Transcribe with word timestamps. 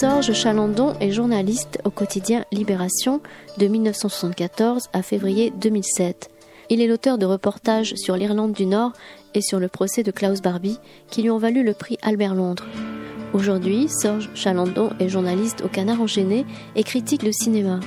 Sorge 0.00 0.32
Chalandon 0.32 0.94
est 1.00 1.10
journaliste 1.10 1.80
au 1.82 1.90
quotidien 1.90 2.44
Libération 2.52 3.20
de 3.56 3.66
1974 3.66 4.90
à 4.92 5.02
février 5.02 5.52
2007. 5.60 6.30
Il 6.70 6.80
est 6.80 6.86
l'auteur 6.86 7.18
de 7.18 7.26
reportages 7.26 7.94
sur 7.96 8.16
l'Irlande 8.16 8.52
du 8.52 8.64
Nord 8.64 8.92
et 9.34 9.40
sur 9.40 9.58
le 9.58 9.66
procès 9.66 10.04
de 10.04 10.12
Klaus 10.12 10.40
Barbie 10.40 10.78
qui 11.10 11.22
lui 11.22 11.30
ont 11.30 11.38
valu 11.38 11.64
le 11.64 11.74
prix 11.74 11.98
Albert 12.02 12.36
Londres. 12.36 12.64
Aujourd'hui, 13.32 13.88
Sorge 13.88 14.30
Chalandon 14.34 14.90
est 15.00 15.08
journaliste 15.08 15.62
au 15.64 15.68
Canard 15.68 16.00
enchaîné 16.00 16.46
et 16.76 16.84
critique 16.84 17.24
le 17.24 17.32
cinéma. 17.32 17.80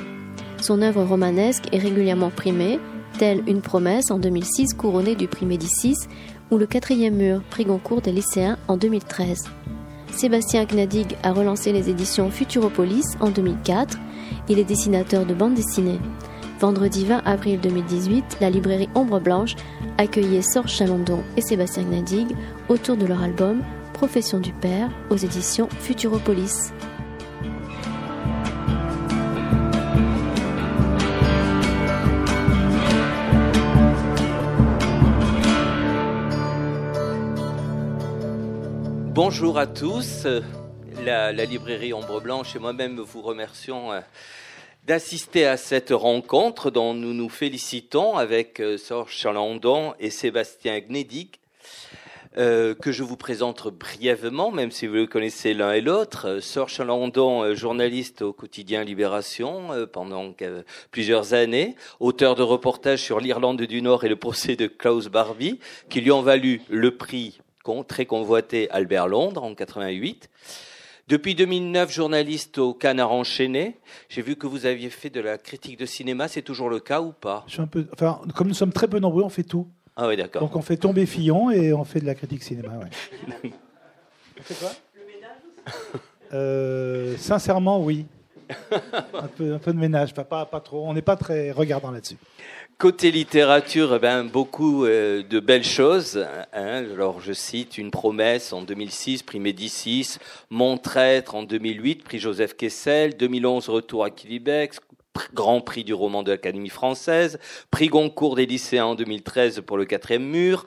Son 0.62 0.82
œuvre 0.82 1.06
romanesque 1.06 1.70
est 1.72 1.80
régulièrement 1.80 2.30
primée, 2.30 2.78
telle 3.20 3.42
Une 3.48 3.62
promesse 3.62 4.12
en 4.12 4.20
2006 4.20 4.74
couronnée 4.74 5.16
du 5.16 5.30
prix 5.30 5.46
Médicis 5.46 5.96
ou 6.50 6.58
Le 6.58 6.68
quatrième 6.68 7.16
mur, 7.16 7.42
prix 7.50 7.64
Goncourt 7.64 8.02
des 8.02 8.12
lycéens 8.12 8.58
en 8.68 8.76
2013. 8.76 9.46
Sébastien 10.12 10.66
Gnadig 10.66 11.18
a 11.24 11.32
relancé 11.32 11.72
les 11.72 11.90
éditions 11.90 12.30
Futuropolis 12.30 13.16
en 13.20 13.30
2004. 13.30 13.98
Il 14.50 14.60
est 14.60 14.64
dessinateur 14.64 15.26
de 15.26 15.34
bande 15.34 15.54
dessinée. 15.54 16.00
Vendredi 16.60 17.06
20 17.06 17.24
avril 17.26 17.60
2018, 17.60 18.38
la 18.40 18.50
librairie 18.50 18.90
Ombre 18.94 19.20
Blanche 19.20 19.56
accueillait 19.98 20.44
Sorge 20.44 20.72
Chalandon 20.72 21.24
et 21.38 21.42
Sébastien 21.42 21.84
Gnadig 21.84 22.36
autour 22.70 22.98
de 22.98 23.06
leur 23.06 23.24
album 23.24 23.64
Profession 23.94 24.40
du 24.40 24.54
Père 24.54 24.90
aux 25.10 25.18
éditions 25.18 25.70
Futuropolis. 25.80 26.72
Bonjour 39.24 39.60
à 39.60 39.68
tous. 39.68 40.26
La, 41.06 41.32
librairie 41.32 41.94
Ombre 41.94 42.22
Blanche 42.22 42.56
et 42.56 42.60
moi-même 42.60 43.00
vous 43.00 43.22
remercions 43.22 43.92
euh, 43.92 44.00
d'assister 44.88 45.46
à 45.46 45.58
cette 45.58 45.92
rencontre 45.92 46.72
dont 46.72 46.96
nous 46.96 47.14
nous 47.14 47.30
félicitons 47.30 48.18
avec 48.18 48.60
euh, 48.60 48.80
Sorge 48.80 49.14
Chalandon 49.14 49.94
et 50.00 50.10
Sébastien 50.10 50.80
Gnedig, 50.80 51.40
euh, 52.40 52.74
que 52.74 52.92
je 52.92 53.04
vous 53.04 53.16
présente 53.16 53.68
brièvement, 53.68 54.50
même 54.50 54.72
si 54.72 54.88
vous 54.88 54.96
le 54.96 55.06
connaissez 55.06 55.54
l'un 55.54 55.74
et 55.74 55.82
l'autre. 55.82 56.40
Sorge 56.40 56.74
Chalandon, 56.74 57.54
journaliste 57.54 58.24
au 58.24 58.34
quotidien 58.34 58.84
Libération 58.84 59.86
pendant 59.94 60.34
plusieurs 60.90 61.36
années, 61.36 61.76
auteur 62.00 62.34
de 62.34 62.42
reportages 62.42 63.04
sur 63.04 63.20
l'Irlande 63.20 63.62
du 63.62 63.84
Nord 63.84 64.04
et 64.04 64.10
le 64.10 64.16
procès 64.16 64.56
de 64.56 64.66
Klaus 64.66 65.10
Barbie, 65.10 65.60
qui 65.92 66.02
lui 66.02 66.12
ont 66.12 66.24
valu 66.24 66.64
le 66.72 66.98
prix 66.98 67.40
très 67.88 68.06
convoité 68.06 68.70
Albert 68.72 69.08
Londres 69.08 69.44
en 69.44 69.54
88. 69.56 70.30
Depuis 71.08 71.36
2009, 71.36 71.92
journaliste 71.92 72.58
au 72.58 72.74
Canard 72.74 73.12
enchaîné. 73.12 73.78
J'ai 74.10 74.22
vu 74.22 74.36
que 74.36 74.48
vous 74.48 74.66
aviez 74.66 74.90
fait 74.90 75.10
de 75.10 75.20
la 75.20 75.38
critique 75.38 75.78
de 75.78 75.86
cinéma. 75.86 76.28
C'est 76.28 76.42
toujours 76.42 76.70
le 76.70 76.80
cas 76.80 77.02
ou 77.02 77.12
pas? 77.12 77.44
Je 77.48 77.54
suis 77.54 77.62
un 77.62 77.68
peu, 77.68 77.88
enfin, 77.94 78.22
Comme 78.36 78.48
nous 78.48 78.54
sommes 78.54 78.72
très 78.72 78.88
peu 78.88 79.00
nombreux, 79.00 79.24
on 79.24 79.30
fait 79.30 79.44
tout. 79.44 79.68
Ah 79.96 80.08
oui, 80.08 80.16
d'accord. 80.16 80.42
Donc 80.42 80.56
on 80.56 80.62
fait 80.62 80.78
tomber 80.78 81.06
Fillon 81.06 81.52
et 81.52 81.74
on 81.74 81.84
fait 81.84 82.00
de 82.00 82.06
la 82.06 82.16
critique 82.16 82.44
cinéma. 82.44 82.70
Ouais. 82.78 83.50
quoi? 84.60 84.72
Le 84.96 85.02
ménage 85.06 85.72
euh, 86.34 87.18
Sincèrement, 87.18 87.84
oui. 87.84 88.06
Un, 88.72 89.28
peu, 89.28 89.74
de 89.74 89.80
ménage, 89.80 90.14
pas, 90.14 90.46
pas 90.46 90.60
trop. 90.60 90.88
On 90.88 90.94
n'est 90.94 91.02
pas 91.02 91.16
très 91.16 91.52
regardant 91.52 91.92
là-dessus. 91.92 92.18
Côté 92.78 93.12
littérature, 93.12 93.94
eh 93.96 94.00
ben, 94.00 94.24
beaucoup 94.24 94.86
euh, 94.86 95.22
de 95.22 95.40
belles 95.40 95.64
choses. 95.64 96.26
Hein. 96.54 96.84
Alors, 96.94 97.22
je 97.22 97.32
cite 97.32 97.78
Une 97.78 97.92
promesse 97.92 98.54
en 98.54 98.64
2006, 98.64 99.22
prix 99.22 99.40
Médicis, 99.40 100.18
Mon 100.50 100.78
traître 100.78 101.36
en 101.36 101.44
2008, 101.44 102.04
prix 102.04 102.18
Joseph 102.18 102.56
Kessel, 102.56 103.16
2011, 103.18 103.70
Retour 103.70 104.04
à 104.04 104.10
Quilibec, 104.10 104.74
Grand 105.34 105.62
prix 105.62 105.84
du 105.84 105.94
roman 105.94 106.24
de 106.24 106.32
l'Académie 106.32 106.70
française, 106.70 107.38
prix 107.70 107.88
Goncourt 107.88 108.36
des 108.36 108.46
lycéens 108.46 108.86
en 108.86 108.96
2013 108.96 109.62
pour 109.62 109.78
le 109.78 109.86
quatrième 109.86 110.24
mur, 110.24 110.66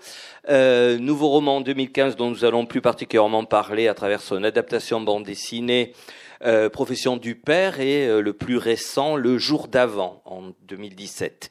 euh, 0.51 0.99
nouveau 0.99 1.29
roman 1.29 1.57
en 1.57 1.61
2015 1.63 2.15
dont 2.17 2.31
nous 2.31 2.45
allons 2.45 2.67
plus 2.67 2.83
particulièrement 2.83 3.45
parler 3.45 3.89
à 3.89 3.95
travers 3.95 4.21
son 4.21 4.45
adaptation 4.45 5.01
bande 5.01 5.25
dessinée, 5.25 5.95
euh, 6.43 6.69
Profession 6.69 7.17
du 7.17 7.35
père 7.35 7.81
et 7.81 8.21
le 8.21 8.33
plus 8.33 8.57
récent 8.57 9.17
Le 9.17 9.39
jour 9.39 9.69
d'avant 9.69 10.23
en 10.25 10.53
2017. 10.69 11.51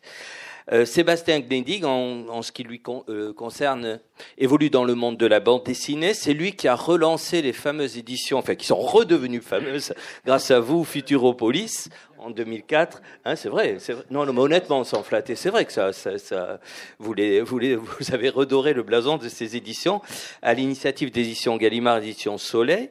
Euh, 0.71 0.85
Sébastien 0.85 1.39
Gnedig, 1.41 1.83
en, 1.83 2.41
ce 2.41 2.51
qui 2.51 2.63
lui 2.63 2.81
euh, 3.09 3.33
concerne, 3.33 3.99
évolue 4.37 4.69
dans 4.69 4.85
le 4.85 4.95
monde 4.95 5.17
de 5.17 5.25
la 5.25 5.39
bande 5.39 5.63
dessinée. 5.65 6.13
C'est 6.13 6.33
lui 6.33 6.53
qui 6.53 6.67
a 6.67 6.75
relancé 6.75 7.41
les 7.41 7.51
fameuses 7.51 7.97
éditions, 7.97 8.37
enfin 8.37 8.55
qui 8.55 8.65
sont 8.65 8.79
redevenues 8.79 9.41
fameuses 9.41 9.93
grâce 10.25 10.51
à 10.51 10.59
vous, 10.59 10.85
Futuropolis, 10.85 11.89
en 12.23 12.29
2004. 12.29 13.01
Hein, 13.25 13.35
c'est 13.35 13.49
vrai, 13.49 13.77
Non, 14.09 14.25
non, 14.25 14.33
mais 14.33 14.41
honnêtement, 14.41 14.79
on 14.79 14.83
s'en 14.83 15.03
flattait. 15.03 15.35
C'est 15.35 15.49
vrai 15.49 15.65
que 15.65 15.73
ça, 15.73 15.91
ça, 15.93 16.17
ça 16.17 16.59
vous, 16.99 17.13
les, 17.13 17.41
vous, 17.41 17.59
les, 17.59 17.75
vous, 17.75 18.13
avez 18.13 18.29
redoré 18.29 18.73
le 18.73 18.83
blason 18.83 19.17
de 19.17 19.27
ces 19.27 19.55
éditions 19.55 20.01
à 20.41 20.53
l'initiative 20.53 21.11
d'éditions 21.11 21.57
Gallimard, 21.57 21.97
édition 21.97 22.37
Soleil. 22.37 22.89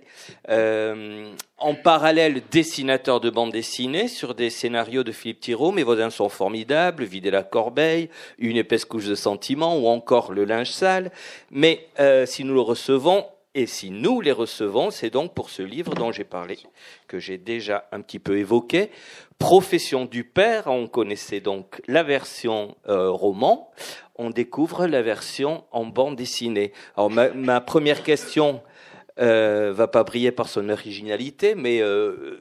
Euh, 0.48 1.32
en 1.58 1.74
parallèle, 1.74 2.42
dessinateur 2.50 3.20
de 3.20 3.30
bande 3.30 3.52
dessinée 3.52 4.08
sur 4.08 4.34
des 4.34 4.50
scénarios 4.50 5.04
de 5.04 5.12
Philippe 5.12 5.40
Thiraud. 5.40 5.72
Mes 5.72 5.84
voisins 5.84 6.10
sont 6.10 6.28
formidables. 6.28 7.04
Vider 7.04 7.30
la 7.30 7.42
corbeille, 7.42 8.10
une 8.38 8.56
épaisse 8.56 8.84
couche 8.84 9.06
de 9.06 9.14
sentiments 9.14 9.78
ou 9.78 9.86
encore 9.86 10.32
le 10.32 10.44
linge 10.44 10.70
sale. 10.70 11.10
Mais 11.50 11.86
euh, 12.00 12.26
si 12.26 12.44
nous 12.44 12.54
le 12.54 12.60
recevons, 12.60 13.24
et 13.54 13.66
si 13.66 13.90
nous 13.90 14.20
les 14.20 14.32
recevons, 14.32 14.90
c'est 14.90 15.10
donc 15.10 15.34
pour 15.34 15.50
ce 15.50 15.62
livre 15.62 15.94
dont 15.94 16.10
j'ai 16.10 16.24
parlé, 16.24 16.58
que 17.06 17.18
j'ai 17.18 17.36
déjà 17.36 17.86
un 17.92 18.00
petit 18.00 18.18
peu 18.18 18.38
évoqué, 18.38 18.90
Profession 19.38 20.04
du 20.04 20.22
père. 20.22 20.68
On 20.68 20.86
connaissait 20.86 21.40
donc 21.40 21.82
la 21.88 22.04
version 22.04 22.76
euh, 22.86 23.10
roman. 23.10 23.72
On 24.14 24.30
découvre 24.30 24.86
la 24.86 25.02
version 25.02 25.64
en 25.72 25.84
bande 25.84 26.14
dessinée. 26.14 26.72
Alors 26.96 27.10
ma, 27.10 27.60
première 27.60 28.04
question 28.04 28.62
euh, 29.18 29.72
va 29.74 29.88
pas 29.88 30.04
briller 30.04 30.30
par 30.30 30.48
son 30.48 30.68
originalité, 30.68 31.56
mais 31.56 31.82
euh, 31.82 32.38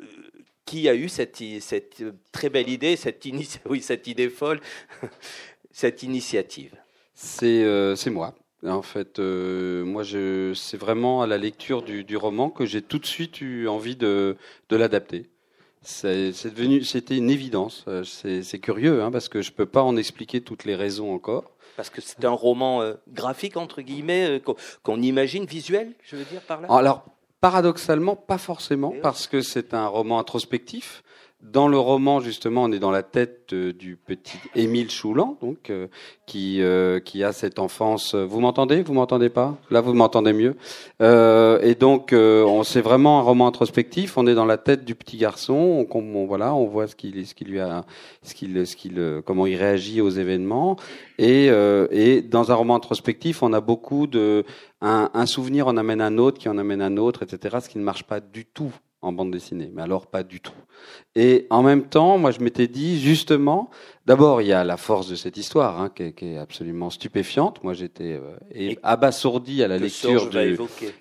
qui 0.66 0.88
a 0.88 0.94
eu 0.94 1.10
cette, 1.10 1.42
cette, 1.60 2.04
très 2.32 2.50
belle 2.50 2.70
idée, 2.70 2.96
cette, 2.96 3.26
oui, 3.66 3.82
cette 3.82 4.06
idée 4.06 4.30
folle, 4.30 4.62
cette 5.72 6.04
initiative? 6.04 6.76
C'est 7.16 7.64
euh, 7.64 7.96
moi. 8.08 8.36
En 8.66 8.84
fait, 8.84 9.18
euh, 9.18 9.84
moi, 9.84 10.04
c'est 10.54 10.78
vraiment 10.78 11.24
à 11.24 11.28
la 11.28 11.38
lecture 11.38 11.82
du, 11.82 12.18
roman 12.18 12.50
que 12.50 12.66
j'ai 12.66 12.82
tout 12.82 13.00
de 13.00 13.06
suite 13.06 13.42
eu 13.42 13.68
envie 13.68 13.96
de, 13.96 14.38
l'adapter. 14.70 15.30
C'est 15.82 16.32
devenu, 16.46 16.84
c'était 16.84 17.18
une 17.18 17.32
évidence. 17.32 17.86
Euh, 17.88 18.04
c'est 18.04 18.60
curieux, 18.60 19.02
hein, 19.02 19.12
parce 19.12 19.30
que 19.30 19.42
je 19.42 19.52
peux 19.52 19.66
pas 19.66 19.82
en 19.82 19.98
expliquer 19.98 20.42
toutes 20.42 20.66
les 20.66 20.76
raisons 20.76 21.12
encore. 21.12 21.52
Parce 21.76 21.90
que 21.90 22.02
c'est 22.02 22.24
un 22.24 22.32
roman 22.32 22.82
euh, 22.82 22.94
graphique 23.08 23.58
entre 23.58 23.82
guillemets 23.82 24.42
qu'on 24.84 25.02
imagine 25.02 25.46
visuel, 25.46 25.94
je 26.04 26.18
veux 26.18 26.26
dire 26.26 26.42
par 26.42 26.62
là? 26.62 26.68
Alors 26.70 27.06
paradoxalement, 27.40 28.16
pas 28.16 28.38
forcément, 28.38 28.94
parce 29.02 29.26
que 29.26 29.42
c'est 29.42 29.74
un 29.74 29.88
roman 29.88 30.20
introspectif. 30.20 31.04
Dans 31.44 31.68
le 31.68 31.80
roman, 31.80 32.20
justement, 32.20 32.64
on 32.64 32.72
est 32.72 32.80
dans 32.80 32.92
la 32.92 33.02
tête 33.02 33.54
du 33.54 33.98
petit 33.98 34.38
Émile 34.56 34.92
Choulan, 34.92 35.38
donc 35.42 35.72
euh, 35.72 35.88
qui 36.28 36.62
euh, 36.62 37.00
qui 37.00 37.24
a 37.24 37.34
cette 37.34 37.58
enfance. 37.58 38.14
Vous 38.14 38.40
m'entendez? 38.40 38.84
Vous 38.84 38.94
m'entendez 38.94 39.30
pas? 39.30 39.58
Là, 39.72 39.82
vous 39.82 39.96
m'entendez 39.96 40.34
mieux. 40.34 40.56
Euh, 41.02 41.60
et 41.62 41.74
donc, 41.74 42.14
on 42.14 42.64
c'est 42.64 42.82
vraiment 42.82 43.20
un 43.20 43.24
roman 43.24 43.48
introspectif. 43.48 44.20
On 44.20 44.28
est 44.28 44.36
dans 44.36 44.46
la 44.46 44.58
tête 44.58 44.86
du 44.86 44.94
petit 44.94 45.18
garçon. 45.18 45.88
On, 45.90 46.26
voilà, 46.28 46.54
on 46.54 46.68
voit 46.68 46.88
ce 46.88 46.96
qu'il 46.96 47.26
ce 47.26 47.34
qui 47.34 47.46
lui 47.46 47.60
a, 47.60 47.86
ce 48.22 48.36
qu'il 48.36 48.68
ce 48.68 48.76
qu'il 48.76 49.22
comment 49.26 49.48
il 49.48 49.56
réagit 49.56 50.00
aux 50.00 50.12
événements. 50.12 50.78
Et 51.18 51.48
et 51.48 52.22
dans 52.22 52.52
un 52.52 52.56
roman 52.56 52.76
introspectif, 52.76 53.42
on 53.42 53.52
a 53.52 53.62
beaucoup 53.62 54.06
de 54.06 54.46
un, 54.80 55.10
un 55.14 55.26
souvenir 55.26 55.68
en 55.68 55.76
amène 55.76 56.02
un 56.02 56.20
autre, 56.20 56.40
qui 56.40 56.50
en 56.50 56.60
amène 56.60 56.84
un 56.84 56.98
autre, 56.98 57.24
etc. 57.24 57.58
Ce 57.64 57.70
qui 57.70 57.80
ne 57.80 57.84
marche 57.84 58.04
pas 58.04 58.20
du 58.20 58.46
tout 58.46 58.74
en 59.02 59.12
bande 59.12 59.32
dessinée, 59.32 59.72
mais 59.74 59.82
alors 59.82 60.06
pas 60.08 60.24
du 60.24 60.40
tout. 60.42 60.54
Et 61.16 61.48
en 61.50 61.64
même 61.64 61.84
temps, 61.84 62.18
moi 62.18 62.32
je 62.32 62.40
m'étais 62.40 62.68
dit 62.68 63.00
justement, 63.00 63.70
d'abord 64.06 64.42
il 64.42 64.48
y 64.48 64.54
a 64.54 64.64
la 64.64 64.78
force 64.78 65.08
de 65.08 65.16
cette 65.16 65.38
histoire 65.38 65.82
hein, 65.82 65.90
qui, 65.94 66.04
est, 66.04 66.14
qui, 66.14 66.34
est, 66.34 66.38
absolument 66.38 66.90
stupéfiante. 66.90 67.64
Moi 67.64 67.74
j'étais 67.74 68.20
euh, 68.20 68.76
abasourdi 68.84 69.64
à 69.64 69.68
la 69.68 69.78
lecture 69.78 70.30
de, 70.30 70.58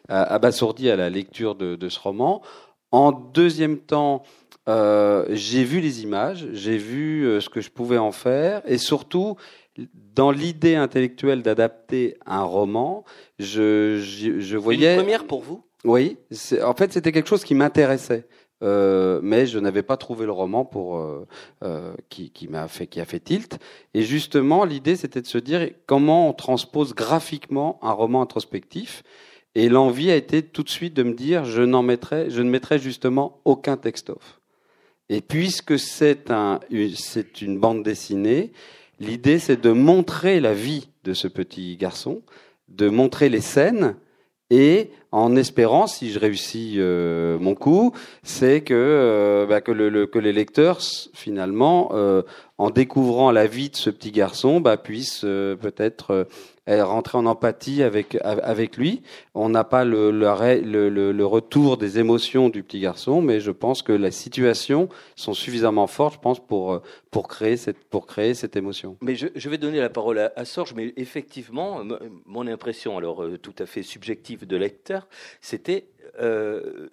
abasourdi 0.08 0.90
à 0.90 0.96
la 0.96 1.10
lecture 1.10 1.54
de, 1.54 1.76
de, 1.76 1.88
ce 1.88 2.00
roman. 2.00 2.42
En 2.90 3.12
deuxième 3.12 3.78
temps, 3.78 4.22
euh, 4.68 5.26
j'ai 5.30 5.64
vu 5.64 5.80
les 5.80 6.02
images, 6.02 6.48
j'ai 6.52 6.78
vu 6.78 7.26
euh, 7.26 7.40
ce 7.40 7.48
que 7.48 7.60
je 7.60 7.70
pouvais 7.70 7.98
en 7.98 8.12
faire, 8.12 8.62
et 8.66 8.78
surtout 8.78 9.36
dans 9.94 10.30
l'idée 10.30 10.74
intellectuelle 10.74 11.42
d'adapter 11.42 12.16
un 12.26 12.42
roman, 12.42 13.04
je, 13.38 13.98
je, 13.98 14.40
je 14.40 14.56
voyais. 14.56 14.94
Une 14.94 15.00
première 15.02 15.26
pour 15.26 15.42
vous? 15.42 15.64
Oui, 15.84 16.18
en 16.62 16.74
fait, 16.74 16.92
c'était 16.92 17.12
quelque 17.12 17.28
chose 17.28 17.44
qui 17.44 17.54
m'intéressait. 17.54 18.26
Euh, 18.62 19.20
mais 19.22 19.46
je 19.46 19.58
n'avais 19.58 19.82
pas 19.82 19.96
trouvé 19.96 20.26
le 20.26 20.32
roman 20.32 20.66
pour 20.66 20.98
euh, 20.98 21.26
euh, 21.64 21.94
qui, 22.10 22.30
qui 22.30 22.46
m'a 22.46 22.68
fait 22.68 22.86
qui 22.86 23.00
a 23.00 23.04
fait 23.04 23.20
tilt. 23.20 23.58
Et 23.94 24.02
justement, 24.02 24.64
l'idée 24.64 24.96
c'était 24.96 25.22
de 25.22 25.26
se 25.26 25.38
dire 25.38 25.70
comment 25.86 26.28
on 26.28 26.34
transpose 26.34 26.94
graphiquement 26.94 27.78
un 27.82 27.92
roman 27.92 28.20
introspectif. 28.20 29.02
Et 29.54 29.68
l'envie 29.68 30.10
a 30.10 30.16
été 30.16 30.42
tout 30.42 30.62
de 30.62 30.68
suite 30.68 30.94
de 30.94 31.02
me 31.02 31.14
dire, 31.14 31.44
je 31.44 31.62
n'en 31.62 31.82
mettrai, 31.82 32.30
je 32.30 32.40
ne 32.42 32.50
mettrai 32.50 32.78
justement 32.78 33.40
aucun 33.44 33.76
texte-off. 33.76 34.40
Et 35.08 35.22
puisque 35.22 35.76
c'est 35.78 36.30
un, 36.30 36.60
c'est 36.94 37.42
une 37.42 37.58
bande 37.58 37.82
dessinée, 37.82 38.52
l'idée 39.00 39.38
c'est 39.38 39.60
de 39.60 39.72
montrer 39.72 40.38
la 40.38 40.54
vie 40.54 40.90
de 41.02 41.14
ce 41.14 41.26
petit 41.26 41.76
garçon, 41.78 42.22
de 42.68 42.88
montrer 42.88 43.28
les 43.28 43.40
scènes, 43.40 43.96
et 44.50 44.90
en 45.12 45.34
espérant, 45.36 45.86
si 45.86 46.10
je 46.10 46.18
réussis 46.18 46.74
euh, 46.78 47.38
mon 47.38 47.54
coup, 47.54 47.92
c'est 48.22 48.60
que, 48.60 48.74
euh, 48.74 49.46
bah, 49.46 49.60
que, 49.60 49.72
le, 49.72 50.06
que, 50.06 50.18
les 50.18 50.32
lecteurs, 50.32 50.80
finalement, 51.14 51.90
euh, 51.94 52.22
en 52.58 52.70
découvrant 52.70 53.32
la 53.32 53.46
vie 53.46 53.70
de 53.70 53.76
ce 53.76 53.90
petit 53.90 54.12
garçon, 54.12 54.60
bah, 54.60 54.76
puissent 54.76 55.22
peut-être 55.22 56.28
rentrer 56.82 57.18
en 57.18 57.26
empathie 57.26 57.82
avec 57.82 58.16
avec 58.22 58.76
lui. 58.76 59.02
On 59.34 59.48
n'a 59.48 59.64
pas 59.64 59.84
le, 59.84 60.10
le, 60.10 61.12
le, 61.12 61.26
retour 61.26 61.76
des 61.76 61.98
émotions 61.98 62.48
du 62.48 62.62
petit 62.62 62.80
garçon, 62.80 63.22
mais 63.22 63.40
je 63.40 63.50
pense 63.50 63.82
que 63.82 63.92
les 63.92 64.10
situations 64.10 64.88
sont 65.16 65.34
suffisamment 65.34 65.86
fortes, 65.86 66.14
je 66.14 66.20
pense, 66.20 66.40
pour 66.40 66.82
pour 67.10 67.28
créer 67.28 67.56
cette 67.56 67.84
pour 67.84 68.06
créer 68.06 68.34
cette 68.34 68.56
émotion. 68.56 68.96
Mais 69.00 69.14
je, 69.14 69.28
je 69.34 69.48
vais 69.48 69.58
donner 69.58 69.80
la 69.80 69.90
parole 69.90 70.18
à, 70.18 70.32
à, 70.36 70.44
Sorge, 70.44 70.74
mais 70.74 70.92
effectivement, 70.96 71.82
mon 72.26 72.46
impression, 72.46 72.96
alors 72.96 73.22
euh, 73.22 73.38
tout 73.38 73.54
à 73.58 73.66
fait 73.66 73.82
subjective 73.82 74.46
de 74.46 74.56
lecteur, 74.56 75.08
c'était 75.40 75.86
euh, 76.20 76.88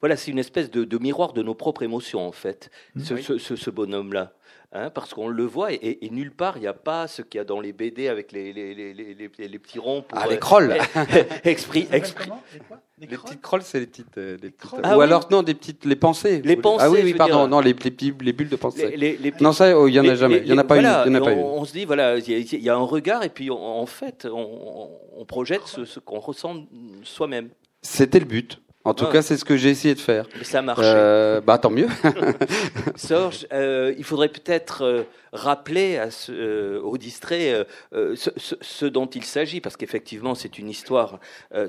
voilà, 0.00 0.16
c'est 0.16 0.30
une 0.30 0.38
espèce 0.38 0.70
de, 0.70 0.84
de, 0.84 0.98
miroir 0.98 1.32
de 1.32 1.42
nos 1.42 1.54
propres 1.54 1.82
émotions 1.82 2.26
en 2.26 2.32
fait, 2.32 2.70
mmh. 2.94 3.00
ce, 3.00 3.38
ce, 3.38 3.56
ce 3.56 3.70
bonhomme-là. 3.70 4.32
Hein, 4.72 4.90
parce 4.90 5.14
qu'on 5.14 5.26
le 5.26 5.44
voit 5.44 5.72
et, 5.72 5.98
nulle 6.12 6.30
part 6.30 6.56
il 6.56 6.60
n'y 6.60 6.68
a 6.68 6.72
pas 6.72 7.08
ce 7.08 7.22
qu'il 7.22 7.38
y 7.38 7.40
a 7.40 7.44
dans 7.44 7.58
les 7.58 7.72
BD 7.72 8.06
avec 8.06 8.30
les, 8.30 8.52
les, 8.52 8.72
les, 8.72 8.94
les 8.94 9.58
petits 9.58 9.80
ronds. 9.80 10.02
Pour, 10.02 10.16
ah, 10.16 10.28
les 10.28 10.38
crolls 10.38 10.76
Expri, 11.44 11.88
Les, 11.90 13.08
petites 13.08 13.40
crolls, 13.42 13.62
c'est 13.62 13.80
les 13.80 13.88
petites. 13.88 14.16
Euh, 14.16 14.36
ah 14.84 14.96
ou 14.96 15.00
alors, 15.00 15.26
non, 15.32 15.42
des 15.42 15.54
petites. 15.54 15.84
Les 15.84 15.96
pensées. 15.96 16.40
Les 16.44 16.54
pensées. 16.54 16.84
Ah 16.86 16.88
oui, 16.88 17.00
oui, 17.02 17.14
pardon, 17.14 17.48
non, 17.48 17.58
les, 17.58 17.74
les, 17.74 18.32
bulles 18.32 18.48
de 18.48 18.54
pensée. 18.54 19.18
Non, 19.40 19.50
ça, 19.50 19.76
oh, 19.76 19.88
il 19.88 19.92
n'y 19.92 19.98
en 19.98 20.08
a 20.08 20.14
jamais. 20.14 20.38
Il 20.38 20.44
n'y 20.44 20.52
en 20.52 20.58
a 20.58 20.64
pas 20.64 20.76
une. 20.76 20.84
Y 20.84 20.86
en 20.86 21.14
a 21.16 21.20
pas 21.20 21.32
on, 21.32 21.64
se 21.64 21.72
dit, 21.72 21.84
voilà, 21.84 22.18
il 22.18 22.62
y, 22.62 22.68
a 22.68 22.76
un 22.76 22.84
regard 22.84 23.24
et 23.24 23.28
puis 23.28 23.50
en 23.50 23.86
fait, 23.86 24.28
on, 24.30 24.88
on 25.16 25.24
projette 25.24 25.62
ce, 25.66 25.84
ce 25.84 25.98
qu'on 25.98 26.20
ressent 26.20 26.68
soi-même. 27.02 27.48
C'était 27.82 28.20
le 28.20 28.26
but. 28.26 28.60
En 28.84 28.94
tout 28.94 29.06
cas, 29.06 29.20
c'est 29.20 29.36
ce 29.36 29.44
que 29.44 29.56
j'ai 29.56 29.70
essayé 29.70 29.94
de 29.94 30.00
faire. 30.00 30.26
Mais 30.38 30.44
ça 30.44 30.62
marche. 30.62 30.80
Euh, 30.82 31.40
bah, 31.42 31.58
tant 31.58 31.70
mieux. 31.70 31.88
Sorge, 32.96 33.46
euh, 33.52 33.94
il 33.98 34.04
faudrait 34.04 34.30
peut-être 34.30 34.82
euh, 34.82 35.02
rappeler 35.32 35.98
à 35.98 36.10
ce, 36.10 36.32
euh, 36.32 36.80
aux 36.80 36.96
distraits 36.96 37.66
euh, 37.92 38.16
ce, 38.16 38.30
ce, 38.36 38.54
ce, 38.60 38.86
dont 38.86 39.06
il 39.06 39.24
s'agit, 39.24 39.60
parce 39.60 39.76
qu'effectivement, 39.76 40.34
c'est 40.34 40.58
une 40.58 40.70
histoire 40.70 41.20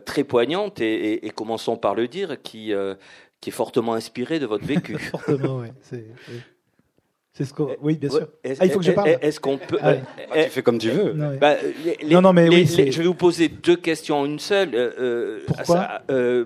très 0.06 0.24
poignante, 0.24 0.80
et, 0.80 1.14
et, 1.14 1.28
et, 1.28 1.30
commençons 1.32 1.76
par 1.76 1.96
le 1.96 2.08
dire, 2.08 2.42
qui, 2.42 2.74
qui 3.42 3.50
est 3.50 3.54
fortement 3.54 3.94
inspirée 3.94 4.40
de 4.40 4.46
votre 4.46 4.66
vécu. 4.66 4.98
fortement, 5.12 5.60
oui. 5.60 6.00
C'est 7.34 7.46
ce 7.46 7.54
qu'on. 7.54 7.76
Oui, 7.82 7.96
bien 7.98 8.10
sûr. 8.10 8.28
Ah, 8.60 8.66
il 8.66 8.72
faut 8.72 8.80
que 8.80 8.86
je 8.86 8.92
parle. 8.92 9.18
Est-ce 9.22 9.40
qu'on 9.40 9.58
peut. 9.58 9.78
Ah, 9.82 9.96
tu 10.34 10.50
fais 10.50 10.62
comme 10.62 10.78
tu 10.78 10.90
veux. 10.90 11.14
Non, 11.14 11.38
bah, 11.40 11.56
non, 12.10 12.22
non, 12.22 12.34
mais 12.34 12.50
oui, 12.50 12.66
je 12.66 12.98
vais 12.98 13.08
vous 13.08 13.14
poser 13.14 13.48
deux 13.48 13.78
questions 13.78 14.20
en 14.20 14.26
une 14.26 14.40
seule. 14.40 14.72
Euh, 14.74 15.40
Pourquoi 15.48 16.02
euh, 16.10 16.46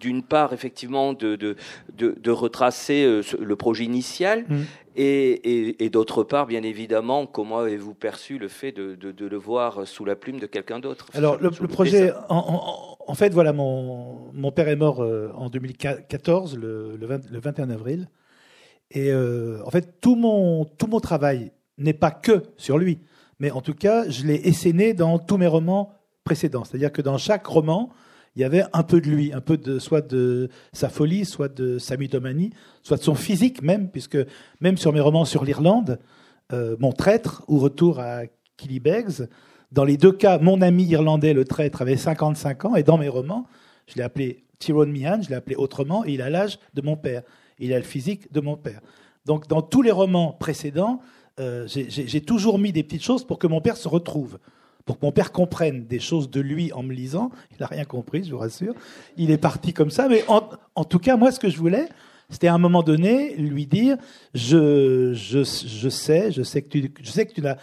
D'une 0.00 0.22
part, 0.22 0.52
effectivement, 0.52 1.12
de, 1.12 1.36
de, 1.36 1.54
de, 1.96 2.16
de 2.20 2.30
retracer 2.30 3.04
euh, 3.04 3.22
le 3.40 3.56
projet 3.56 3.84
initial. 3.84 4.44
Hum. 4.50 4.64
Et, 4.98 5.32
et, 5.68 5.84
et 5.84 5.90
d'autre 5.90 6.24
part, 6.24 6.46
bien 6.46 6.62
évidemment, 6.62 7.26
comment 7.26 7.58
avez-vous 7.58 7.92
perçu 7.92 8.38
le 8.38 8.48
fait 8.48 8.72
de, 8.72 8.94
de, 8.94 9.12
de, 9.12 9.26
le 9.26 9.36
voir 9.36 9.86
sous 9.86 10.06
la 10.06 10.16
plume 10.16 10.40
de 10.40 10.46
quelqu'un 10.46 10.78
d'autre 10.80 11.06
Alors, 11.12 11.36
le, 11.38 11.50
le 11.60 11.68
projet, 11.68 12.12
en, 12.30 12.36
en, 12.38 12.96
en, 13.06 13.14
fait, 13.14 13.34
voilà, 13.34 13.52
mon, 13.52 14.16
mon 14.32 14.52
père 14.52 14.68
est 14.68 14.76
mort 14.76 15.02
euh, 15.02 15.30
en 15.34 15.50
2014, 15.50 16.56
le, 16.56 16.96
le, 16.96 17.06
20, 17.06 17.30
le 17.30 17.38
21 17.38 17.68
avril. 17.68 18.08
Et 18.90 19.10
euh, 19.10 19.60
en 19.64 19.70
fait, 19.70 20.00
tout 20.00 20.16
mon, 20.16 20.64
tout 20.64 20.86
mon 20.86 21.00
travail 21.00 21.52
n'est 21.78 21.92
pas 21.92 22.10
que 22.10 22.42
sur 22.56 22.78
lui, 22.78 23.00
mais 23.38 23.50
en 23.50 23.60
tout 23.60 23.74
cas, 23.74 24.08
je 24.08 24.24
l'ai 24.24 24.48
esséné 24.48 24.94
dans 24.94 25.18
tous 25.18 25.36
mes 25.36 25.46
romans 25.46 25.92
précédents. 26.24 26.64
C'est-à-dire 26.64 26.92
que 26.92 27.02
dans 27.02 27.18
chaque 27.18 27.46
roman, 27.46 27.90
il 28.34 28.42
y 28.42 28.44
avait 28.44 28.64
un 28.72 28.82
peu 28.82 29.00
de 29.00 29.08
lui, 29.08 29.32
un 29.32 29.40
peu 29.40 29.56
de 29.56 29.78
soit 29.78 30.06
de 30.06 30.50
sa 30.72 30.88
folie, 30.88 31.24
soit 31.24 31.48
de 31.48 31.78
sa 31.78 31.96
mythomanie, 31.96 32.50
soit 32.82 32.98
de 32.98 33.02
son 33.02 33.14
physique 33.14 33.62
même, 33.62 33.88
puisque 33.88 34.18
même 34.60 34.76
sur 34.76 34.92
mes 34.92 35.00
romans 35.00 35.24
sur 35.24 35.44
l'Irlande, 35.44 35.98
euh, 36.52 36.76
mon 36.78 36.92
traître 36.92 37.42
ou 37.48 37.58
retour 37.58 37.98
à 37.98 38.22
Killybegs, 38.56 39.28
dans 39.72 39.84
les 39.84 39.96
deux 39.96 40.12
cas, 40.12 40.38
mon 40.38 40.60
ami 40.60 40.84
irlandais, 40.84 41.32
le 41.32 41.44
traître, 41.44 41.82
avait 41.82 41.96
55 41.96 42.64
ans, 42.66 42.76
et 42.76 42.82
dans 42.82 42.98
mes 42.98 43.08
romans, 43.08 43.46
je 43.86 43.94
l'ai 43.96 44.02
appelé 44.02 44.44
Tyrone 44.58 44.92
Meehan, 44.92 45.22
je 45.22 45.30
l'ai 45.30 45.34
appelé 45.34 45.56
autrement, 45.56 46.04
et 46.04 46.12
il 46.12 46.22
a 46.22 46.30
l'âge 46.30 46.58
de 46.74 46.82
mon 46.82 46.96
père 46.96 47.22
il 47.58 47.72
a 47.72 47.78
le 47.78 47.84
physique 47.84 48.32
de 48.32 48.40
mon 48.40 48.56
père. 48.56 48.80
Donc 49.24 49.48
dans 49.48 49.62
tous 49.62 49.82
les 49.82 49.90
romans 49.90 50.32
précédents, 50.32 51.00
euh, 51.38 51.66
j'ai 51.66 52.20
toujours 52.20 52.58
mis 52.58 52.72
des 52.72 52.82
petites 52.82 53.02
choses 53.02 53.24
pour 53.24 53.38
que 53.38 53.46
mon 53.46 53.60
père 53.60 53.76
se 53.76 53.88
retrouve, 53.88 54.38
pour 54.84 54.98
que 54.98 55.04
mon 55.04 55.12
père 55.12 55.32
comprenne 55.32 55.86
des 55.86 55.98
choses 55.98 56.30
de 56.30 56.40
lui 56.40 56.72
en 56.72 56.82
me 56.82 56.94
lisant. 56.94 57.30
Il 57.50 57.56
n'a 57.60 57.66
rien 57.66 57.84
compris, 57.84 58.24
je 58.24 58.30
vous 58.30 58.38
rassure. 58.38 58.74
Il 59.16 59.30
est 59.30 59.38
parti 59.38 59.72
comme 59.74 59.90
ça, 59.90 60.08
mais 60.08 60.24
en, 60.28 60.84
tout 60.84 60.98
cas, 60.98 61.16
moi, 61.16 61.32
ce 61.32 61.40
que 61.40 61.50
je 61.50 61.58
voulais, 61.58 61.88
c'était 62.30 62.46
à 62.46 62.54
un 62.54 62.58
moment 62.58 62.82
donné 62.82 63.34
lui 63.36 63.66
dire 63.66 63.98
je, 64.32 65.12
sais, 65.90 66.32
je 66.32 66.42
sais 66.42 66.62
que 66.62 66.68
tu, 66.68 66.92
je 67.02 67.22
tu 67.22 67.42
n'as 67.42 67.56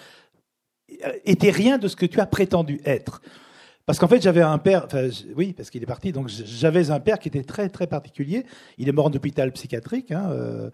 été 1.25 1.49
rien 1.49 1.77
de 1.77 1.87
ce 1.87 1.95
que 1.95 2.05
tu 2.05 2.19
as 2.19 2.25
prétendu 2.25 2.79
être. 2.85 3.21
Parce 3.85 3.99
qu'en 3.99 4.07
fait, 4.07 4.21
j'avais 4.21 4.41
un 4.41 4.57
père, 4.59 4.87
oui, 5.35 5.51
parce 5.51 5.69
qu'il 5.69 5.83
est 5.83 5.87
parti, 5.87 6.13
donc 6.13 6.29
j'avais 6.29 6.89
un 6.89 7.01
père 7.01 7.19
qui 7.19 7.27
était 7.27 7.43
très, 7.43 7.67
très 7.67 7.85
particulier. 7.85 8.45
Il 8.77 8.87
est 8.87 8.93
mort 8.93 9.07
en 9.07 9.13
hôpital 9.13 9.51
psychiatrique, 9.51 10.11
hein, 10.11 10.29
euh, 10.31 10.69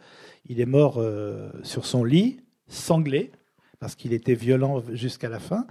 il 0.45 0.61
est 0.61 0.67
mort 0.67 0.97
euh, 0.97 1.49
sur 1.63 1.85
son 1.87 2.03
lit, 2.03 2.41
sanglé, 2.67 3.31
parce 3.79 3.95
qu'il 3.95 4.13
était 4.13 4.35
violent 4.35 4.83
jusqu'à 4.93 5.27
la 5.27 5.39
fin. 5.39 5.65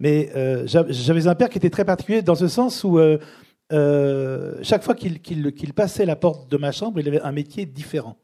Mais 0.00 0.30
euh, 0.34 0.66
j'avais 0.66 1.28
un 1.28 1.36
père 1.36 1.50
qui 1.50 1.58
était 1.58 1.70
très 1.70 1.84
particulier 1.84 2.22
dans 2.22 2.34
ce 2.34 2.48
sens 2.48 2.82
où 2.82 2.98
chaque 3.70 4.82
fois 4.82 4.96
qu'il 4.96 5.20
qu 5.20 5.72
passait 5.72 6.04
la 6.04 6.16
porte 6.16 6.50
de 6.50 6.56
ma 6.56 6.72
chambre, 6.72 6.98
il 6.98 7.06
avait 7.06 7.20
un 7.20 7.32
métier 7.32 7.64
différent. 7.64 8.18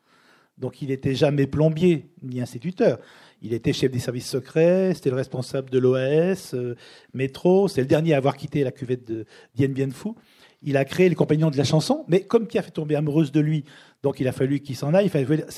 Donc 0.58 0.82
il 0.82 0.88
n'était 0.88 1.14
jamais 1.14 1.46
plombier 1.46 2.10
ni 2.22 2.40
instituteur. 2.40 2.98
Il 3.40 3.52
était 3.52 3.72
chef 3.72 3.92
des 3.92 3.98
services 4.00 4.28
secrets, 4.28 4.92
c'était 4.94 5.10
le 5.10 5.16
responsable 5.16 5.70
de 5.70 5.78
l'OAS, 5.78 6.54
euh, 6.54 6.74
métro, 7.14 7.68
c'est 7.68 7.80
le 7.80 7.86
dernier 7.86 8.14
à 8.14 8.16
avoir 8.16 8.36
quitté 8.36 8.64
la 8.64 8.72
cuvette 8.72 9.06
de 9.06 9.26
Dien 9.54 9.68
Bien 9.68 9.90
Phu. 9.90 10.10
Il 10.62 10.76
a 10.76 10.84
créé 10.84 11.08
les 11.08 11.14
compagnons 11.14 11.50
de 11.50 11.56
la 11.56 11.64
chanson, 11.64 12.04
mais 12.08 12.22
comme 12.22 12.48
a 12.52 12.62
fait 12.62 12.72
tomber 12.72 12.96
amoureuse 12.96 13.30
de 13.30 13.38
lui, 13.38 13.64
donc 14.02 14.18
il 14.18 14.26
a 14.26 14.32
fallu 14.32 14.58
qu'il 14.58 14.74
s'en 14.74 14.92
aille. 14.92 15.10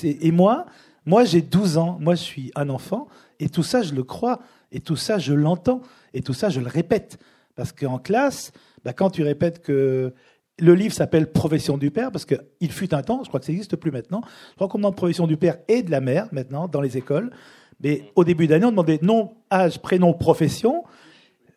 Et 0.03 0.31
moi, 0.31 0.67
moi 1.07 1.23
j'ai 1.23 1.41
12 1.41 1.77
ans, 1.77 1.97
moi 1.99 2.13
je 2.13 2.21
suis 2.21 2.51
un 2.55 2.69
enfant, 2.69 3.07
et 3.39 3.49
tout 3.49 3.63
ça 3.63 3.81
je 3.81 3.95
le 3.95 4.03
crois, 4.03 4.41
et 4.71 4.79
tout 4.79 4.95
ça 4.95 5.17
je 5.17 5.33
l'entends, 5.33 5.81
et 6.13 6.21
tout 6.21 6.33
ça 6.33 6.49
je 6.49 6.59
le 6.59 6.67
répète. 6.67 7.17
Parce 7.55 7.71
qu'en 7.71 7.97
classe, 7.97 8.51
bah, 8.85 8.93
quand 8.93 9.09
tu 9.09 9.23
répètes 9.23 9.61
que 9.61 10.13
le 10.59 10.75
livre 10.75 10.93
s'appelle 10.93 11.31
Profession 11.31 11.77
du 11.77 11.89
père 11.89 12.11
parce 12.11 12.25
qu'il 12.25 12.71
fut 12.71 12.93
un 12.93 13.01
temps, 13.01 13.23
je 13.23 13.29
crois 13.29 13.39
que 13.39 13.45
ça 13.47 13.51
n'existe 13.51 13.75
plus 13.75 13.89
maintenant, 13.89 14.21
je 14.51 14.55
crois 14.55 14.67
qu'on 14.67 14.77
demande 14.77 14.95
Profession 14.95 15.25
du 15.25 15.37
père 15.37 15.57
et 15.67 15.81
de 15.81 15.89
la 15.89 16.01
mère 16.01 16.27
maintenant 16.31 16.67
dans 16.67 16.81
les 16.81 16.97
écoles. 16.97 17.31
Mais 17.83 18.03
au 18.15 18.23
début 18.23 18.47
d'année, 18.47 18.65
on 18.65 18.71
demandait 18.71 18.99
nom, 19.01 19.31
âge, 19.51 19.79
prénom, 19.79 20.13
profession. 20.13 20.83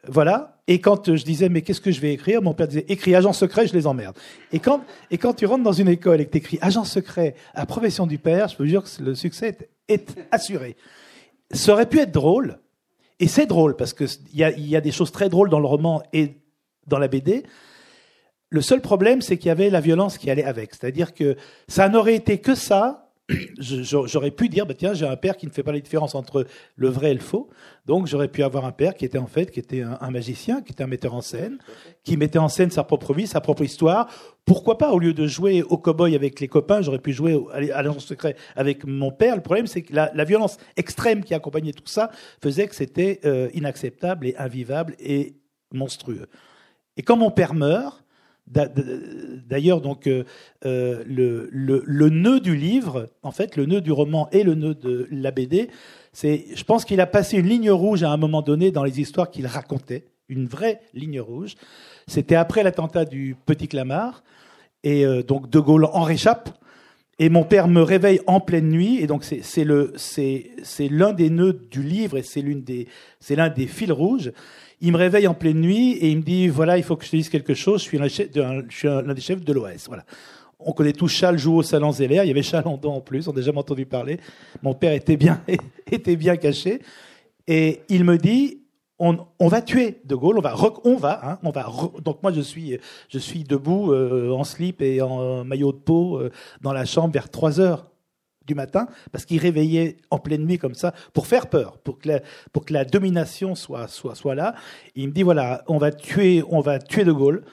Voilà. 0.09 0.55
Et 0.67 0.81
quand 0.81 1.15
je 1.15 1.25
disais, 1.25 1.49
mais 1.49 1.63
qu'est-ce 1.63 1.81
que 1.81 1.91
je 1.91 2.01
vais 2.01 2.15
écrire 2.15 2.41
Mon 2.41 2.55
père 2.55 2.69
disait, 2.69 2.87
écris 2.89 3.15
agent 3.15 3.33
secret, 3.35 3.67
je 3.67 3.75
les 3.75 3.87
emmerde. 3.87 4.17
Et 4.53 4.59
quand, 4.59 4.83
et 5.11 5.19
quand 5.19 5.35
tu 5.35 5.45
rentres 5.45 5.63
dans 5.63 5.73
une 5.73 5.89
école 5.89 6.21
et 6.21 6.27
que 6.27 6.31
tu 6.31 6.39
écris 6.39 6.59
agent 6.63 6.85
secret 6.85 7.35
à 7.55 7.67
profession 7.67 8.07
du 8.07 8.19
père, 8.19 8.49
je 8.49 8.57
peux 8.57 8.67
dire 8.67 8.83
que 8.83 9.03
le 9.03 9.15
succès 9.15 9.57
est, 9.89 10.17
assuré. 10.31 10.77
Ça 11.51 11.73
aurait 11.73 11.89
pu 11.89 11.99
être 11.99 12.13
drôle. 12.13 12.59
Et 13.21 13.29
c'est 13.29 13.47
drôle 13.47 13.77
parce 13.77 13.93
qu'il 13.93 14.09
y 14.33 14.43
a, 14.43 14.51
y 14.51 14.75
a 14.75 14.81
des 14.81 14.91
choses 14.91 15.13
très 15.13 15.29
drôles 15.29 15.51
dans 15.51 15.61
le 15.61 15.67
roman 15.67 16.03
et 16.13 16.37
dans 16.87 16.99
la 16.99 17.09
BD. 17.09 17.45
Le 18.49 18.61
seul 18.61 18.81
problème, 18.81 19.21
c'est 19.21 19.37
qu'il 19.37 19.49
y 19.49 19.51
avait 19.51 19.71
la 19.71 19.81
violence 19.81 20.17
qui 20.17 20.31
allait 20.31 20.45
avec. 20.45 20.75
C'est-à-dire 20.75 21.13
que 21.13 21.37
ça 21.69 21.89
n'aurait 21.89 22.15
été 22.15 22.39
que 22.39 22.55
ça, 22.55 23.04
j'aurais 23.59 24.31
pu 24.31 24.49
dire, 24.49 24.67
bah, 24.67 24.75
tiens, 24.75 24.93
j'ai 24.93 25.07
un 25.07 25.17
père 25.17 25.37
qui 25.37 25.47
ne 25.47 25.51
fait 25.51 25.63
pas 25.63 25.73
la 25.73 25.81
différence 25.81 26.15
entre 26.15 26.47
le 26.77 26.89
vrai 26.89 27.13
et 27.13 27.15
le 27.15 27.21
faux. 27.21 27.49
Donc, 27.87 28.07
j'aurais 28.07 28.29
pu 28.29 28.43
avoir 28.43 28.67
un 28.67 28.73
père 28.73 28.95
qui 28.95 29.05
était 29.05 29.19
en 29.19 29.27
fait, 29.27 29.51
qui 29.51 29.61
était 29.61 29.83
un, 29.83 30.11
magicien, 30.11 30.61
qui 30.61 30.73
était 30.73 30.83
un 30.83 30.89
metteur 30.89 31.15
en 31.15 31.23
scène, 31.23 31.59
qui 32.03 32.17
mettait 32.17 32.39
en 32.39 32.49
scène 32.49 32.71
sa 32.71 32.85
propre 32.85 33.15
vie, 33.15 33.27
sa 33.27 33.41
propre 33.41 33.63
histoire. 33.63 34.09
Pourquoi 34.45 34.77
pas, 34.77 34.93
au 34.93 34.99
lieu 34.99 35.15
de 35.15 35.27
jouer 35.27 35.63
au 35.63 35.79
cow-boy 35.79 36.15
avec 36.15 36.39
les 36.41 36.49
copains, 36.49 36.83
j'aurais 36.83 36.99
pu 36.99 37.15
jouer 37.15 37.43
à 37.53 37.83
l'agence 37.83 38.05
secret 38.05 38.37
avec 38.57 38.85
mon 38.85 39.11
père. 39.11 39.37
Le 39.37 39.43
problème, 39.43 39.67
c'est 39.67 39.83
que 39.83 39.95
la, 39.95 40.11
la, 40.15 40.25
violence 40.25 40.59
extrême 40.77 41.25
qui 41.25 41.33
accompagnait 41.33 41.73
tout 41.73 41.87
ça 41.87 42.11
faisait 42.43 42.67
que 42.67 42.75
c'était 42.75 43.21
euh, 43.25 43.49
inacceptable 43.55 44.27
et 44.27 44.37
invivable 44.37 44.95
et 44.99 45.37
monstrueux. 45.73 46.29
Et 46.97 47.03
quand 47.03 47.17
mon 47.17 47.31
père 47.31 47.55
meurt, 47.55 48.04
D'ailleurs, 48.47 49.81
donc 49.81 50.07
euh, 50.07 50.25
euh, 50.67 51.03
le, 51.07 51.49
le, 51.51 51.83
le, 51.87 52.09
nœud 52.11 52.41
du 52.41 52.55
livre, 52.55 53.09
en 53.23 53.33
fait, 53.33 53.57
le 53.57 53.65
nœud 53.65 53.81
du 53.81 53.91
roman 53.91 54.29
et 54.33 54.43
le 54.43 54.55
nœud 54.55 54.75
de 54.75 55.09
la 55.11 55.31
BD, 55.31 55.71
c'est, 56.13 56.45
je 56.55 56.65
pense 56.65 56.85
qu'il 56.85 57.01
a 57.01 57.07
passé 57.07 57.39
une 57.39 57.49
ligne 57.49 57.71
rouge 57.71 58.03
à 58.03 58.11
un 58.11 58.17
moment 58.19 58.43
donné 58.43 58.71
dans 58.71 58.85
les 58.85 59.01
histoires 59.01 59.31
qu'il 59.31 59.47
racontait. 59.47 60.05
une 60.29 60.47
vraie 60.47 60.81
ligne 60.93 61.21
rouge. 61.21 61.55
C'était 62.07 62.35
après 62.35 62.63
l'attentat 62.63 63.05
du 63.05 63.37
Petit 63.47 63.69
Clamart, 63.69 64.23
et 64.83 65.05
euh, 65.07 65.23
donc 65.23 65.49
De 65.49 65.59
Gaulle 65.59 65.87
en 65.87 66.03
réchappe. 66.03 66.51
Et 67.19 67.29
mon 67.29 67.45
père 67.45 67.69
me 67.69 67.81
réveille 67.81 68.21
en 68.27 68.41
pleine 68.41 68.69
nuit, 68.69 68.99
et 69.01 69.07
donc 69.07 69.25
c'est 69.25 69.65
le 69.65 69.93
c'est 69.97 70.89
l'un 70.91 71.13
des 71.13 71.31
nœuds 71.31 71.61
du 71.71 71.83
livre 71.83 72.19
et 72.19 72.25
c'est 72.25 72.43
l'une 72.43 72.65
des 72.65 72.89
c'est 73.21 73.37
l'un 73.37 73.49
des 73.49 73.69
fils 73.69 73.93
rouges. 73.93 74.33
Il 74.85 74.93
me 74.93 74.99
réveille 74.99 75.27
en 75.27 75.33
pleine 75.33 75.61
nuit 75.61 75.93
et 75.93 76.11
il 76.11 76.19
me 76.19 76.23
dit 76.23 76.47
voilà 76.47 76.77
il 76.77 76.85
faut 76.85 76.95
que 76.95 77.07
je 77.07 77.11
te 77.11 77.17
dise 77.17 77.31
quelque 77.31 77.55
chose. 77.55 77.83
Je 77.83 77.89
suis 77.89 77.99
l'un 77.99 79.15
des 79.15 79.21
chefs 79.23 79.43
de 79.43 79.53
l'OS. 79.55 79.87
Voilà. 79.87 80.05
On 80.59 80.73
connaît 80.73 80.93
tous 80.93 81.09
Charles 81.09 81.39
Jouot, 81.39 81.63
Salon 81.63 81.91
Zeller. 81.91 82.21
Il 82.25 82.29
y 82.29 82.31
avait 82.31 82.43
Chalandon 82.43 82.93
en 82.93 83.01
plus. 83.01 83.27
On 83.27 83.33
n'a 83.33 83.41
jamais 83.41 83.59
entendu 83.59 83.87
parler. 83.87 84.21
Mon 84.63 84.75
père 84.75 84.93
était 84.93 85.17
bien 85.17 85.43
était 85.91 86.17
bien 86.17 86.37
caché 86.37 86.83
et 87.47 87.81
il 87.89 88.05
me 88.05 88.19
dit 88.19 88.61
on, 88.99 89.49
va 89.49 89.63
tuer 89.63 90.03
De 90.05 90.15
Gaulle, 90.15 90.39
on 90.39 90.43
va, 90.43 90.55
on 90.85 90.97
va, 90.97 91.31
hein, 91.31 91.39
on 91.43 91.51
va. 91.51 91.67
donc 92.03 92.23
moi 92.23 92.33
je 92.33 92.41
suis, 92.41 92.79
je 93.09 93.19
suis 93.19 93.43
debout 93.43 93.91
euh, 93.93 94.31
en 94.31 94.45
slip 94.45 94.81
et 94.83 95.01
en 95.03 95.45
maillot 95.45 95.73
de 95.73 95.79
peau 95.79 96.19
euh, 96.19 96.31
dans 96.61 96.73
la 96.73 96.85
chambre 96.85 97.13
vers 97.13 97.29
3 97.29 97.59
heures 97.59 97.91
du 98.47 98.55
matin 98.55 98.87
parce 99.13 99.25
qu'il 99.25 99.39
réveillait 99.39 99.97
en 100.11 100.19
pleine 100.19 100.45
nuit 100.45 100.59
comme 100.59 100.75
ça 100.75 100.93
pour 101.13 101.27
faire 101.27 101.49
peur, 101.49 101.79
pour 101.79 101.99
que 101.99 102.73
la, 102.73 102.85
domination 102.85 103.55
soit, 103.55 103.89
là. 104.35 104.55
il 104.95 105.09
me 105.09 105.13
dit 105.13 105.23
voilà, 105.23 105.65
on 105.69 105.79
va 105.79 105.91
tuer, 105.93 106.43
on 106.49 106.61
va 106.61 106.79
tuer 106.79 107.05
De 107.05 107.13
Gaulle, 107.13 107.45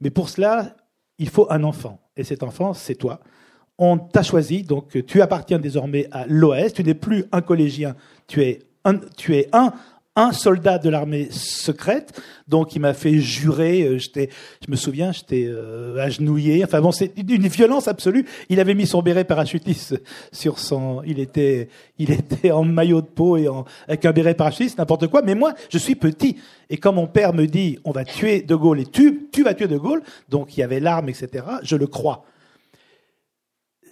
mais 0.00 0.10
pour 0.10 0.28
cela 0.28 0.76
il 1.18 1.28
faut 1.28 1.46
un 1.50 1.64
enfant 1.64 2.00
et 2.16 2.24
cet 2.24 2.42
enfant 2.42 2.74
c'est 2.74 2.94
toi. 2.94 3.20
On 3.78 3.96
t'a 3.96 4.22
choisi, 4.22 4.62
donc 4.62 5.06
tu 5.06 5.22
appartiens 5.22 5.58
désormais 5.58 6.06
à 6.12 6.26
l'OS. 6.26 6.74
Tu 6.74 6.84
n'es 6.84 6.92
plus 6.92 7.24
un 7.32 7.40
collégien, 7.40 7.96
tu 8.26 8.42
es 8.42 8.58
un, 8.84 8.98
tu 9.16 9.34
es 9.34 9.48
un 9.54 9.72
un 10.20 10.32
soldat 10.32 10.78
de 10.78 10.90
l'armée 10.90 11.28
secrète, 11.30 12.20
donc 12.46 12.74
il 12.74 12.80
m'a 12.80 12.94
fait 12.94 13.18
jurer. 13.18 13.82
Euh, 13.82 13.98
j'étais, 13.98 14.28
je 14.64 14.70
me 14.70 14.76
souviens, 14.76 15.12
j'étais 15.12 15.46
euh, 15.46 15.96
agenouillé. 15.98 16.62
Enfin 16.64 16.80
bon, 16.80 16.92
c'est 16.92 17.12
une 17.16 17.48
violence 17.48 17.88
absolue. 17.88 18.26
Il 18.48 18.60
avait 18.60 18.74
mis 18.74 18.86
son 18.86 19.02
béret 19.02 19.24
parachutiste 19.24 20.00
sur 20.32 20.58
son. 20.58 21.02
Il 21.06 21.20
était, 21.20 21.68
il 21.98 22.10
était 22.10 22.50
en 22.50 22.64
maillot 22.64 23.00
de 23.00 23.06
peau 23.06 23.36
et 23.36 23.48
en, 23.48 23.64
avec 23.88 24.04
un 24.04 24.12
béret 24.12 24.34
parachutiste, 24.34 24.78
n'importe 24.78 25.06
quoi. 25.06 25.22
Mais 25.22 25.34
moi, 25.34 25.54
je 25.70 25.78
suis 25.78 25.94
petit. 25.94 26.36
Et 26.68 26.76
quand 26.76 26.92
mon 26.92 27.06
père 27.06 27.32
me 27.32 27.46
dit, 27.46 27.78
on 27.84 27.92
va 27.92 28.04
tuer 28.04 28.42
De 28.42 28.54
Gaulle 28.54 28.80
et 28.80 28.86
tu, 28.86 29.28
tu 29.32 29.42
vas 29.42 29.54
tuer 29.54 29.68
De 29.68 29.78
Gaulle, 29.78 30.02
donc 30.28 30.56
il 30.56 30.60
y 30.60 30.62
avait 30.62 30.80
l'arme, 30.80 31.08
etc. 31.08 31.44
Je 31.62 31.76
le 31.76 31.86
crois. 31.86 32.24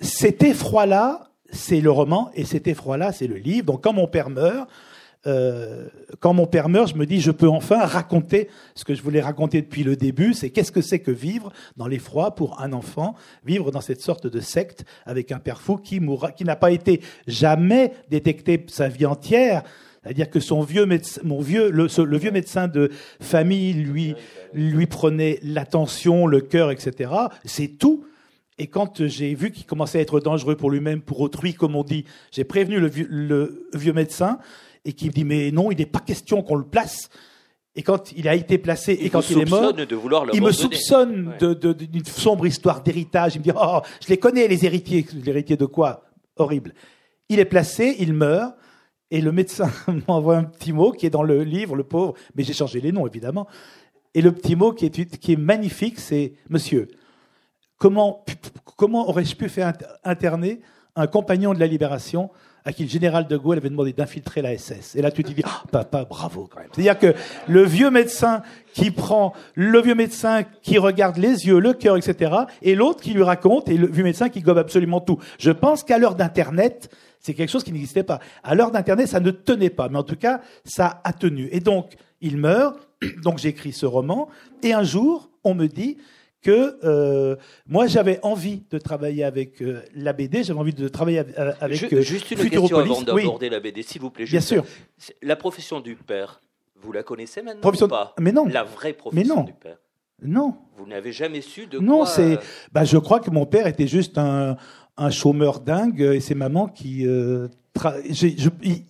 Cet 0.00 0.42
effroi-là, 0.42 1.30
c'est 1.50 1.80
le 1.80 1.90
roman, 1.90 2.30
et 2.35 2.44
cet 2.44 2.68
effroi-là, 2.68 3.12
c'est 3.12 3.26
le 3.26 3.37
livre. 3.37 3.66
Donc 3.66 3.82
quand 3.82 3.92
mon 3.92 4.06
père 4.06 4.30
meurt, 4.30 4.68
euh, 5.26 5.88
quand 6.20 6.32
mon 6.32 6.46
père 6.46 6.68
meurt, 6.68 6.90
je 6.90 6.94
me 6.94 7.04
dis, 7.04 7.20
je 7.20 7.30
peux 7.30 7.48
enfin 7.48 7.84
raconter 7.84 8.48
ce 8.75 8.84
que 8.84 8.94
je 8.94 9.02
voulais 9.02 9.20
raconter 9.20 9.60
depuis 9.60 9.82
le 9.82 9.96
début, 9.96 10.32
c'est 10.32 10.50
qu'est-ce 10.50 10.72
que 10.72 10.80
c'est 10.80 11.00
que 11.00 11.10
vivre 11.10 11.52
dans 11.76 11.88
l'effroi 11.88 12.34
pour 12.34 12.60
un 12.60 12.72
enfant, 12.72 13.14
vivre 13.44 13.70
dans 13.70 13.80
cette 13.80 14.00
sorte 14.00 14.26
de 14.26 14.40
secte 14.40 14.84
avec 15.06 15.32
un 15.32 15.38
père 15.38 15.60
fou 15.60 15.76
qui 15.76 16.00
n'a 16.00 16.56
pas 16.56 16.70
été 16.70 17.00
jamais 17.26 17.92
détecté 18.10 18.64
sa 18.68 18.88
vie 18.88 19.06
entière. 19.06 19.64
C'est-à-dire 20.02 20.30
que 20.30 20.40
son 20.40 20.62
vieux 20.62 20.87
médecin, 20.87 21.20
mon 21.25 21.40
vieux, 21.40 21.70
le, 21.70 22.16
vieux 22.16 22.30
médecin 22.30 22.68
de 22.68 22.90
famille 23.20 23.72
lui, 23.75 24.87
prenait 24.87 25.40
l'attention, 25.42 26.26
le 26.26 26.40
cœur, 26.40 26.70
etc. 26.70 27.10
C'est 27.44 27.78
tout. 27.78 28.04
Et 28.60 28.68
quand 28.68 29.06
j'ai 29.06 29.34
vu 29.34 29.50
qu'il 29.50 29.66
commençait 29.66 29.98
à 29.98 30.02
être 30.02 30.20
dangereux 30.20 30.56
pour 30.56 30.70
lui-même, 30.70 31.00
pour 31.00 31.20
autrui, 31.20 31.54
comme 31.54 31.76
on 31.76 31.84
dit, 31.84 32.04
j'ai 32.30 32.44
prévenu 32.44 32.78
le 32.80 33.68
vieux 33.75 33.92
médecin 33.92 34.38
et 34.85 34.92
qui 34.92 35.06
me 35.06 35.12
dit 35.12 35.25
mais 35.25 35.50
non, 35.50 35.70
il 35.70 35.78
n'est 35.78 35.87
pas 35.87 36.00
question 36.00 36.42
qu'on 36.42 36.56
le 36.56 36.64
place. 36.64 37.08
Et 37.75 37.82
quand 37.82 38.12
il 38.16 38.26
a 38.26 38.35
été 38.35 38.58
placé 38.58 38.92
et 38.92 39.08
quand 39.08 39.30
il 39.30 39.38
est 39.38 39.49
mort, 39.49 39.73
il 40.32 40.42
me 40.42 40.50
soupçonne 40.50 41.35
d'une 41.38 42.04
sombre 42.04 42.47
histoire 42.47 42.82
d'héritage. 42.82 43.37
Il 43.37 43.38
me 43.38 43.44
dit 43.44 43.52
oh, 43.54 43.80
je 44.02 44.08
les 44.08 44.16
connais 44.16 44.49
les 44.49 44.64
héritiers. 44.64 45.06
Les 45.12 45.28
héritiers 45.28 45.56
de 45.56 45.66
quoi? 45.66 46.02
Horrible. 46.37 46.75
Il 47.28 47.38
est 47.38 47.44
placé, 47.44 47.97
il 48.00 48.14
meurt. 48.14 48.54
Et 49.11 49.20
le 49.20 49.32
médecin 49.32 49.70
m'envoie 50.08 50.37
un 50.37 50.44
petit 50.44 50.73
mot 50.73 50.92
qui 50.92 51.06
est 51.06 51.11
dans 51.11 51.23
le 51.23 51.42
livre, 51.42 51.76
le 51.76 51.85
pauvre, 51.85 52.14
mais 52.35 52.42
j'ai 52.42 52.52
changé 52.52 52.80
les 52.80 52.92
noms 52.92 53.06
évidemment. 53.06 53.47
Et 54.14 54.23
le 54.23 54.32
petit 54.32 54.56
mot 54.56 54.73
qui 54.73 54.87
est, 54.87 55.18
qui 55.18 55.32
est 55.32 55.37
magnifique, 55.37 55.99
c'est 55.99 56.32
Monsieur, 56.50 56.88
comment, 57.78 58.25
comment 58.76 59.08
aurais-je 59.08 59.37
pu 59.37 59.49
faire 59.49 59.73
interner 60.04 60.61
un 60.97 61.06
compagnon 61.06 61.54
de 61.54 61.61
la 61.61 61.66
libération 61.66 62.30
à 62.68 62.72
qui 62.72 62.82
le 62.82 62.90
général 62.90 63.26
de 63.26 63.37
Gaulle 63.38 63.56
avait 63.56 63.70
demandé 63.70 63.94
d'infiltrer 63.94 64.42
la 64.42 64.56
SS. 64.56 64.94
Et 64.94 65.00
là, 65.00 65.10
tu 65.10 65.25
te 65.25 65.32
dis, 65.32 65.40
ah, 65.42 65.62
papa, 65.72 66.04
bravo 66.04 66.50
quand 66.52 66.60
même. 66.60 66.68
C'est-à-dire 66.70 66.98
que 66.98 67.14
le 67.50 67.62
vieux 67.62 67.90
médecin 67.90 68.42
qui 68.75 68.90
prend, 68.90 69.32
le 69.54 69.80
vieux 69.80 69.94
médecin 69.94 70.42
qui 70.60 70.76
regarde 70.76 71.16
les 71.16 71.46
yeux, 71.46 71.60
le 71.60 71.72
cœur, 71.72 71.96
etc., 71.96 72.30
et 72.60 72.75
l'autre 72.75 73.00
qui 73.00 73.14
lui 73.14 73.22
raconte, 73.22 73.70
et 73.70 73.78
le 73.78 73.87
vieux 73.87 74.04
médecin 74.04 74.28
qui 74.28 74.42
gobe 74.42 74.58
absolument 74.58 75.00
tout. 75.00 75.18
Je 75.38 75.50
pense 75.50 75.82
qu'à 75.82 75.96
l'heure 75.96 76.14
d'Internet, 76.14 76.94
c'est 77.20 77.32
quelque 77.32 77.48
chose 77.48 77.64
qui 77.64 77.72
n'existait 77.72 78.02
pas. 78.02 78.20
À 78.44 78.54
l'heure 78.54 78.70
d'Internet, 78.70 79.08
ça 79.08 79.20
ne 79.20 79.30
tenait 79.30 79.70
pas, 79.70 79.88
mais 79.88 79.96
en 79.96 80.02
tout 80.02 80.16
cas, 80.16 80.42
ça 80.66 81.00
a 81.04 81.14
tenu. 81.14 81.48
Et 81.50 81.60
donc, 81.60 81.94
il 82.20 82.37
meurt, 82.37 82.87
donc 83.25 83.38
j'écris 83.38 83.72
ce 83.72 83.87
roman, 83.87 84.28
et 84.62 84.75
un 84.75 84.82
jour, 84.82 85.30
on 85.42 85.54
me 85.54 85.68
dit, 85.68 85.96
que 86.42 86.78
euh, 86.85 87.37
moi 87.66 87.87
j'avais 87.87 88.21
envie 88.23 88.62
de 88.71 88.78
travailler 88.78 89.25
avec 89.25 89.61
euh, 89.61 89.83
la 89.95 90.12
BD, 90.12 90.45
j'avais 90.45 90.59
envie 90.59 90.75
de 90.75 90.88
travailler 90.88 91.23
avec 91.61 91.92
euh, 91.92 92.00
Juste 92.00 92.30
une 92.30 92.49
question 92.49 92.78
avant 92.78 93.02
d'aborder 93.02 93.50
la 93.50 93.61
BD, 93.61 93.83
s'il 93.83 94.00
vous 94.00 94.11
plaît. 94.11 94.25
Bien 94.25 94.40
sûr. 94.40 94.64
La 95.23 95.37
profession 95.37 95.80
du 95.80 95.97
père, 95.97 96.40
vous 96.76 96.92
la 96.92 97.02
connaissez 97.02 97.42
maintenant 97.42 97.61
profession... 97.61 97.87
ou 97.87 97.90
pas? 97.90 98.14
Mais 98.18 98.33
non. 98.33 98.47
La 98.47 98.64
vraie 98.64 98.92
profession 98.92 99.42
du 99.42 99.52
père. 99.52 99.78
Non. 100.23 100.57
Vous 100.76 100.87
n'avez 100.87 101.12
jamais 101.12 101.40
su 101.40 101.66
de 101.66 101.78
non, 101.78 101.99
quoi 101.99 102.07
c'est. 102.07 102.37
Euh, 102.37 102.40
bah, 102.73 102.85
je 102.85 102.99
crois 102.99 103.21
que 103.21 103.30
mon 103.30 103.47
père 103.47 103.66
était 103.66 103.87
juste 103.87 104.18
un, 104.18 104.57
un 104.97 105.11
chômeur 105.11 105.61
dingue 105.61 106.00
et 106.00 106.21
c'est 106.21 106.35
maman 106.35 106.68
qui. 106.68 107.07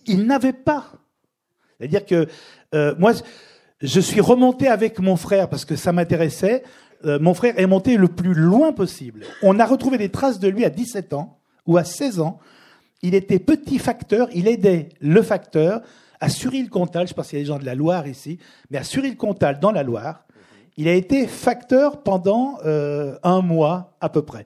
il, 0.05 0.25
n'avait 0.25 0.53
pas. 0.53 0.91
C'est-à-dire 1.79 2.05
que 2.05 2.27
moi, 2.99 3.13
je 3.81 3.99
suis 3.99 4.21
remonté 4.21 4.67
avec 4.67 4.99
mon 4.99 5.15
frère 5.15 5.49
parce 5.49 5.65
que 5.65 5.75
ça 5.75 5.91
m'intéressait. 5.91 6.63
Euh, 7.05 7.19
mon 7.19 7.33
frère 7.33 7.57
est 7.57 7.67
monté 7.67 7.97
le 7.97 8.07
plus 8.07 8.33
loin 8.33 8.71
possible. 8.73 9.25
On 9.41 9.59
a 9.59 9.65
retrouvé 9.65 9.97
des 9.97 10.09
traces 10.09 10.39
de 10.39 10.47
lui 10.47 10.65
à 10.65 10.69
17 10.69 11.13
ans 11.13 11.39
ou 11.65 11.77
à 11.77 11.83
16 11.83 12.19
ans. 12.19 12.39
Il 13.01 13.15
était 13.15 13.39
petit 13.39 13.79
facteur, 13.79 14.27
il 14.33 14.47
aidait 14.47 14.89
le 14.99 15.21
facteur 15.21 15.81
à 16.19 16.27
Suril-Comtal, 16.27 17.07
je 17.07 17.13
pense 17.13 17.29
qu'il 17.29 17.39
y 17.39 17.41
a 17.41 17.43
des 17.43 17.47
gens 17.47 17.59
de 17.59 17.65
la 17.65 17.75
Loire 17.75 18.07
ici, 18.07 18.39
mais 18.69 18.77
à 18.77 18.83
Suril-Comtal, 18.83 19.59
dans 19.59 19.71
la 19.71 19.83
Loire, 19.83 20.25
il 20.75 20.87
a 20.87 20.93
été 20.93 21.27
facteur 21.27 22.03
pendant 22.03 22.57
euh, 22.65 23.17
un 23.23 23.41
mois 23.41 23.95
à 24.01 24.09
peu 24.09 24.21
près. 24.21 24.45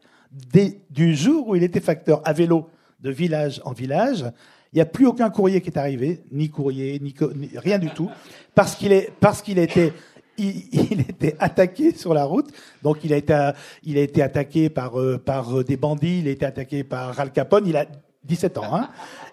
du 0.89 1.15
jour 1.15 1.47
où 1.47 1.55
il 1.55 1.63
était 1.63 1.79
facteur 1.79 2.21
à 2.25 2.33
vélo 2.33 2.69
de 3.01 3.09
village 3.09 3.61
en 3.65 3.73
village, 3.73 4.25
il 4.71 4.77
n'y 4.77 4.81
a 4.81 4.85
plus 4.85 5.05
aucun 5.05 5.29
courrier 5.29 5.61
qui 5.61 5.69
est 5.69 5.77
arrivé, 5.77 6.23
ni 6.31 6.49
courrier, 6.49 6.99
ni, 6.99 7.13
rien 7.55 7.77
du 7.77 7.89
tout, 7.91 8.09
parce 8.55 8.75
qu'il 8.75 9.05
qu'il 9.43 9.59
était 9.59 9.93
il, 10.37 11.01
était 11.01 11.35
attaqué 11.39 11.93
sur 11.93 12.13
la 12.13 12.25
route. 12.25 12.49
Donc 12.81 12.97
il 13.03 13.13
a 13.13 13.17
été, 13.17 13.51
il 13.83 13.97
a 13.97 14.01
été 14.01 14.21
attaqué 14.21 14.69
par, 14.69 14.99
euh, 14.99 15.17
par 15.17 15.59
euh, 15.59 15.63
des 15.63 15.77
bandits, 15.77 16.19
il 16.19 16.27
a 16.27 16.31
été 16.31 16.45
attaqué 16.45 16.83
par 16.83 17.19
Al 17.19 17.31
Capone. 17.31 17.67
Il 17.67 17.77
a 17.77 17.85
17 18.23 18.57
ans. 18.57 18.75
Hein. 18.75 18.89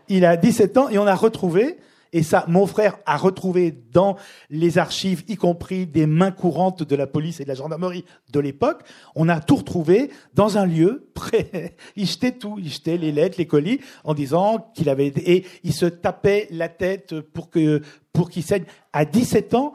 Il 0.09 0.25
a 0.25 0.37
17 0.37 0.77
ans 0.77 0.89
et 0.89 0.99
on 0.99 1.07
a 1.07 1.15
retrouvé. 1.15 1.79
Et 2.13 2.25
ça, 2.25 2.45
mon 2.49 2.67
frère 2.67 2.99
a 3.07 3.17
retrouvé 3.17 3.73
dans 3.93 4.17
les 4.49 4.79
archives, 4.79 5.23
y 5.29 5.37
compris 5.37 5.87
des 5.87 6.07
mains 6.07 6.33
courantes 6.33 6.83
de 6.83 6.97
la 6.97 7.07
police 7.07 7.39
et 7.39 7.45
de 7.45 7.49
la 7.49 7.55
gendarmerie 7.55 8.05
de 8.33 8.41
l'époque. 8.41 8.83
On 9.15 9.29
a 9.29 9.41
tout 9.41 9.57
retrouvé 9.57 10.11
dans 10.35 10.59
un 10.59 10.67
lieu 10.67 11.09
près. 11.15 11.77
Il 11.97 12.07
jetait 12.07 12.33
tout, 12.33 12.57
il 12.59 12.69
jetait 12.69 12.97
les 12.97 13.13
lettres, 13.13 13.37
les 13.39 13.47
colis, 13.47 13.81
en 14.05 14.15
disant 14.15 14.73
qu'il 14.75 14.89
avait 14.89 15.09
et 15.09 15.47
il 15.63 15.73
se 15.73 15.87
tapait 15.87 16.49
la 16.51 16.69
tête 16.69 17.21
pour 17.21 17.49
que 17.49 17.81
pour 18.13 18.29
qu'il 18.29 18.43
saigne. 18.43 18.65
À 18.93 19.05
17 19.05 19.55
ans, 19.55 19.75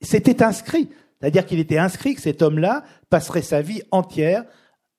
c'était 0.00 0.42
inscrit. 0.42 0.88
C'est-à-dire 1.20 1.46
qu'il 1.46 1.58
était 1.58 1.78
inscrit 1.78 2.14
que 2.14 2.20
cet 2.20 2.42
homme-là 2.42 2.84
passerait 3.08 3.42
sa 3.42 3.62
vie 3.62 3.82
entière 3.90 4.44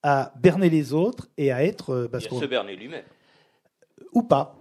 à 0.04 0.34
berner 0.42 0.70
les 0.70 0.94
autres 0.94 1.28
et 1.38 1.52
à 1.52 1.64
être. 1.64 1.94
Euh, 1.94 2.08
parce 2.08 2.26
et 2.26 2.36
à 2.36 2.40
se 2.40 2.46
berner 2.46 2.76
lui-même. 2.76 3.04
Ou 4.14 4.24
pas. 4.24 4.56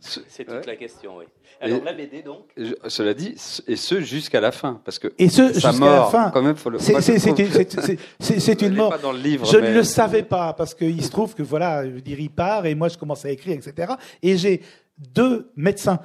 C'est 0.00 0.44
toute 0.44 0.66
la 0.66 0.76
question, 0.76 1.18
oui. 1.18 1.24
Alors 1.60 1.84
la 1.84 1.92
BD 1.92 2.22
donc? 2.22 2.46
cela 2.88 3.12
dit, 3.12 3.34
et 3.66 3.76
ce 3.76 4.00
jusqu'à 4.00 4.40
la 4.40 4.50
fin, 4.50 4.80
parce 4.82 4.98
que 4.98 5.08
et 5.18 5.28
ce 5.28 5.52
jusqu'à 5.52 5.72
la 5.72 6.06
fin. 6.06 6.30
Quand 6.30 6.40
même, 6.40 6.56
faut 6.56 6.70
le. 6.70 6.78
C'est 6.78 8.62
une 8.62 8.74
mort. 8.74 8.98
Dans 9.00 9.12
le 9.12 9.18
livre, 9.18 9.44
je 9.44 9.58
ne 9.58 9.70
le 9.70 9.84
savais 9.84 10.22
pas 10.22 10.54
parce 10.54 10.74
qu'il 10.74 11.04
se 11.04 11.10
trouve 11.10 11.34
que 11.34 11.42
voilà, 11.42 11.84
je 11.84 11.90
veux 11.90 12.00
dire, 12.00 12.18
il 12.18 12.30
part 12.30 12.64
et 12.64 12.74
moi 12.74 12.88
je 12.88 12.96
commence 12.96 13.26
à 13.26 13.30
écrire, 13.30 13.54
etc. 13.54 13.92
Et 14.22 14.38
j'ai 14.38 14.62
deux 14.96 15.50
médecins, 15.54 16.00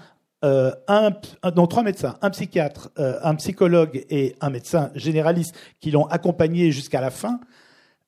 euh, 0.46 0.72
un, 0.88 1.10
non, 1.56 1.66
trois 1.66 1.82
médecins, 1.82 2.18
un 2.22 2.30
psychiatre, 2.30 2.92
euh, 3.00 3.18
un 3.24 3.34
psychologue 3.34 4.06
et 4.12 4.36
un 4.42 4.52
médecin 4.52 4.92
généraliste 4.94 5.56
qui 5.80 5.90
l'ont 5.90 6.06
accompagné 6.06 6.72
jusqu'à 6.72 7.02
la 7.02 7.10
fin. 7.10 7.40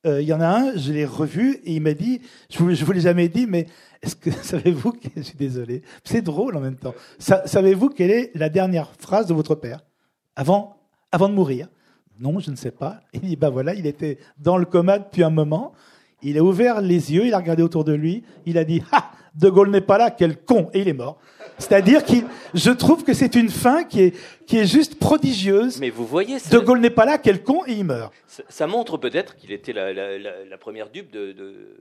Euh, 0.06 0.22
il 0.22 0.28
y 0.28 0.32
en 0.32 0.40
a 0.40 0.46
un, 0.46 0.76
je 0.76 0.92
l'ai 0.92 1.04
revu 1.04 1.60
et 1.64 1.74
il 1.74 1.82
m'a 1.82 1.94
dit, 1.94 2.20
je 2.48 2.58
vous, 2.58 2.72
vous 2.72 2.92
l'ai 2.92 3.00
jamais 3.00 3.28
dit, 3.28 3.46
mais 3.46 3.66
est-ce 4.02 4.14
que 4.14 4.30
savez-vous, 4.42 4.92
je 5.16 5.22
suis 5.22 5.36
désolé, 5.36 5.82
c'est 6.04 6.22
drôle 6.22 6.56
en 6.56 6.60
même 6.60 6.76
temps. 6.76 6.94
savez-vous 7.18 7.88
quelle 7.88 8.12
est 8.12 8.30
la 8.36 8.48
dernière 8.48 8.92
phrase 9.00 9.26
de 9.26 9.34
votre 9.34 9.56
père? 9.56 9.80
Avant, 10.36 10.76
avant 11.10 11.28
de 11.28 11.34
mourir. 11.34 11.66
Non, 12.20 12.38
je 12.38 12.52
ne 12.52 12.56
sais 12.56 12.70
pas. 12.70 13.00
Il 13.14 13.22
dit, 13.22 13.36
bah 13.36 13.50
voilà, 13.50 13.74
il 13.74 13.86
était 13.86 14.18
dans 14.38 14.58
le 14.58 14.64
coma 14.64 15.00
depuis 15.00 15.24
un 15.24 15.30
moment. 15.30 15.72
Il 16.22 16.38
a 16.38 16.44
ouvert 16.44 16.80
les 16.80 17.12
yeux, 17.12 17.26
il 17.26 17.34
a 17.34 17.38
regardé 17.38 17.64
autour 17.64 17.82
de 17.82 17.92
lui, 17.92 18.22
il 18.46 18.58
a 18.58 18.64
dit, 18.64 18.82
ah, 18.92 19.10
De 19.34 19.48
Gaulle 19.50 19.70
n'est 19.70 19.80
pas 19.80 19.98
là, 19.98 20.12
quel 20.12 20.36
con, 20.36 20.68
et 20.72 20.80
il 20.80 20.88
est 20.88 20.92
mort. 20.92 21.18
C'est-à-dire 21.58 22.04
que 22.04 22.12
je 22.54 22.70
trouve 22.70 23.04
que 23.04 23.12
c'est 23.12 23.34
une 23.34 23.48
fin 23.48 23.84
qui 23.84 24.02
est, 24.02 24.14
qui 24.46 24.58
est 24.58 24.66
juste 24.66 24.98
prodigieuse. 24.98 25.80
Mais 25.80 25.90
vous 25.90 26.06
voyez, 26.06 26.36
De 26.50 26.58
Gaulle 26.58 26.80
n'est 26.80 26.90
pas 26.90 27.04
là, 27.04 27.18
quel 27.18 27.42
con, 27.42 27.62
et 27.66 27.72
il 27.72 27.84
meurt. 27.84 28.12
Ça, 28.48 28.66
montre 28.66 28.96
peut-être 28.96 29.34
qu'il 29.36 29.50
était 29.50 29.72
la, 29.72 29.92
la, 29.92 30.18
la, 30.18 30.58
première 30.58 30.90
dupe 30.90 31.10
de, 31.10 31.32
de, 31.32 31.76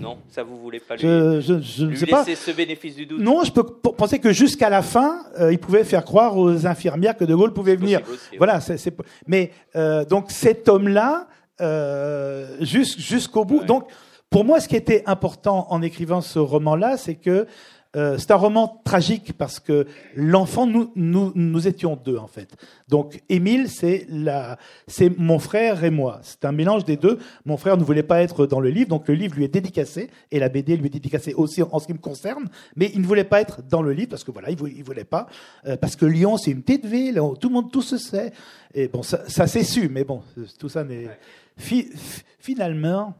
Non, 0.00 0.18
ça 0.28 0.42
vous 0.42 0.58
voulez 0.58 0.80
pas 0.80 0.96
lui, 0.96 1.02
je, 1.02 1.40
je, 1.40 1.60
je 1.60 1.84
lui 1.86 1.96
sais 1.96 2.06
laisser 2.06 2.10
pas. 2.10 2.24
ce 2.24 2.50
bénéfice 2.50 2.94
du 2.96 3.06
doute? 3.06 3.20
Non, 3.20 3.42
je 3.44 3.52
peux 3.52 3.64
penser 3.64 4.18
que 4.18 4.32
jusqu'à 4.32 4.68
la 4.68 4.82
fin, 4.82 5.20
euh, 5.40 5.52
il 5.52 5.58
pouvait 5.58 5.84
faire 5.84 6.04
croire 6.04 6.36
aux 6.36 6.66
infirmières 6.66 7.16
que 7.16 7.24
De 7.24 7.34
Gaulle 7.34 7.54
pouvait 7.54 7.76
venir. 7.76 8.00
Aussi, 8.02 8.36
voilà, 8.36 8.60
c'est, 8.60 8.76
c'est, 8.76 8.94
mais 9.26 9.52
euh, 9.76 10.04
donc 10.04 10.30
cet 10.30 10.68
homme-là, 10.68 11.28
euh, 11.60 12.56
jusqu'au 12.60 13.44
bout. 13.44 13.60
Ouais. 13.60 13.66
Donc, 13.66 13.88
pour 14.28 14.44
moi, 14.44 14.60
ce 14.60 14.68
qui 14.68 14.76
était 14.76 15.02
important 15.06 15.66
en 15.70 15.82
écrivant 15.82 16.20
ce 16.20 16.38
roman-là, 16.38 16.96
c'est 16.96 17.14
que 17.16 17.46
euh, 17.94 18.16
c'est 18.18 18.30
un 18.30 18.36
roman 18.36 18.80
tragique 18.84 19.32
parce 19.36 19.60
que 19.60 19.86
l'enfant, 20.16 20.66
nous, 20.66 20.90
nous, 20.94 21.32
nous 21.34 21.68
étions 21.68 21.96
deux 21.96 22.16
en 22.16 22.26
fait. 22.26 22.48
Donc 22.88 23.22
Émile, 23.28 23.68
c'est 23.68 24.06
la, 24.08 24.58
c'est 24.86 25.16
mon 25.18 25.38
frère 25.38 25.84
et 25.84 25.90
moi. 25.90 26.20
C'est 26.22 26.44
un 26.44 26.52
mélange 26.52 26.84
des 26.84 26.96
deux. 26.96 27.18
Mon 27.44 27.56
frère 27.56 27.76
ne 27.76 27.84
voulait 27.84 28.02
pas 28.02 28.22
être 28.22 28.46
dans 28.46 28.60
le 28.60 28.70
livre, 28.70 28.88
donc 28.88 29.08
le 29.08 29.14
livre 29.14 29.36
lui 29.36 29.44
est 29.44 29.52
dédicacé 29.52 30.10
et 30.30 30.38
la 30.38 30.48
BD 30.48 30.76
lui 30.76 30.86
est 30.86 30.90
dédicacée 30.90 31.34
aussi 31.34 31.62
en 31.62 31.78
ce 31.78 31.86
qui 31.86 31.92
me 31.92 31.98
concerne. 31.98 32.48
Mais 32.76 32.90
il 32.94 33.00
ne 33.00 33.06
voulait 33.06 33.24
pas 33.24 33.40
être 33.40 33.62
dans 33.62 33.82
le 33.82 33.92
livre 33.92 34.10
parce 34.10 34.24
que 34.24 34.30
voilà, 34.30 34.50
il 34.50 34.56
voulait, 34.56 34.74
il 34.76 34.84
voulait 34.84 35.04
pas 35.04 35.26
euh, 35.66 35.76
parce 35.76 35.96
que 35.96 36.06
Lyon, 36.06 36.36
c'est 36.38 36.50
une 36.50 36.62
petite 36.62 36.86
ville, 36.86 37.20
tout 37.40 37.48
le 37.48 37.54
monde 37.54 37.70
tout 37.70 37.82
se 37.82 37.98
sait. 37.98 38.32
Et 38.74 38.88
bon, 38.88 39.02
ça, 39.02 39.28
ça 39.28 39.46
s'est 39.46 39.64
su, 39.64 39.88
mais 39.88 40.04
bon, 40.04 40.22
tout 40.58 40.68
ça 40.68 40.84
n'est 40.84 41.08
fi, 41.56 41.90
finalement 42.38 43.14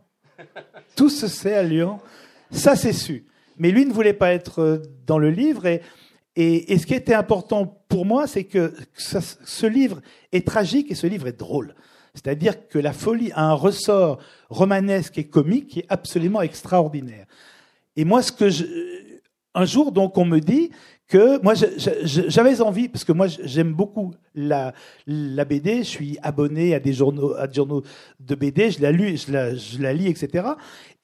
tout 0.96 1.08
se 1.08 1.28
sait 1.28 1.54
à 1.54 1.62
Lyon. 1.62 2.00
Ça 2.50 2.76
c'est 2.76 2.92
su. 2.92 3.24
Mais 3.58 3.70
lui 3.70 3.86
ne 3.86 3.92
voulait 3.92 4.12
pas 4.12 4.32
être 4.32 4.60
euh, 4.60 4.78
dans 5.06 5.18
le 5.18 5.30
livre. 5.30 5.66
Et, 5.66 5.80
ce 6.78 6.86
qui 6.86 6.94
était 6.94 7.14
important 7.14 7.66
pour 7.88 8.06
moi, 8.06 8.26
c'est 8.26 8.44
que 8.44 8.72
ce 8.96 9.66
livre 9.66 10.00
est 10.32 10.46
tragique 10.46 10.90
et 10.90 10.94
ce 10.94 11.06
livre 11.06 11.26
est 11.26 11.38
drôle. 11.38 11.74
C'est-à-dire 12.14 12.68
que 12.68 12.78
la 12.78 12.92
folie 12.92 13.32
a 13.32 13.44
un 13.44 13.52
ressort 13.52 14.18
romanesque 14.48 15.18
et 15.18 15.24
comique 15.24 15.68
qui 15.68 15.80
est 15.80 15.86
absolument 15.88 16.42
extraordinaire. 16.42 17.26
Et 17.96 18.04
moi, 18.04 18.22
ce 18.22 18.32
que 18.32 18.48
je, 18.48 18.64
un 19.54 19.64
jour, 19.64 19.92
donc, 19.92 20.16
on 20.18 20.24
me 20.24 20.40
dit 20.40 20.70
que 21.08 21.42
moi, 21.42 21.52
j'avais 21.54 22.60
envie, 22.62 22.88
parce 22.88 23.04
que 23.04 23.12
moi, 23.12 23.26
j'aime 23.26 23.72
beaucoup 23.74 24.14
la, 24.34 24.72
la 25.06 25.44
BD, 25.44 25.78
je 25.78 25.88
suis 25.88 26.18
abonné 26.22 26.74
à 26.74 26.80
des 26.80 26.94
journaux, 26.94 27.34
à 27.34 27.46
des 27.46 27.54
journaux 27.54 27.82
de 28.20 28.34
BD, 28.34 28.70
je 28.70 28.80
la, 28.80 28.92
lu, 28.92 29.16
je 29.18 29.30
la, 29.30 29.54
je 29.54 29.82
la 29.82 29.92
lis, 29.92 30.08
etc. 30.08 30.48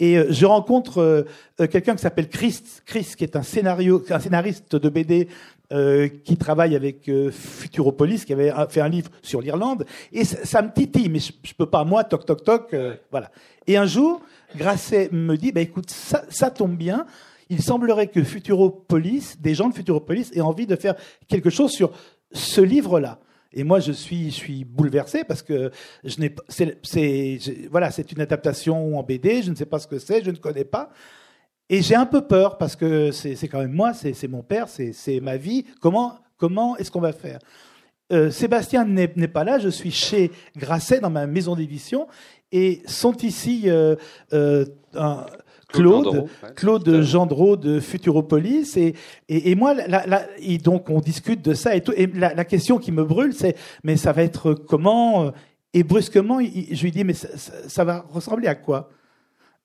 Et 0.01 0.17
euh, 0.17 0.27
je 0.31 0.47
rencontre 0.47 0.99
euh, 0.99 1.67
quelqu'un 1.67 1.95
qui 1.95 2.03
s'appelle 2.03 2.29
Chris, 2.29 2.61
Chris, 2.87 3.13
qui 3.17 3.25
est 3.25 3.37
un, 3.37 3.43
scénario, 3.43 4.03
un 4.09 4.21
scénariste 4.21 4.77
de 4.77 4.89
BD 4.89 5.29
euh, 5.71 6.09
qui 6.25 6.39
travaille 6.39 6.75
avec 6.75 7.11
euh, 7.11 7.31
Futuropolis, 7.31 8.25
qui 8.25 8.33
avait 8.33 8.51
fait 8.71 8.81
un 8.81 8.89
livre 8.89 9.11
sur 9.21 9.43
l'Irlande, 9.43 9.85
et 10.11 10.25
ça, 10.25 10.39
ça, 10.43 10.63
me 10.63 10.73
titille, 10.73 11.11
mais 11.11 11.19
je, 11.19 11.31
je 11.43 11.53
peux 11.53 11.67
pas, 11.67 11.85
moi, 11.85 12.05
toc, 12.05 12.25
toc, 12.25 12.43
toc, 12.43 12.73
euh, 12.73 12.95
voilà. 13.11 13.31
Et 13.67 13.77
un 13.77 13.85
jour, 13.85 14.23
Grasset 14.57 15.11
me 15.13 15.37
dit, 15.37 15.53
bah, 15.53 15.61
écoute, 15.61 15.91
ça, 15.91 16.25
ça 16.31 16.51
tombe 16.51 16.75
bien, 16.75 17.05
il 17.51 17.63
semblerait 17.63 18.09
que 18.09 18.23
Futuropolis, 18.23 19.41
des 19.41 19.55
gens 19.55 19.69
de 19.69 19.75
Futuropolis, 19.75 20.31
aient 20.35 20.41
envie 20.41 20.67
de 20.67 20.77
faire 20.77 20.95
quelque 21.29 21.51
chose 21.51 21.73
sur 21.73 21.93
ce 22.33 22.61
livre-là. 22.61 23.21
Et 23.53 23.65
moi, 23.65 23.81
je 23.81 23.93
suis, 23.93 24.31
je 24.31 24.37
suis 24.37 24.65
bouleversé 24.65 25.25
parce 25.25 25.43
que 25.43 25.71
je 26.05 26.21
n'ai, 26.21 26.35
c'est, 26.49 27.69
voilà, 27.71 27.91
c'est 27.91 28.13
une 28.13 28.21
adaptation 28.21 28.99
en 28.99 29.03
BD. 29.03 29.43
Je 29.43 29.51
ne 29.51 29.57
sais 29.57 29.67
pas 29.67 29.79
ce 29.79 29.87
que 29.87 29.99
c'est, 29.99 30.23
je 30.23 30.31
ne 30.31 30.37
connais 30.37 30.65
pas, 30.65 30.91
et 31.71 31.83
j'ai 31.83 31.95
un 31.95 32.07
peu 32.07 32.23
peur 32.23 32.57
parce 32.57 32.77
que 32.77 33.11
c'est, 33.13 33.37
quand 33.49 33.61
même 33.61 33.73
moi, 33.73 33.93
c'est, 33.93 34.29
mon 34.29 34.43
père, 34.43 34.69
c'est, 34.69 35.21
ma 35.21 35.37
vie. 35.37 35.65
Comment, 35.81 36.19
comment 36.39 36.77
est-ce 36.79 36.91
qu'on 36.91 37.01
va 37.01 37.13
faire? 37.13 37.41
Euh, 38.11 38.31
Sébastien 38.31 38.87
n'est, 38.87 39.07
pas 39.07 39.45
là. 39.45 39.59
Je 39.59 39.69
suis 39.69 39.91
chez 39.91 40.31
Grasset 40.57 41.01
dans 41.01 41.11
ma 41.11 41.27
maison 41.27 41.55
d'édition 41.55 42.07
et 42.53 42.83
sont 42.87 43.17
ici 43.19 43.65
euh, 43.67 43.97
euh, 44.33 44.65
Claude, 45.73 46.05
Gendreau, 46.05 46.23
ouais, 46.23 46.55
Claude 46.55 47.03
Gendreau 47.03 47.57
de 47.57 47.81
Futuropolis. 47.81 48.77
Et, 48.77 48.95
et, 49.29 49.51
et 49.51 49.55
moi 49.55 49.75
la, 49.75 50.07
la, 50.07 50.27
et 50.39 50.59
donc 50.59 50.89
on 50.89 51.01
discute 51.01 51.43
de 51.43 51.55
ça 51.55 51.77
et 51.77 51.83
tout. 51.83 51.93
Et 51.97 52.07
la, 52.07 52.35
la, 52.35 52.45
question 52.45 52.79
qui 52.79 52.93
me 52.93 53.05
brûle 53.05 53.35
c'est 53.35 53.57
mais 53.85 53.97
ça 53.97 54.13
va 54.13 54.23
être 54.23 54.55
comment 54.55 55.33
et 55.75 55.83
brusquement 55.83 56.41
il, 56.41 56.75
je 56.75 56.83
lui 56.83 56.91
dis 56.91 57.05
mais 57.05 57.15
ça, 57.15 57.29
ça, 57.37 57.53
ça, 57.69 57.85
va 57.85 58.07
ressembler 58.09 58.49
à 58.49 58.55
quoi? 58.55 58.91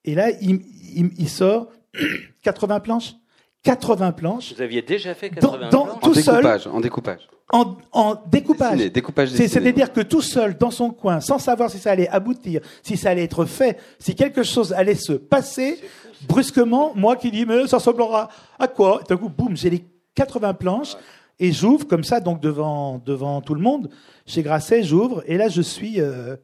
Et 0.03 0.13
là 0.15 0.29
il, 0.41 0.61
il, 0.93 1.11
il 1.17 1.29
sort 1.29 1.69
80 2.41 2.79
planches 2.81 3.15
80 3.63 4.11
planches 4.11 4.53
vous 4.53 4.61
aviez 4.61 4.81
déjà 4.81 5.13
fait 5.13 5.29
80 5.29 5.69
dans, 5.69 5.85
dans, 5.85 5.95
planches 5.95 6.03
en 6.03 6.11
découpage 6.11 6.63
seul, 6.63 6.73
en 6.73 6.79
découpage 6.81 7.27
en, 7.53 7.77
en 7.91 8.15
découpage. 8.15 8.71
Dessiné, 8.71 8.89
découpage 8.89 9.29
C'est-à-dire 9.29 9.93
que 9.93 10.01
tout 10.01 10.21
seul, 10.21 10.57
dans 10.57 10.71
son 10.71 10.89
coin, 10.89 11.21
sans 11.21 11.37
savoir 11.37 11.69
si 11.69 11.77
ça 11.77 11.91
allait 11.91 12.09
aboutir, 12.09 12.61
si 12.81 12.97
ça 12.97 13.11
allait 13.11 13.23
être 13.23 13.45
fait, 13.45 13.79
si 13.99 14.15
quelque 14.15 14.43
chose 14.43 14.73
allait 14.73 14.95
se 14.95 15.13
passer, 15.13 15.79
brusquement, 16.27 16.93
moi 16.95 17.15
qui 17.15 17.29
dis, 17.29 17.45
mais 17.45 17.67
ça 17.67 17.77
ressemblera 17.77 18.29
à 18.57 18.67
quoi? 18.67 19.01
Et 19.01 19.07
d'un 19.07 19.17
coup, 19.17 19.29
boum, 19.29 19.55
j'ai 19.55 19.69
les 19.69 19.85
80 20.15 20.55
planches 20.55 20.95
et 21.39 21.51
j'ouvre 21.51 21.87
comme 21.87 22.03
ça, 22.03 22.19
donc 22.19 22.41
devant, 22.41 22.99
devant 23.05 23.41
tout 23.41 23.55
le 23.55 23.61
monde. 23.61 23.89
Chez 24.25 24.41
Grasset, 24.41 24.83
j'ouvre 24.83 25.23
et 25.27 25.37
là, 25.37 25.47
je 25.47 25.61
suis, 25.61 26.01
euh, 26.01 26.35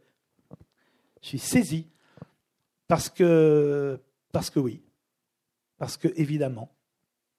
je 1.21 1.29
suis 1.29 1.39
saisi. 1.39 1.87
Parce 2.87 3.09
que, 3.09 3.99
parce 4.31 4.49
que 4.49 4.59
oui. 4.59 4.81
Parce 5.77 5.97
que, 5.97 6.07
évidemment. 6.15 6.69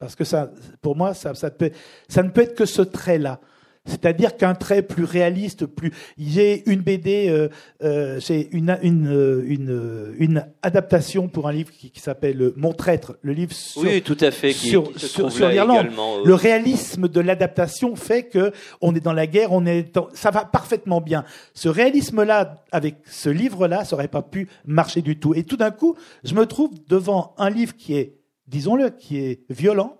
Parce 0.00 0.16
que 0.16 0.24
ça, 0.24 0.50
pour 0.80 0.96
moi, 0.96 1.12
ça, 1.14 1.34
ça, 1.34 1.50
peut, 1.50 1.70
ça 2.08 2.22
ne 2.22 2.30
peut 2.30 2.40
être 2.40 2.56
que 2.56 2.64
ce 2.64 2.82
trait-là. 2.82 3.38
C'est-à-dire 3.86 4.36
qu'un 4.36 4.54
trait 4.54 4.82
plus 4.82 5.04
réaliste, 5.04 5.64
plus. 5.66 5.90
J'ai 6.18 6.68
une 6.70 6.80
BD, 6.80 7.28
euh, 7.28 7.48
euh, 7.82 8.20
j'ai 8.20 8.48
une, 8.52 8.78
une, 8.82 9.42
une, 9.46 10.14
une, 10.18 10.46
adaptation 10.62 11.28
pour 11.28 11.48
un 11.48 11.52
livre 11.52 11.70
qui, 11.70 11.90
qui 11.90 12.00
s'appelle 12.00 12.52
Mon 12.56 12.72
traître, 12.72 13.16
le 13.22 13.32
livre 13.32 13.52
sur, 13.52 13.82
oui, 13.82 14.02
tout 14.02 14.18
à 14.20 14.30
fait, 14.30 14.52
qui, 14.52 14.68
sur, 14.68 14.92
qui 14.92 15.06
sur, 15.06 15.32
sur 15.32 15.48
l'Irlande. 15.48 15.88
Le 16.24 16.34
réalisme 16.34 17.08
de 17.08 17.20
l'adaptation 17.20 17.96
fait 17.96 18.24
que 18.24 18.52
on 18.82 18.94
est 18.94 19.00
dans 19.00 19.14
la 19.14 19.26
guerre, 19.26 19.52
on 19.52 19.64
est 19.64 19.94
dans, 19.94 20.08
ça 20.12 20.30
va 20.30 20.44
parfaitement 20.44 21.00
bien. 21.00 21.24
Ce 21.54 21.68
réalisme-là, 21.68 22.62
avec 22.72 22.96
ce 23.06 23.30
livre-là, 23.30 23.84
ça 23.84 23.96
aurait 23.96 24.08
pas 24.08 24.22
pu 24.22 24.48
marcher 24.66 25.00
du 25.00 25.18
tout. 25.18 25.34
Et 25.34 25.44
tout 25.44 25.56
d'un 25.56 25.70
coup, 25.70 25.96
je 26.22 26.34
me 26.34 26.44
trouve 26.44 26.70
devant 26.86 27.34
un 27.38 27.48
livre 27.48 27.74
qui 27.74 27.96
est, 27.96 28.19
disons-le, 28.50 28.90
qui 28.90 29.18
est 29.18 29.50
violent, 29.50 29.96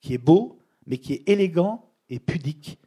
qui 0.00 0.14
est 0.14 0.18
beau, 0.18 0.58
mais 0.86 0.98
qui 0.98 1.14
est 1.14 1.28
élégant 1.28 1.90
et 2.10 2.18
pudique 2.18 2.78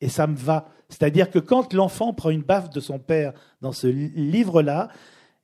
et 0.00 0.08
ça 0.08 0.26
me 0.26 0.36
va. 0.36 0.68
C'est-à-dire 0.88 1.30
que 1.30 1.38
quand 1.38 1.72
l'enfant 1.72 2.12
prend 2.12 2.30
une 2.30 2.42
baffe 2.42 2.70
de 2.70 2.80
son 2.80 2.98
père 2.98 3.32
dans 3.60 3.72
ce 3.72 3.86
livre-là, 3.86 4.88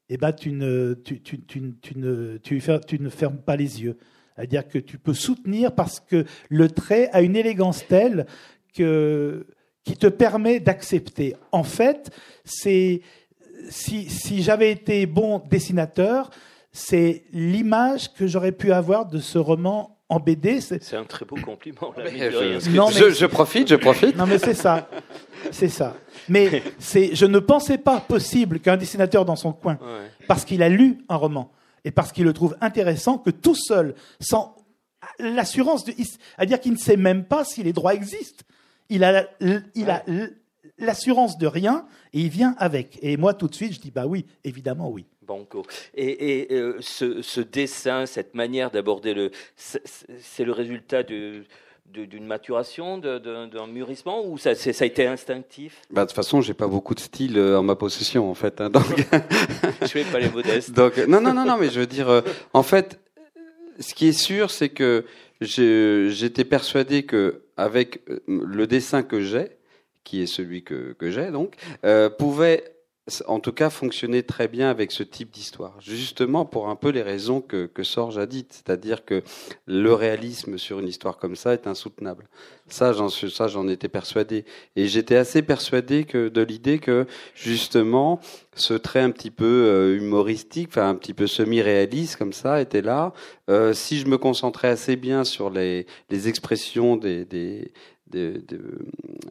eh 0.09 0.17
ben, 0.17 0.33
tu, 0.33 0.53
ne, 0.53 0.95
tu, 0.95 1.21
tu, 1.21 1.45
tu, 1.45 1.61
ne, 1.97 2.37
tu, 2.39 2.63
tu 2.87 3.01
ne 3.01 3.09
fermes 3.09 3.39
pas 3.39 3.57
les 3.57 3.83
yeux. 3.83 3.99
C'est-à-dire 4.35 4.67
que 4.69 4.79
tu 4.79 4.99
peux 4.99 5.15
soutenir 5.15 5.75
parce 5.75 6.01
que 6.01 6.25
le 6.49 6.69
trait 6.69 7.09
a 7.13 7.23
une 7.23 7.37
élégance 7.37 7.87
telle 7.87 8.27
que, 8.75 9.47
qui 9.85 9.97
te 9.97 10.07
permet 10.07 10.61
d'accepter. 10.61 11.37
En 11.53 11.65
fait, 11.65 12.11
c'est 12.45 13.03
si, 13.69 14.09
si 14.11 14.43
j'avais 14.43 14.71
été 14.71 15.07
bon 15.07 15.43
dessinateur, 15.51 16.31
c'est 16.77 17.25
l'image 17.33 18.13
que 18.13 18.27
j'aurais 18.27 18.53
pu 18.53 18.71
avoir 18.71 19.07
de 19.07 19.19
ce 19.19 19.39
roman 19.39 19.99
en 20.11 20.21
BD. 20.21 20.61
C'est 20.61 20.95
un 20.95 21.05
très 21.05 21.25
beau 21.25 21.37
compliment. 21.37 21.95
Là, 21.97 22.05
je, 22.07 22.71
non, 22.71 22.91
je, 22.91 23.11
je, 23.11 23.25
profite, 23.25 23.67
je 23.69 23.77
profite. 23.77 24.15
Non, 24.15 24.27
mais 24.27 24.39
c'est 24.39 24.53
ça. 24.53 24.87
C'est 25.51 25.71
ça. 25.71 25.97
Mais 26.29 26.63
c'est, 26.79 27.15
je 27.15 27.25
ne 27.25 27.39
pensais 27.39 27.79
pas 27.79 27.99
possible 28.01 28.61
qu'un 28.61 28.77
dessinateur 28.77 29.25
dans 29.25 29.37
son 29.37 29.55
coin, 29.55 29.79
ouais. 29.81 30.11
parce 30.29 30.45
qu'il 30.45 30.63
a 30.63 30.69
lu 30.69 30.99
un 31.09 31.17
roman 31.17 31.51
et 31.87 31.91
parce 31.91 32.13
qu'il 32.13 32.25
le 32.25 32.35
trouve 32.35 32.55
intéressant, 32.61 33.17
que 33.17 33.31
tout 33.31 33.55
seul, 33.55 33.95
sans 34.21 34.55
l'assurance 35.19 35.87
de, 35.87 35.95
à 36.37 36.45
dire 36.45 36.61
qu'il 36.61 36.73
ne 36.73 36.79
sait 36.79 36.99
même 36.99 37.25
pas 37.25 37.47
si 37.47 37.63
les 37.63 37.73
droits 37.73 37.95
existent. 37.95 38.45
Il 38.91 39.03
a, 39.03 39.27
il 39.75 39.89
a 39.89 40.05
l'assurance 40.77 41.39
de 41.39 41.47
rien 41.47 41.87
et 42.13 42.21
il 42.21 42.29
vient 42.29 42.55
avec. 42.59 42.99
Et 43.01 43.17
moi, 43.17 43.33
tout 43.33 43.49
de 43.49 43.55
suite, 43.55 43.73
je 43.73 43.81
dis 43.81 43.91
bah 43.91 44.07
oui, 44.07 44.27
évidemment 44.45 44.91
oui. 44.91 45.07
Banco. 45.27 45.63
Et, 45.95 46.41
et 46.41 46.55
euh, 46.55 46.77
ce, 46.81 47.23
ce, 47.23 47.41
dessin, 47.41 48.07
cette 48.07 48.35
manière 48.35 48.71
d'aborder 48.71 49.15
le, 49.15 49.31
c'est 49.57 50.45
le 50.45 50.53
résultat 50.53 51.03
de 51.03 51.43
d'une 51.89 52.27
maturation, 52.27 52.99
d'un 52.99 53.67
mûrissement, 53.69 54.27
ou 54.27 54.39
ça, 54.39 54.55
ça 54.55 54.71
a 54.83 54.87
été 54.87 55.07
instinctif? 55.07 55.81
Bah, 55.89 56.03
De 56.03 56.09
toute 56.09 56.17
façon, 56.17 56.41
j'ai 56.41 56.53
pas 56.53 56.67
beaucoup 56.67 56.95
de 56.95 57.01
style 57.01 57.39
en 57.39 57.63
ma 57.63 57.77
possession, 57.77 58.29
en 58.29 58.35
fait. 58.35 58.61
Hein, 58.61 58.71
donc... 58.71 58.85
je 59.81 59.87
fais 59.87 60.05
pas 60.05 60.19
les 60.19 60.29
modestes. 60.29 60.73
donc, 60.75 60.99
non, 61.07 61.21
non, 61.21 61.33
non, 61.33 61.47
non, 61.47 61.57
mais 61.57 61.71
je 61.71 61.81
veux 61.81 61.87
dire, 61.87 62.09
euh, 62.09 62.23
en 62.53 62.63
fait, 62.63 62.99
ce 63.79 63.95
qui 63.95 64.09
est 64.09 64.19
sûr, 64.19 64.51
c'est 64.51 64.69
que 64.69 65.05
j'étais 65.41 66.45
persuadé 66.45 67.05
que 67.05 67.43
avec 67.57 68.03
le 68.27 68.67
dessin 68.67 69.03
que 69.03 69.21
j'ai, 69.21 69.51
qui 70.05 70.23
est 70.23 70.27
celui 70.27 70.63
que, 70.63 70.95
que 70.99 71.11
j'ai 71.11 71.31
donc, 71.31 71.57
euh, 71.85 72.09
pouvait 72.09 72.76
en 73.27 73.39
tout 73.39 73.53
cas 73.53 73.71
fonctionner 73.71 74.25
très 74.25 74.49
bien 74.49 74.69
avec 74.69 74.91
ce 74.91 75.05
type 75.05 75.31
d'histoire, 75.31 75.81
justement 75.81 76.45
pour 76.45 76.69
un 76.69 76.75
peu 76.75 76.91
les 76.91 77.03
raisons 77.03 77.41
que, 77.41 77.67
que 77.67 77.85
Sorge 77.85 78.19
a 78.19 78.27
dites, 78.27 78.53
c'est-à-dire 78.53 79.05
que 79.05 79.23
le 79.67 79.93
réalisme 79.95 80.59
sur 80.59 80.81
une 80.81 80.89
histoire 80.89 81.19
comme 81.19 81.37
ça 81.37 81.53
est 81.53 81.69
insoutenable. 81.69 82.29
Ça, 82.69 82.93
j'en 82.93 83.09
ça, 83.09 83.47
j'en 83.47 83.69
étais 83.69 83.89
persuadé, 83.89 84.45
et 84.75 84.89
j'étais 84.89 85.15
assez 85.15 85.43
persuadé 85.43 86.05
que 86.05 86.29
de 86.29 86.43
l'idée 86.43 86.81
que 86.81 87.07
justement 87.35 88.19
ce 88.57 88.75
trait 88.75 89.01
un 89.01 89.11
petit 89.11 89.31
peu 89.31 89.45
euh, 89.45 89.97
humoristique, 89.97 90.71
enfin 90.71 90.89
un 90.89 90.97
petit 90.97 91.15
peu 91.15 91.29
semi-réaliste 91.29 92.17
comme 92.17 92.33
ça, 92.33 92.61
était 92.61 92.83
là. 92.83 93.13
Euh, 93.49 93.73
si 93.73 93.99
je 93.99 94.07
me 94.07 94.19
concentrais 94.19 94.69
assez 94.69 94.97
bien 94.97 95.23
sur 95.23 95.51
les, 95.51 95.87
les 96.11 96.27
expressions 96.27 96.97
des, 96.97 97.25
des 97.25 97.73
des, 98.11 98.35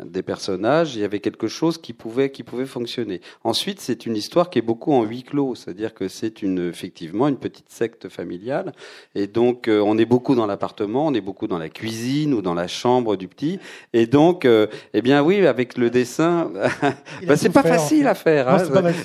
des, 0.05 0.21
personnages, 0.23 0.95
il 0.95 1.01
y 1.01 1.03
avait 1.03 1.19
quelque 1.19 1.47
chose 1.47 1.77
qui 1.77 1.93
pouvait, 1.93 2.29
qui 2.29 2.43
pouvait 2.43 2.65
fonctionner. 2.65 3.21
Ensuite, 3.43 3.79
c'est 3.79 4.05
une 4.05 4.15
histoire 4.15 4.49
qui 4.49 4.59
est 4.59 4.63
beaucoup 4.63 4.91
en 4.91 5.03
huis 5.03 5.23
clos, 5.23 5.55
c'est-à-dire 5.55 5.93
que 5.93 6.07
c'est 6.07 6.41
une, 6.41 6.69
effectivement 6.69 7.27
une 7.27 7.37
petite 7.37 7.69
secte 7.69 8.09
familiale, 8.09 8.73
et 9.13 9.27
donc 9.27 9.67
euh, 9.67 9.79
on 9.79 9.97
est 9.97 10.05
beaucoup 10.05 10.35
dans 10.35 10.45
l'appartement, 10.45 11.07
on 11.07 11.13
est 11.13 11.21
beaucoup 11.21 11.47
dans 11.47 11.57
la 11.57 11.69
cuisine 11.69 12.33
ou 12.33 12.41
dans 12.41 12.53
la 12.53 12.67
chambre 12.67 13.15
du 13.15 13.27
petit, 13.27 13.59
et 13.93 14.07
donc, 14.07 14.45
euh, 14.45 14.67
eh 14.93 15.01
bien 15.01 15.23
oui, 15.23 15.45
avec 15.45 15.77
le 15.77 15.89
dessin, 15.89 16.51
bah, 17.27 17.37
c'est 17.37 17.49
pas 17.49 17.63
facile 17.63 18.07
à 18.07 18.15
faire. 18.15 18.49
Hein, 18.49 18.57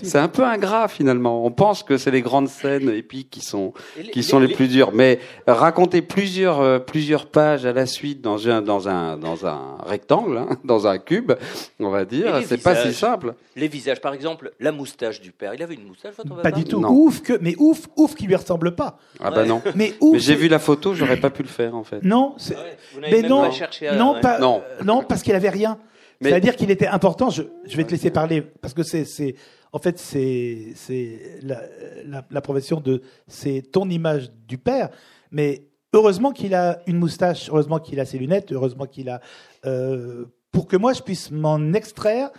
c'est 0.03 0.19
un 0.19 0.29
peu 0.29 0.45
ingrat 0.45 0.89
finalement. 0.89 1.45
On 1.45 1.51
pense 1.51 1.83
que 1.83 1.97
c'est 1.97 2.11
les 2.11 2.23
grandes 2.23 2.49
scènes 2.49 2.91
épiques 2.91 3.31
qui 3.31 3.41
sont 3.41 3.73
qui 4.13 4.23
sont 4.23 4.39
les, 4.39 4.49
plus 4.49 4.69
dures, 4.69 4.93
mais 4.93 5.21
raconter 5.47 6.03
plusieurs 6.03 6.61
euh, 6.61 6.79
plusieurs 6.79 7.27
pages 7.27 7.67
à 7.67 7.73
la 7.73 7.87
suite 7.87 8.21
dans 8.21 8.49
un 8.49 8.63
dans 8.63 8.89
un 8.89 9.17
dans 9.17 9.47
un 9.47 9.60
rectangle, 9.81 10.39
hein, 10.39 10.49
dans 10.65 10.87
un 10.87 10.99
cube, 10.99 11.33
on 11.79 11.91
va 11.91 12.05
dire. 12.05 12.41
C'est 12.47 12.63
pas 12.63 12.75
si 12.77 12.93
simple. 12.93 13.35
Les 13.57 13.69
visages, 13.69 14.01
par 14.01 14.15
exemple, 14.15 14.53
la 14.61 14.73
moustache 14.73 15.21
du 15.21 15.33
père. 15.33 15.55
Il 15.55 15.63
avait 15.63 15.75
une 15.75 15.87
moustache, 15.87 16.15
votre 16.17 16.43
Pas 16.43 16.53
du 16.53 16.65
tout. 16.65 16.83
Ouf 16.85 17.23
que, 17.23 17.39
mais 17.41 17.55
ouf, 17.59 17.89
ouf 17.97 18.15
qui 18.15 18.27
lui 18.27 18.37
ressemble 18.37 18.75
pas. 18.75 18.99
Ah 19.21 19.31
bah 19.31 19.45
non. 19.45 19.63
Mais, 19.75 19.95
mais 20.01 20.19
j'ai 20.19 20.35
vu 20.35 20.49
la 20.49 20.59
photo, 20.59 20.95
j'aurais 20.95 21.19
pas 21.19 21.31
pu 21.31 21.43
le 21.43 21.49
faire 21.49 21.75
en 21.75 21.85
fait. 21.85 22.03
Non, 22.03 22.35
ah 22.39 22.55
mais 23.01 23.23
non, 23.23 23.45
à... 23.45 23.95
non, 23.97 24.21
pas, 24.21 24.39
non, 24.39 24.63
non, 24.85 25.03
parce 25.03 25.23
qu'il 25.23 25.35
avait 25.35 25.51
rien. 25.51 25.79
C'est-à-dire 26.23 26.57
qu'il 26.57 26.71
était 26.71 26.87
important. 26.87 27.31
Je, 27.31 27.43
je, 27.65 27.77
vais 27.77 27.85
te 27.85 27.93
laisser 27.93 28.11
parler 28.11 28.43
parce 28.43 28.75
que 28.75 28.83
c'est, 28.83 29.05
c'est, 29.05 29.37
en 29.73 29.79
fait, 29.79 29.99
c'est, 29.99 30.73
c'est 30.75 31.39
la, 31.43 31.63
la, 32.05 32.25
la 32.31 32.41
profession 32.41 32.81
de, 32.81 33.01
c'est 33.27 33.63
ton 33.73 33.89
image 33.89 34.31
du 34.47 34.59
père, 34.59 34.91
mais 35.31 35.70
Heureusement 35.93 36.33
qu'il 36.33 36.55
a 36.55 36.81
une 36.87 36.99
moustache, 36.99 37.49
heureusement 37.49 37.81
qu'il 37.81 37.99
a 37.99 38.05
ses 38.05 38.19
lunettes, 38.19 38.53
heureusement 38.53 38.87
qu'il 38.87 39.09
a... 39.09 39.21
Euh, 39.67 40.27
pour 40.53 40.67
que 40.67 40.77
moi, 40.77 40.93
je 40.93 41.03
puisse 41.03 41.31
m'en 41.31 41.73
extraire 41.73 42.31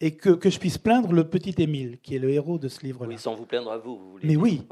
et 0.00 0.12
que, 0.12 0.30
que, 0.30 0.48
je 0.48 0.58
puisse 0.58 0.78
plaindre 0.78 1.12
le 1.12 1.24
petit 1.24 1.54
Émile, 1.58 1.98
qui 2.02 2.16
est 2.16 2.18
le 2.18 2.30
héros 2.30 2.58
de 2.58 2.68
ce 2.68 2.82
livre-là. 2.82 3.10
Oui, 3.10 3.18
sans 3.18 3.34
vous 3.34 3.46
plaindre 3.46 3.70
à 3.70 3.78
vous. 3.78 3.96
vous 3.96 4.18
Mais 4.22 4.36
oui. 4.36 4.62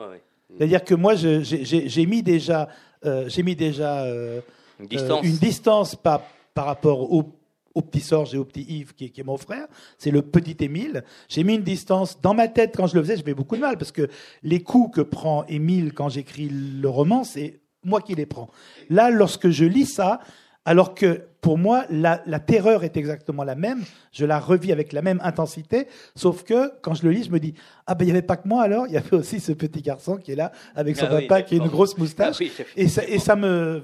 C'est-à-dire 0.56 0.84
que 0.84 0.94
moi, 0.94 1.14
j'ai 1.14 2.06
mis 2.06 2.22
déjà, 2.22 2.68
euh, 3.04 3.28
j'ai 3.28 3.42
mis 3.42 3.54
déjà 3.54 4.04
euh, 4.04 4.40
une 4.80 4.86
distance, 4.86 5.26
une 5.26 5.36
distance 5.36 5.94
par, 5.96 6.22
par 6.54 6.66
rapport 6.66 7.12
au, 7.12 7.34
au, 7.74 7.82
petit 7.82 8.00
Sorge 8.00 8.34
et 8.34 8.38
au 8.38 8.44
petit 8.44 8.62
Yves, 8.62 8.94
qui, 8.94 9.10
qui 9.10 9.20
est 9.20 9.24
mon 9.24 9.36
frère. 9.36 9.66
C'est 9.98 10.10
le 10.10 10.22
petit 10.22 10.56
Émile. 10.60 11.04
J'ai 11.28 11.44
mis 11.44 11.56
une 11.56 11.62
distance. 11.62 12.20
Dans 12.20 12.34
ma 12.34 12.48
tête, 12.48 12.74
quand 12.76 12.86
je 12.86 12.94
le 12.94 13.02
faisais, 13.02 13.16
je 13.16 13.22
fais 13.22 13.34
beaucoup 13.34 13.56
de 13.56 13.60
mal, 13.60 13.76
parce 13.76 13.92
que 13.92 14.08
les 14.42 14.62
coups 14.62 14.96
que 14.96 15.00
prend 15.02 15.44
Émile 15.46 15.92
quand 15.92 16.08
j'écris 16.08 16.48
le 16.48 16.88
roman, 16.88 17.24
c'est 17.24 17.60
moi 17.84 18.00
qui 18.00 18.14
les 18.14 18.26
prends. 18.26 18.50
Là, 18.90 19.10
lorsque 19.10 19.50
je 19.50 19.64
lis 19.64 19.86
ça, 19.86 20.20
alors 20.64 20.94
que 20.94 21.22
pour 21.40 21.56
moi, 21.56 21.84
la, 21.88 22.18
terreur 22.40 22.84
est 22.84 22.96
exactement 22.96 23.44
la 23.44 23.54
même, 23.54 23.82
je 24.12 24.26
la 24.26 24.38
revis 24.38 24.72
avec 24.72 24.92
la 24.92 25.02
même 25.02 25.20
intensité, 25.22 25.86
sauf 26.14 26.42
que 26.42 26.72
quand 26.82 26.94
je 26.94 27.04
le 27.04 27.10
lis, 27.10 27.24
je 27.24 27.30
me 27.30 27.40
dis 27.40 27.54
Ah 27.86 27.94
ben 27.94 28.04
il 28.04 28.06
n'y 28.06 28.12
avait 28.12 28.22
pas 28.22 28.36
que 28.36 28.46
moi 28.48 28.62
alors, 28.62 28.86
il 28.86 28.92
y 28.92 28.96
avait 28.96 29.16
aussi 29.16 29.40
ce 29.40 29.52
petit 29.52 29.80
garçon 29.80 30.16
qui 30.16 30.32
est 30.32 30.36
là, 30.36 30.52
avec 30.74 30.96
son 30.96 31.06
ah 31.08 31.20
papa 31.20 31.42
qui 31.42 31.54
a 31.54 31.58
une 31.58 31.68
grosse 31.68 31.96
moustache. 31.96 32.36
Ah 32.40 32.64
et, 32.76 32.88
ça, 32.88 33.02
et 33.06 33.18
ça 33.18 33.36
me. 33.36 33.82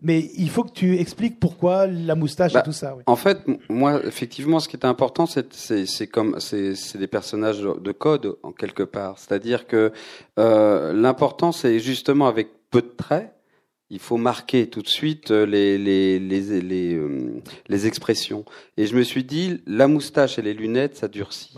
Mais 0.00 0.30
il 0.36 0.48
faut 0.48 0.62
que 0.62 0.72
tu 0.72 0.96
expliques 0.98 1.40
pourquoi 1.40 1.88
la 1.88 2.14
moustache 2.14 2.52
et 2.52 2.54
bah, 2.54 2.62
tout 2.62 2.72
ça. 2.72 2.96
En 3.06 3.16
fait, 3.16 3.38
moi, 3.68 4.00
effectivement, 4.04 4.60
ce 4.60 4.68
qui 4.68 4.76
est 4.76 4.84
important, 4.84 5.26
c'est 5.26 6.06
comme 6.06 6.38
c'est 6.38 6.96
des 6.96 7.08
personnages 7.08 7.60
de 7.60 7.92
code 7.92 8.36
en 8.44 8.52
quelque 8.52 8.84
part. 8.84 9.18
C'est-à-dire 9.18 9.66
que 9.66 9.90
euh, 10.38 10.92
l'important, 10.92 11.50
c'est 11.50 11.80
justement 11.80 12.28
avec 12.28 12.50
peu 12.70 12.82
de 12.82 12.92
traits, 12.96 13.34
il 13.90 13.98
faut 13.98 14.18
marquer 14.18 14.68
tout 14.68 14.82
de 14.82 14.88
suite 14.88 15.30
euh, 15.30 15.46
les, 15.46 15.78
les, 15.78 16.18
les, 16.18 16.60
les, 16.60 16.94
euh, 16.94 17.40
les 17.68 17.86
expressions. 17.86 18.44
Et 18.76 18.86
je 18.86 18.94
me 18.94 19.02
suis 19.02 19.24
dit, 19.24 19.62
la 19.66 19.88
moustache 19.88 20.38
et 20.38 20.42
les 20.42 20.54
lunettes, 20.54 20.96
ça 20.96 21.08
durcit. 21.08 21.54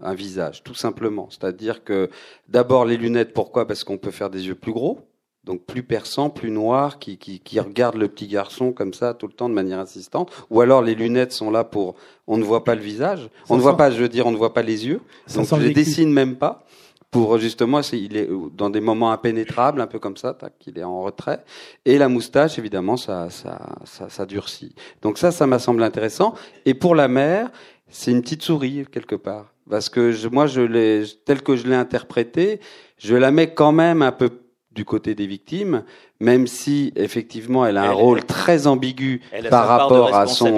Un 0.00 0.14
visage, 0.14 0.62
tout 0.62 0.74
simplement. 0.74 1.28
C'est-à-dire 1.30 1.82
que 1.82 2.10
d'abord 2.48 2.84
les 2.84 2.96
lunettes, 2.96 3.32
pourquoi? 3.32 3.66
Parce 3.66 3.84
qu'on 3.84 3.96
peut 3.96 4.10
faire 4.10 4.28
des 4.30 4.48
yeux 4.48 4.54
plus 4.54 4.72
gros, 4.72 5.00
donc 5.44 5.64
plus 5.64 5.82
perçants, 5.82 6.30
plus 6.30 6.50
noirs, 6.50 6.98
qui, 6.98 7.16
qui, 7.16 7.40
qui 7.40 7.60
regardent 7.60 7.96
le 7.96 8.08
petit 8.08 8.26
garçon 8.26 8.72
comme 8.72 8.92
ça 8.92 9.14
tout 9.14 9.26
le 9.26 9.32
temps 9.32 9.48
de 9.48 9.54
manière 9.54 9.78
insistante. 9.78 10.30
Ou 10.50 10.60
alors 10.60 10.82
les 10.82 10.94
lunettes 10.94 11.32
sont 11.32 11.50
là 11.50 11.64
pour, 11.64 11.94
on 12.26 12.36
ne 12.36 12.44
voit 12.44 12.64
pas 12.64 12.74
le 12.74 12.82
visage, 12.82 13.30
on 13.48 13.56
ne 13.56 13.62
voit 13.62 13.76
pas, 13.76 13.90
je 13.90 14.00
veux 14.00 14.08
dire, 14.08 14.26
on 14.26 14.32
ne 14.32 14.36
voit 14.36 14.52
pas 14.52 14.62
les 14.62 14.86
yeux, 14.86 15.00
donc 15.34 15.46
je 15.46 15.56
les 15.56 15.72
dessine 15.72 16.12
même 16.12 16.36
pas 16.36 16.66
pour 17.14 17.38
justement, 17.38 17.80
il 17.92 18.16
est 18.16 18.28
dans 18.56 18.70
des 18.70 18.80
moments 18.80 19.12
impénétrables, 19.12 19.80
un 19.80 19.86
peu 19.86 20.00
comme 20.00 20.16
ça, 20.16 20.36
qu'il 20.58 20.76
est 20.80 20.82
en 20.82 21.00
retrait. 21.00 21.44
Et 21.84 21.96
la 21.96 22.08
moustache, 22.08 22.58
évidemment, 22.58 22.96
ça, 22.96 23.30
ça, 23.30 23.76
ça, 23.84 24.08
ça 24.08 24.26
durcit. 24.26 24.74
Donc 25.00 25.16
ça, 25.16 25.30
ça 25.30 25.46
m'a 25.46 25.60
semblé 25.60 25.84
intéressant. 25.84 26.34
Et 26.66 26.74
pour 26.74 26.96
la 26.96 27.06
mère, 27.06 27.52
c'est 27.88 28.10
une 28.10 28.20
petite 28.20 28.42
souris 28.42 28.84
quelque 28.90 29.14
part, 29.14 29.54
parce 29.70 29.88
que 29.88 30.10
je, 30.10 30.26
moi, 30.26 30.48
je 30.48 30.62
l'ai, 30.62 31.04
tel 31.24 31.40
que 31.40 31.54
je 31.54 31.68
l'ai 31.68 31.76
interprété, 31.76 32.58
je 32.98 33.14
la 33.14 33.30
mets 33.30 33.54
quand 33.54 33.70
même 33.70 34.02
un 34.02 34.10
peu 34.10 34.30
du 34.74 34.84
côté 34.84 35.14
des 35.14 35.26
victimes, 35.26 35.84
même 36.20 36.46
si 36.46 36.92
effectivement 36.96 37.64
elle 37.64 37.76
a 37.76 37.84
un 37.84 37.92
rôle 37.92 38.24
très 38.24 38.66
ambigu 38.66 39.20
par 39.50 39.68
rapport 39.68 40.14
à 40.14 40.26
son 40.26 40.52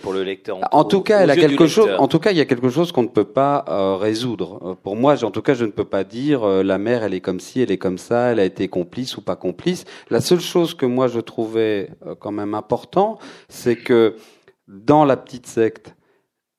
pour 0.00 0.12
le 0.12 0.22
lecteur. 0.22 0.58
En, 0.72 0.84
tout 0.84 1.00
cas, 1.00 1.20
elle 1.20 1.30
a 1.30 1.36
quelque 1.36 1.66
chose. 1.66 1.90
En 1.98 2.08
tout 2.08 2.18
cas, 2.18 2.32
il 2.32 2.36
y 2.36 2.40
a 2.40 2.44
quelque 2.44 2.68
chose 2.68 2.92
qu'on 2.92 3.02
ne 3.02 3.08
peut 3.08 3.24
pas 3.24 3.64
euh, 3.68 3.96
résoudre. 3.96 4.60
Euh, 4.62 4.74
pour 4.74 4.96
moi, 4.96 5.22
en 5.24 5.30
tout 5.30 5.42
cas, 5.42 5.54
je 5.54 5.64
ne 5.64 5.70
peux 5.70 5.84
pas 5.84 6.04
dire 6.04 6.44
euh, 6.44 6.62
la 6.62 6.78
mère, 6.78 7.02
elle 7.02 7.14
est 7.14 7.20
comme 7.20 7.40
ci, 7.40 7.60
elle 7.60 7.70
est 7.70 7.78
comme 7.78 7.98
ça, 7.98 8.32
elle 8.32 8.40
a 8.40 8.44
été 8.44 8.68
complice 8.68 9.16
ou 9.16 9.22
pas 9.22 9.36
complice. 9.36 9.84
La 10.10 10.20
seule 10.20 10.40
chose 10.40 10.74
que 10.74 10.86
moi 10.86 11.08
je 11.08 11.20
trouvais 11.20 11.90
quand 12.20 12.32
même 12.32 12.54
important, 12.54 13.18
c'est 13.48 13.76
que 13.76 14.16
dans 14.68 15.04
la 15.04 15.16
petite 15.16 15.46
secte, 15.46 15.94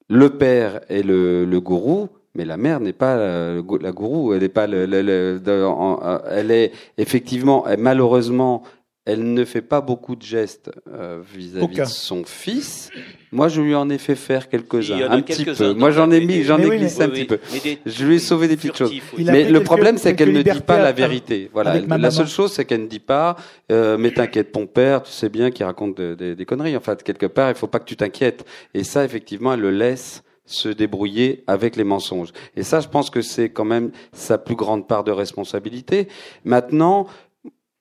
le 0.09 0.37
père 0.37 0.81
et 0.89 1.03
le, 1.03 1.45
le 1.45 1.61
gourou 1.61 2.09
mais 2.35 2.45
la 2.45 2.57
mère 2.57 2.79
n'est 2.79 2.93
pas 2.93 3.15
la, 3.17 3.91
gourou, 3.91 4.33
elle 4.33 4.41
n'est 4.41 4.49
pas 4.49 4.67
le, 4.67 4.87
euh, 4.87 6.19
elle 6.29 6.51
est 6.51 6.71
effectivement, 6.97 7.65
malheureusement, 7.77 8.63
elle 9.05 9.33
ne 9.33 9.43
fait 9.43 9.61
pas 9.61 9.81
beaucoup 9.81 10.15
de 10.15 10.21
gestes 10.21 10.71
euh, 10.87 11.21
vis-à-vis 11.35 11.77
de 11.77 11.85
son 11.85 12.23
fils. 12.23 12.89
Moi, 13.33 13.49
je 13.49 13.61
lui 13.61 13.75
en 13.75 13.89
ai 13.89 13.97
fait 13.97 14.15
faire 14.15 14.47
quelques-uns, 14.47 15.11
un 15.11 15.21
petit 15.21 15.43
peu. 15.43 15.73
Moi, 15.73 15.91
j'en 15.91 16.09
ai 16.09 16.25
mis, 16.25 16.43
j'en 16.43 16.57
ai 16.57 16.77
glissé 16.77 17.01
un 17.01 17.09
petit 17.09 17.25
peu. 17.25 17.39
je 17.85 18.05
lui 18.05 18.15
ai 18.15 18.19
sauvé 18.19 18.47
des 18.47 18.55
petites 18.55 18.77
choses. 18.77 18.93
Mais 19.17 19.49
le 19.49 19.61
problème, 19.61 19.97
c'est 19.97 20.15
qu'elle 20.15 20.31
ne 20.31 20.41
dit 20.41 20.61
pas 20.61 20.79
la 20.79 20.93
vérité. 20.93 21.49
Voilà. 21.51 21.79
La 21.97 22.11
seule 22.11 22.27
chose, 22.27 22.53
c'est 22.53 22.65
qu'elle 22.65 22.83
ne 22.83 22.87
dit 22.87 22.99
pas, 22.99 23.35
euh, 23.71 23.97
mais 23.97 24.11
t'inquiète, 24.11 24.51
ton 24.51 24.67
père, 24.67 25.03
tu 25.03 25.11
sais 25.11 25.29
bien 25.29 25.51
qu'il 25.51 25.65
raconte 25.65 25.99
des 25.99 26.45
conneries. 26.45 26.77
En 26.77 26.81
fait, 26.81 27.03
quelque 27.03 27.25
part, 27.25 27.49
il 27.49 27.55
faut 27.55 27.67
pas 27.67 27.79
que 27.79 27.85
tu 27.85 27.97
t'inquiètes. 27.97 28.45
Et 28.73 28.83
ça, 28.83 29.03
effectivement, 29.03 29.53
elle 29.53 29.61
le 29.61 29.71
laisse 29.71 30.23
se 30.45 30.69
débrouiller 30.69 31.43
avec 31.47 31.75
les 31.75 31.83
mensonges. 31.83 32.33
Et 32.55 32.63
ça, 32.63 32.79
je 32.79 32.87
pense 32.87 33.09
que 33.09 33.21
c'est 33.21 33.49
quand 33.49 33.65
même 33.65 33.91
sa 34.11 34.37
plus 34.37 34.55
grande 34.55 34.87
part 34.87 35.03
de 35.03 35.11
responsabilité. 35.11 36.07
Maintenant, 36.43 37.07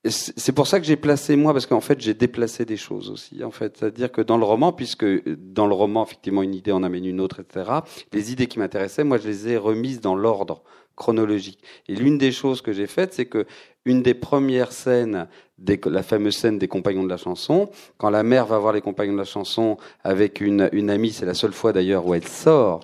c'est 0.05 0.53
pour 0.53 0.67
ça 0.67 0.81
que 0.81 0.87
j'ai 0.87 0.97
placé 0.97 1.37
moi, 1.37 1.53
parce 1.53 1.67
qu'en 1.67 1.81
fait 1.81 2.01
j'ai 2.01 2.15
déplacé 2.15 2.65
des 2.65 2.77
choses 2.77 3.09
aussi. 3.09 3.45
En 3.45 3.53
fait, 3.53 3.77
c'est-à-dire 3.77 4.11
que 4.11 4.21
dans 4.21 4.37
le 4.37 4.45
roman, 4.45 4.73
puisque 4.73 5.07
dans 5.29 5.67
le 5.67 5.75
roman 5.75 6.05
effectivement 6.05 6.43
une 6.43 6.55
idée 6.55 6.73
en 6.73 6.83
amène 6.83 7.05
une 7.05 7.21
autre, 7.21 7.41
etc. 7.41 7.71
Les 8.13 8.33
idées 8.33 8.49
qui 8.49 8.59
m'intéressaient, 8.59 9.05
moi 9.05 9.19
je 9.19 9.29
les 9.29 9.49
ai 9.49 9.57
remises 9.57 10.01
dans 10.01 10.17
l'ordre 10.17 10.65
chronologique. 10.97 11.61
Et 11.89 11.95
l'une 11.95 12.19
des 12.19 12.33
choses 12.33 12.63
que 12.63 12.73
j'ai 12.73 12.87
faites, 12.87 13.15
c'est 13.15 13.27
que 13.27 13.47
une 13.85 14.03
des 14.03 14.15
premières 14.15 14.73
scènes, 14.73 15.29
la 15.87 16.03
fameuse 16.03 16.37
scène 16.37 16.59
des 16.59 16.69
compagnons 16.69 17.05
de 17.05 17.09
la 17.09 17.17
chanson, 17.17 17.71
quand 17.97 18.11
la 18.11 18.23
mère 18.25 18.47
va 18.47 18.59
voir 18.59 18.73
les 18.73 18.81
compagnons 18.81 19.13
de 19.13 19.19
la 19.19 19.25
chanson 19.25 19.77
avec 20.03 20.41
une, 20.41 20.69
une 20.73 20.91
amie, 20.91 21.13
c'est 21.13 21.27
la 21.27 21.35
seule 21.35 21.53
fois 21.53 21.73
d'ailleurs 21.73 22.07
où 22.07 22.15
elle 22.15 22.27
sort. 22.27 22.81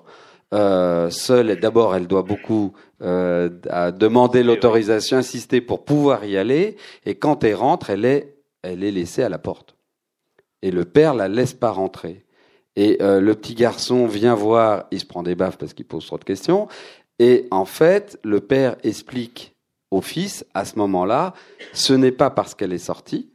Euh, 0.53 1.09
seule, 1.09 1.59
d'abord, 1.59 1.95
elle 1.95 2.07
doit 2.07 2.23
beaucoup 2.23 2.73
euh, 3.01 3.49
demander 3.91 4.43
l'autorisation, 4.43 5.17
insister 5.17 5.61
pour 5.61 5.85
pouvoir 5.85 6.25
y 6.25 6.37
aller. 6.37 6.75
Et 7.05 7.15
quand 7.15 7.43
elle 7.43 7.55
rentre, 7.55 7.89
elle 7.89 8.05
est, 8.05 8.35
elle 8.63 8.83
est 8.83 8.91
laissée 8.91 9.23
à 9.23 9.29
la 9.29 9.37
porte. 9.37 9.75
Et 10.61 10.71
le 10.71 10.85
père 10.85 11.13
la 11.13 11.27
laisse 11.27 11.53
pas 11.53 11.71
rentrer. 11.71 12.25
Et 12.75 12.97
euh, 13.01 13.19
le 13.19 13.35
petit 13.35 13.55
garçon 13.55 14.05
vient 14.07 14.35
voir, 14.35 14.85
il 14.91 14.99
se 14.99 15.05
prend 15.05 15.23
des 15.23 15.35
baffes 15.35 15.57
parce 15.57 15.73
qu'il 15.73 15.85
pose 15.85 16.05
trop 16.05 16.17
de 16.17 16.23
questions. 16.23 16.67
Et 17.19 17.47
en 17.51 17.65
fait, 17.65 18.19
le 18.23 18.39
père 18.39 18.75
explique 18.83 19.55
au 19.91 20.01
fils, 20.01 20.45
à 20.53 20.65
ce 20.65 20.77
moment-là, 20.77 21.33
ce 21.73 21.93
n'est 21.93 22.11
pas 22.11 22.29
parce 22.29 22.55
qu'elle 22.55 22.73
est 22.73 22.77
sortie 22.77 23.29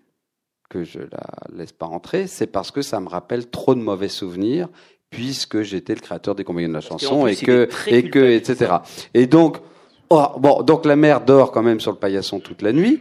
que 0.70 0.82
je 0.82 1.00
la 1.00 1.30
laisse 1.52 1.72
pas 1.72 1.86
rentrer, 1.86 2.26
c'est 2.26 2.46
parce 2.46 2.70
que 2.70 2.82
ça 2.82 2.98
me 3.00 3.08
rappelle 3.08 3.48
trop 3.48 3.74
de 3.74 3.80
mauvais 3.80 4.08
souvenirs, 4.08 4.68
puisque 5.14 5.62
j'étais 5.62 5.94
le 5.94 6.00
créateur 6.00 6.34
des 6.34 6.44
compagnons 6.44 6.68
de 6.68 6.74
la 6.74 6.80
chanson 6.80 7.26
et 7.26 7.36
que 7.36 7.68
et 7.86 8.10
que 8.10 8.18
etc. 8.18 8.74
Et 9.14 9.26
donc 9.26 9.58
oh, 10.10 10.26
bon 10.38 10.62
donc 10.62 10.84
la 10.84 10.96
mère 10.96 11.20
dort 11.20 11.52
quand 11.52 11.62
même 11.62 11.80
sur 11.80 11.92
le 11.92 11.98
paillasson 11.98 12.40
toute 12.40 12.62
la 12.62 12.72
nuit. 12.72 13.00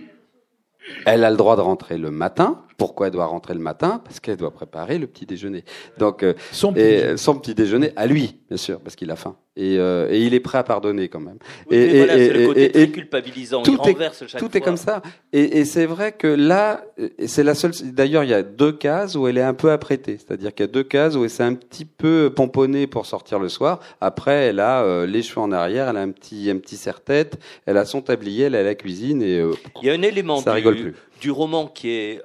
Elle 1.05 1.23
a 1.23 1.31
le 1.31 1.37
droit 1.37 1.55
de 1.55 1.61
rentrer 1.61 1.97
le 1.97 2.11
matin. 2.11 2.61
Pourquoi 2.77 3.07
elle 3.07 3.13
doit 3.13 3.25
rentrer 3.25 3.53
le 3.53 3.59
matin 3.59 4.01
Parce 4.03 4.19
qu'elle 4.19 4.37
doit 4.37 4.51
préparer 4.51 4.97
le 4.97 5.07
petit 5.07 5.25
déjeuner. 5.25 5.63
Donc 5.97 6.23
euh, 6.23 6.33
son, 6.51 6.73
petit 6.73 7.17
son 7.17 7.35
petit 7.35 7.55
déjeuner 7.55 7.91
à 7.95 8.07
lui, 8.07 8.39
bien 8.49 8.57
sûr, 8.57 8.79
parce 8.79 8.95
qu'il 8.95 9.11
a 9.11 9.15
faim. 9.15 9.35
Et, 9.55 9.77
euh, 9.77 10.07
et, 10.09 10.23
il 10.23 10.33
est 10.33 10.39
prêt 10.39 10.57
à 10.57 10.63
pardonner 10.63 11.09
quand 11.09 11.19
même. 11.19 11.37
et, 11.69 11.77
et, 11.77 11.97
voilà, 11.97 12.17
et, 12.17 12.29
le 12.29 12.47
côté 12.47 12.71
très 12.71 12.87
culpabilisant. 12.89 13.61
Tout, 13.61 13.77
il 13.85 14.01
est, 14.01 14.37
tout 14.39 14.57
est 14.57 14.61
comme 14.61 14.77
ça. 14.77 15.03
Et, 15.31 15.63
c'est 15.63 15.85
vrai 15.85 16.11
que 16.11 16.25
là, 16.25 16.83
c'est 17.27 17.43
la 17.43 17.53
seule. 17.53 17.71
D'ailleurs, 17.83 18.23
il 18.23 18.31
y 18.31 18.33
a 18.33 18.41
deux 18.41 18.71
cases 18.71 19.15
où 19.15 19.27
elle 19.27 19.37
est 19.37 19.43
un 19.43 19.53
peu 19.53 19.71
apprêtée. 19.71 20.17
C'est-à-dire 20.17 20.55
qu'il 20.55 20.65
y 20.65 20.69
a 20.69 20.71
deux 20.71 20.83
cases 20.83 21.15
où 21.15 21.23
elle 21.23 21.29
s'est 21.29 21.43
un 21.43 21.53
petit 21.53 21.85
peu 21.85 22.31
pomponnée 22.35 22.87
pour 22.87 23.05
sortir 23.05 23.37
le 23.37 23.47
soir. 23.47 23.79
Après, 24.01 24.47
elle 24.47 24.59
a 24.59 24.81
euh, 24.81 25.05
les 25.05 25.21
cheveux 25.21 25.41
en 25.41 25.51
arrière, 25.51 25.87
elle 25.87 25.97
a 25.97 26.01
un 26.01 26.11
petit 26.11 26.49
un 26.49 26.57
petit 26.57 26.77
serre-tête, 26.77 27.37
elle 27.67 27.77
a 27.77 27.85
son 27.85 28.01
tablier, 28.01 28.45
elle 28.45 28.55
a 28.55 28.63
la 28.63 28.73
cuisine 28.73 29.21
et. 29.21 29.37
Euh, 29.37 29.51
il 29.83 29.87
y 29.87 29.91
a 29.91 29.93
un 29.93 30.01
élément 30.01 30.41
du, 30.41 30.95
du 31.21 31.31
roman 31.31 31.67
qui 31.67 31.89
est 31.89 32.21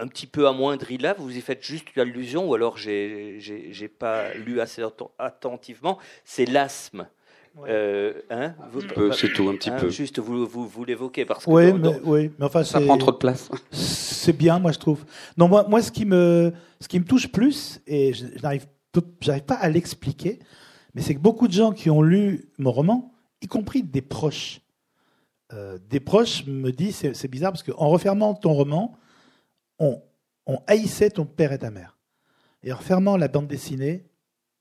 un 0.00 0.08
petit 0.08 0.26
peu 0.26 0.48
amoindri 0.48 0.98
là, 0.98 1.14
vous 1.16 1.36
y 1.36 1.40
faites 1.40 1.62
juste 1.62 1.94
une 1.94 2.02
allusion, 2.02 2.48
ou 2.48 2.54
alors 2.54 2.78
j'ai 2.78 3.36
j'ai 3.38 3.88
pas 3.88 4.34
lu 4.34 4.60
assez 4.60 4.82
attentivement, 5.18 5.98
c'est 6.24 6.46
l'asthme. 6.46 7.06
Euh, 7.66 8.12
hein, 8.30 8.54
c'est 9.12 9.32
tout, 9.32 9.48
un 9.48 9.56
petit 9.56 9.70
hein, 9.70 9.76
peu. 9.78 9.90
Juste, 9.90 10.20
vous, 10.20 10.46
vous, 10.46 10.68
vous 10.68 10.84
l'évoquez 10.84 11.24
parce 11.24 11.44
que. 11.44 11.50
Oui, 11.50 11.72
mais, 11.72 12.00
oui, 12.04 12.30
mais 12.38 12.46
enfin, 12.46 12.62
ça 12.62 12.80
prend 12.80 12.96
trop 12.96 13.10
de 13.10 13.16
place. 13.16 13.50
C'est 13.72 14.32
bien, 14.32 14.60
moi, 14.60 14.70
je 14.70 14.78
trouve. 14.78 15.04
Non, 15.36 15.48
moi, 15.48 15.66
moi 15.68 15.82
ce, 15.82 15.90
qui 15.90 16.04
me, 16.04 16.52
ce 16.80 16.86
qui 16.86 17.00
me 17.00 17.04
touche 17.04 17.26
plus, 17.26 17.80
et 17.88 18.12
je 18.12 18.26
n'arrive 18.40 18.66
pas 19.46 19.54
à 19.54 19.68
l'expliquer, 19.68 20.38
mais 20.94 21.02
c'est 21.02 21.14
que 21.14 21.20
beaucoup 21.20 21.48
de 21.48 21.52
gens 21.52 21.72
qui 21.72 21.90
ont 21.90 22.02
lu 22.02 22.50
mon 22.58 22.70
roman, 22.70 23.12
y 23.42 23.46
compris 23.46 23.82
des 23.82 24.02
proches, 24.02 24.60
euh, 25.52 25.78
des 25.88 26.00
proches 26.00 26.46
me 26.46 26.70
disent 26.70 27.12
c'est 27.12 27.28
bizarre 27.28 27.52
parce 27.52 27.62
qu'en 27.62 27.88
refermant 27.88 28.34
ton 28.34 28.52
roman, 28.52 28.96
on, 29.80 30.02
haïssait 30.66 31.10
ton 31.10 31.26
père 31.26 31.52
et 31.52 31.58
ta 31.58 31.70
mère. 31.70 31.98
Et 32.62 32.72
en 32.72 32.78
fermant 32.78 33.16
la 33.16 33.28
bande 33.28 33.48
dessinée, 33.48 34.04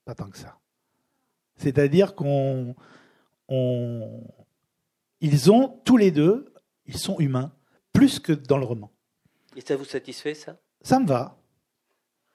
pas 0.05 0.15
tant 0.15 0.29
que 0.29 0.37
ça. 0.37 0.57
C'est-à-dire 1.57 2.15
qu'on. 2.15 2.75
ils 5.19 5.51
ont, 5.51 5.79
tous 5.83 5.97
les 5.97 6.11
deux, 6.11 6.53
ils 6.85 6.97
sont 6.97 7.19
humains, 7.19 7.51
plus 7.93 8.19
que 8.19 8.31
dans 8.31 8.57
le 8.57 8.65
roman. 8.65 8.91
Et 9.55 9.61
ça 9.61 9.75
vous 9.75 9.85
satisfait, 9.85 10.33
ça? 10.33 10.57
Ça 10.81 10.99
me 10.99 11.07
va. 11.07 11.37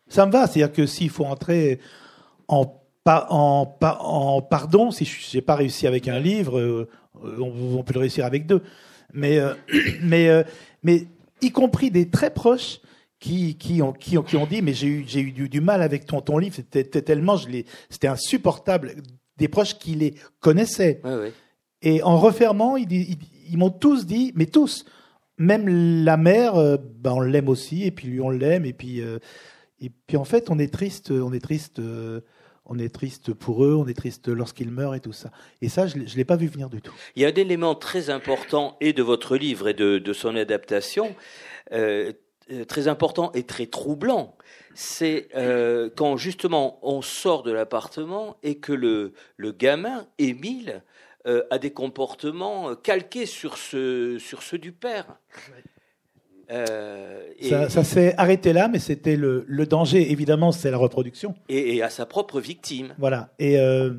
Ça 0.09 0.27
me 0.27 0.33
va. 0.33 0.47
C'est-à-dire 0.47 0.75
que 0.75 0.87
s'il 0.87 1.09
faut 1.09 1.25
entrer 1.25 1.81
en, 2.49 2.67
en, 3.07 3.77
en 3.81 4.43
pardon, 4.43 4.91
si 4.91 5.05
je 5.05 5.37
n'ai 5.37 5.43
pas 5.43 5.55
réussi 5.55 5.87
avec 5.87 6.09
un 6.09 6.19
livre, 6.19 6.59
euh, 6.59 6.89
on, 7.15 7.83
peut 7.83 7.95
le 7.95 8.01
réussir 8.01 8.25
avec 8.25 8.47
deux. 8.47 8.63
Mais, 9.13 9.39
euh, 9.39 9.55
mais, 10.03 10.29
euh, 10.29 10.43
mais 10.83 11.07
y 11.45 11.51
compris 11.51 11.91
des 11.91 12.09
très 12.09 12.31
proches 12.31 12.81
qui, 13.19 13.57
qui, 13.57 13.81
ont, 13.83 13.93
qui, 13.93 14.19
ont, 14.19 14.23
qui 14.23 14.37
ont 14.37 14.47
dit 14.47 14.63
mais 14.63 14.75
j'ai 14.75 14.89
eu, 14.89 15.05
j'ai 15.07 15.21
eu 15.21 15.33
du, 15.33 15.61
mal 15.61 15.83
avec 15.83 16.07
ton, 16.07 16.21
ton 16.21 16.39
livre, 16.39 16.55
c'était 16.57 16.85
tellement, 17.03 17.37
je 17.37 17.49
c'était 17.89 18.09
insupportable. 18.09 18.97
Des 19.37 19.49
proches 19.49 19.79
qui 19.79 19.95
les 19.97 20.15
connaissaient. 20.41 21.01
Et 21.83 22.03
en 22.03 22.19
refermant, 22.19 22.77
ils, 22.77 23.19
ils, 23.51 23.59
m'ont 23.59 23.71
tous 23.71 24.07
dit, 24.07 24.33
mais 24.37 24.47
tous, 24.47 24.85
même 25.39 26.05
la 26.05 26.17
mère, 26.17 26.55
euh, 26.55 26.77
ben 26.77 27.13
on 27.13 27.21
l'aime 27.21 27.49
aussi, 27.49 27.85
et 27.85 27.91
puis 27.91 28.09
lui 28.09 28.21
on 28.21 28.31
l'aime, 28.31 28.65
et 28.65 28.73
puis, 28.73 29.01
euh, 29.01 29.19
et 29.81 29.91
puis 30.07 30.17
en 30.17 30.25
fait 30.25 30.51
on 30.51 30.59
est 30.59 30.73
triste, 30.73 31.11
on 31.11 31.33
est 31.33 31.41
triste. 31.41 31.79
Euh, 31.81 32.21
on 32.67 32.79
est 32.79 32.93
triste 32.93 33.33
pour 33.33 33.65
eux, 33.65 33.75
on 33.75 33.87
est 33.87 33.95
triste 33.95 34.29
lorsqu'ils 34.29 34.71
meurent 34.71 34.95
et 34.95 35.01
tout 35.01 35.13
ça. 35.13 35.31
Et 35.61 35.69
ça, 35.69 35.87
je 35.87 35.99
ne 35.99 36.05
l'ai 36.05 36.25
pas 36.25 36.37
vu 36.37 36.47
venir 36.47 36.71
du 36.71 36.81
tout. 36.81 36.95
Il 37.17 37.23
y 37.23 37.25
a 37.25 37.29
un 37.29 37.35
élément 37.35 37.75
très 37.75 38.11
important 38.11 38.77
et 38.81 38.93
de 38.93 39.03
votre 39.03 39.37
livre 39.37 39.69
et 39.69 39.75
de, 39.75 39.99
de 39.99 40.13
son 40.13 40.35
adaptation, 40.37 41.15
euh, 41.73 42.13
euh, 42.51 42.65
très 42.65 42.89
important 42.89 43.33
et 43.33 43.45
très 43.45 43.67
troublant. 43.67 44.37
C'est 44.75 45.29
euh, 45.35 45.91
quand 45.95 46.17
justement 46.17 46.79
on 46.83 47.03
sort 47.03 47.43
de 47.43 47.53
l'appartement 47.53 48.37
et 48.43 48.59
que 48.59 48.73
le, 48.73 49.13
le 49.37 49.53
gamin, 49.53 50.07
Émile, 50.19 50.83
a 51.51 51.57
des 51.57 51.73
comportements 51.73 52.75
calqués 52.75 53.25
sur 53.25 53.57
ceux, 53.57 54.19
sur 54.19 54.43
ceux 54.43 54.59
du 54.59 54.73
père. 54.73 55.07
Euh, 56.51 57.69
ça, 57.69 57.85
s'est 57.85 58.15
arrêté 58.17 58.53
là, 58.53 58.69
mais 58.69 58.79
c'était 58.79 59.17
le, 59.17 59.67
danger, 59.67 60.11
évidemment, 60.11 60.53
c'est 60.53 60.71
la 60.71 60.77
reproduction. 60.77 61.35
Et, 61.49 61.83
à 61.83 61.91
sa 61.91 62.07
propre 62.07 62.41
victime. 62.41 62.95
Voilà. 62.99 63.33
Et, 63.39 63.59
euh, 63.59 63.95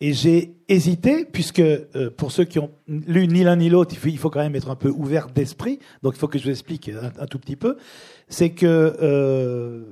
et 0.00 0.12
j'ai 0.12 0.56
hésité, 0.68 1.24
puisque 1.24 1.60
euh, 1.60 2.10
pour 2.16 2.32
ceux 2.32 2.44
qui 2.44 2.58
ont 2.58 2.70
lu 2.86 3.28
ni 3.28 3.44
l'un 3.44 3.56
ni 3.56 3.68
l'autre, 3.68 3.94
il 4.04 4.18
faut 4.18 4.30
quand 4.30 4.40
même 4.40 4.56
être 4.56 4.70
un 4.70 4.76
peu 4.76 4.90
ouvert 4.90 5.28
d'esprit. 5.28 5.78
Donc 6.02 6.14
il 6.16 6.18
faut 6.18 6.28
que 6.28 6.38
je 6.38 6.44
vous 6.44 6.50
explique 6.50 6.90
un, 7.18 7.26
tout 7.26 7.38
petit 7.38 7.56
peu. 7.56 7.76
C'est 8.28 8.50
que 8.50 9.84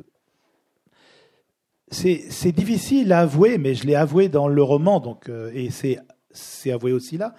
c'est 1.91 2.53
difficile 2.53 3.13
à 3.13 3.21
avouer, 3.21 3.59
mais 3.59 3.75
je 3.75 3.87
l'ai 3.87 3.95
avoué 3.95 4.29
dans 4.29 4.49
le 4.49 4.63
roman, 4.63 5.01
donc, 5.01 5.31
et 5.55 5.69
c'est 5.71 6.71
avoué 6.71 6.93
aussi 6.93 7.19
là. 7.19 7.35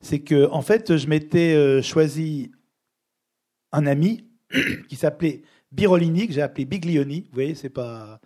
C'est 0.00 0.20
que, 0.20 0.48
en 0.52 0.62
fait, 0.62 0.96
je 0.96 1.08
m'étais 1.08 1.82
choisi 1.82 2.52
un 3.72 3.86
ami 3.86 4.24
qui 4.88 4.96
s'appelait 4.96 5.42
Birolini, 5.72 6.26
que 6.26 6.32
j'ai 6.32 6.42
appelé 6.42 6.64
Biglioni. 6.64 7.22
Vous 7.22 7.34
voyez, 7.34 7.54
c'est 7.54 7.68
pas. 7.68 8.20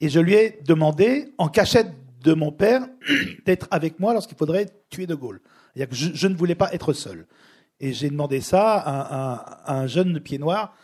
Et 0.00 0.08
je 0.08 0.20
lui 0.20 0.34
ai 0.34 0.58
demandé, 0.64 1.32
en 1.38 1.48
cachette 1.48 1.92
de 2.22 2.34
mon 2.34 2.52
père, 2.52 2.86
d'être 3.46 3.68
avec 3.70 4.00
moi 4.00 4.12
lorsqu'il 4.12 4.36
faudrait 4.36 4.66
tuer 4.90 5.06
De 5.06 5.14
Gaulle. 5.14 5.40
Je, 5.76 5.84
je, 5.90 6.26
ne 6.26 6.34
voulais 6.34 6.54
pas 6.54 6.72
être 6.72 6.92
seul. 6.92 7.26
Et 7.80 7.92
j'ai 7.92 8.08
demandé 8.08 8.40
ça 8.40 8.74
à, 8.74 9.74
un 9.74 9.86
jeune 9.86 10.20
pied 10.20 10.38
noir 10.38 10.74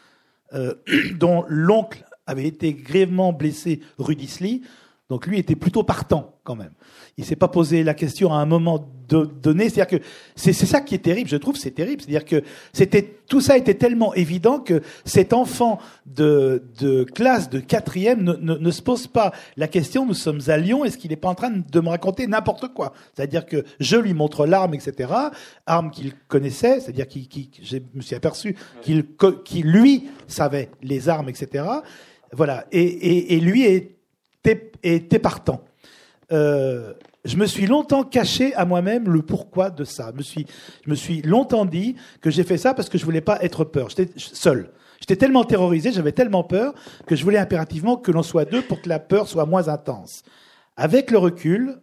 euh, 0.53 0.75
dont 1.15 1.45
l'oncle 1.49 2.05
avait 2.27 2.47
été 2.47 2.75
grièvement 2.75 3.33
blessé 3.33 3.81
rue 3.99 4.15
d'Isly. 4.15 4.63
Donc 5.13 5.27
lui 5.27 5.39
était 5.39 5.57
plutôt 5.57 5.83
partant 5.83 6.37
quand 6.43 6.55
même. 6.55 6.73
Il 7.19 7.27
s'est 7.27 7.37
pas 7.37 7.49
posé 7.49 7.85
la 7.85 7.93
question 7.93 8.33
à 8.33 8.39
un 8.39 8.47
moment 8.47 8.83
donné. 9.11 9.69
C'est-à-dire 9.69 9.99
que 9.99 10.05
c'est 10.37 10.55
ça 10.55 10.81
qui 10.81 10.95
est 10.95 11.05
terrible, 11.05 11.29
je 11.29 11.37
trouve, 11.37 11.55
c'est 11.55 11.73
terrible. 11.73 12.01
C'est-à-dire 12.01 12.25
que 12.25 12.43
c'était 12.73 13.19
tout 13.29 13.43
ça 13.43 13.59
était 13.59 13.75
tellement 13.75 14.15
évident 14.15 14.59
que 14.59 14.81
cet 15.05 15.35
enfant 15.35 15.79
de, 16.07 16.65
de 16.81 17.05
classe 17.05 17.51
de 17.51 17.61
quatrième 17.61 18.23
ne, 18.23 18.33
ne, 18.37 18.55
ne, 18.55 18.71
se 18.71 18.81
pose 18.81 19.07
pas 19.07 19.33
la 19.59 19.69
question. 19.69 20.07
Nous 20.07 20.15
sommes 20.15 20.41
à 20.47 20.57
Lyon. 20.57 20.83
Est-ce 20.87 20.97
qu'il 20.97 21.11
n'est 21.11 21.17
pas 21.17 21.29
en 21.29 21.35
train 21.35 21.51
de 21.51 21.81
me 21.81 21.91
raconter 21.91 22.27
n'importe 22.27 22.69
quoi? 22.69 22.95
C'est-à-dire 23.15 23.45
que 23.45 23.67
je 23.81 23.97
lui 23.97 24.15
montre 24.15 24.47
l'arme, 24.47 24.73
etc. 24.73 25.13
Arme 25.67 25.91
qu'il 25.91 26.15
connaissait. 26.27 26.81
C'est-à-dire 26.81 27.07
qu'il, 27.07 27.29
je 27.63 27.77
me 27.93 28.01
suis 28.01 28.17
aperçu 28.17 28.57
qu'il, 28.81 29.05
qu'il 29.45 29.67
lui 29.67 30.09
savait 30.27 30.71
les 30.83 31.11
armes, 31.11 31.29
etc. 31.29 31.67
Voilà. 32.33 32.65
Et, 32.73 32.81
et, 32.81 33.35
et 33.35 33.41
lui 33.41 33.65
est 33.65 33.99
était 34.83 35.19
partant. 35.19 35.65
Euh, 36.33 36.95
je 37.25 37.37
me 37.37 37.47
suis 37.47 37.67
longtemps 37.67 38.03
caché 38.03 38.55
à 38.55 38.65
moi-même 38.65 39.09
le 39.09 39.23
pourquoi 39.23 39.71
de 39.71 39.85
ça. 39.85 40.11
Je 40.13 40.19
me 40.19 40.23
suis, 40.23 40.47
je 40.85 40.91
me 40.91 40.95
suis 40.95 41.23
longtemps 41.23 41.65
dit 41.65 41.97
que 42.21 42.31
j'ai 42.31 42.43
fait 42.43 42.59
ça 42.59 42.75
parce 42.75 42.89
que 42.89 42.99
je 42.99 43.05
voulais 43.05 43.21
pas 43.21 43.43
être 43.43 43.65
peur. 43.65 43.89
J'étais 43.91 44.11
seul. 44.17 44.71
J'étais 45.01 45.17
tellement 45.17 45.45
terrorisé, 45.45 45.91
j'avais 45.91 46.13
tellement 46.13 46.45
peur 46.45 46.75
que 47.07 47.17
je 47.17 47.25
voulais 47.25 47.39
impérativement 47.39 47.97
que 47.97 48.13
l'on 48.13 48.23
soit 48.23 48.45
deux 48.45 48.63
pour 48.63 48.81
que 48.81 48.89
la 48.89 49.01
peur 49.01 49.29
soit 49.29 49.47
moins 49.47 49.69
intense. 49.69 50.23
Avec 50.77 51.11
le 51.11 51.19
recul, 51.19 51.81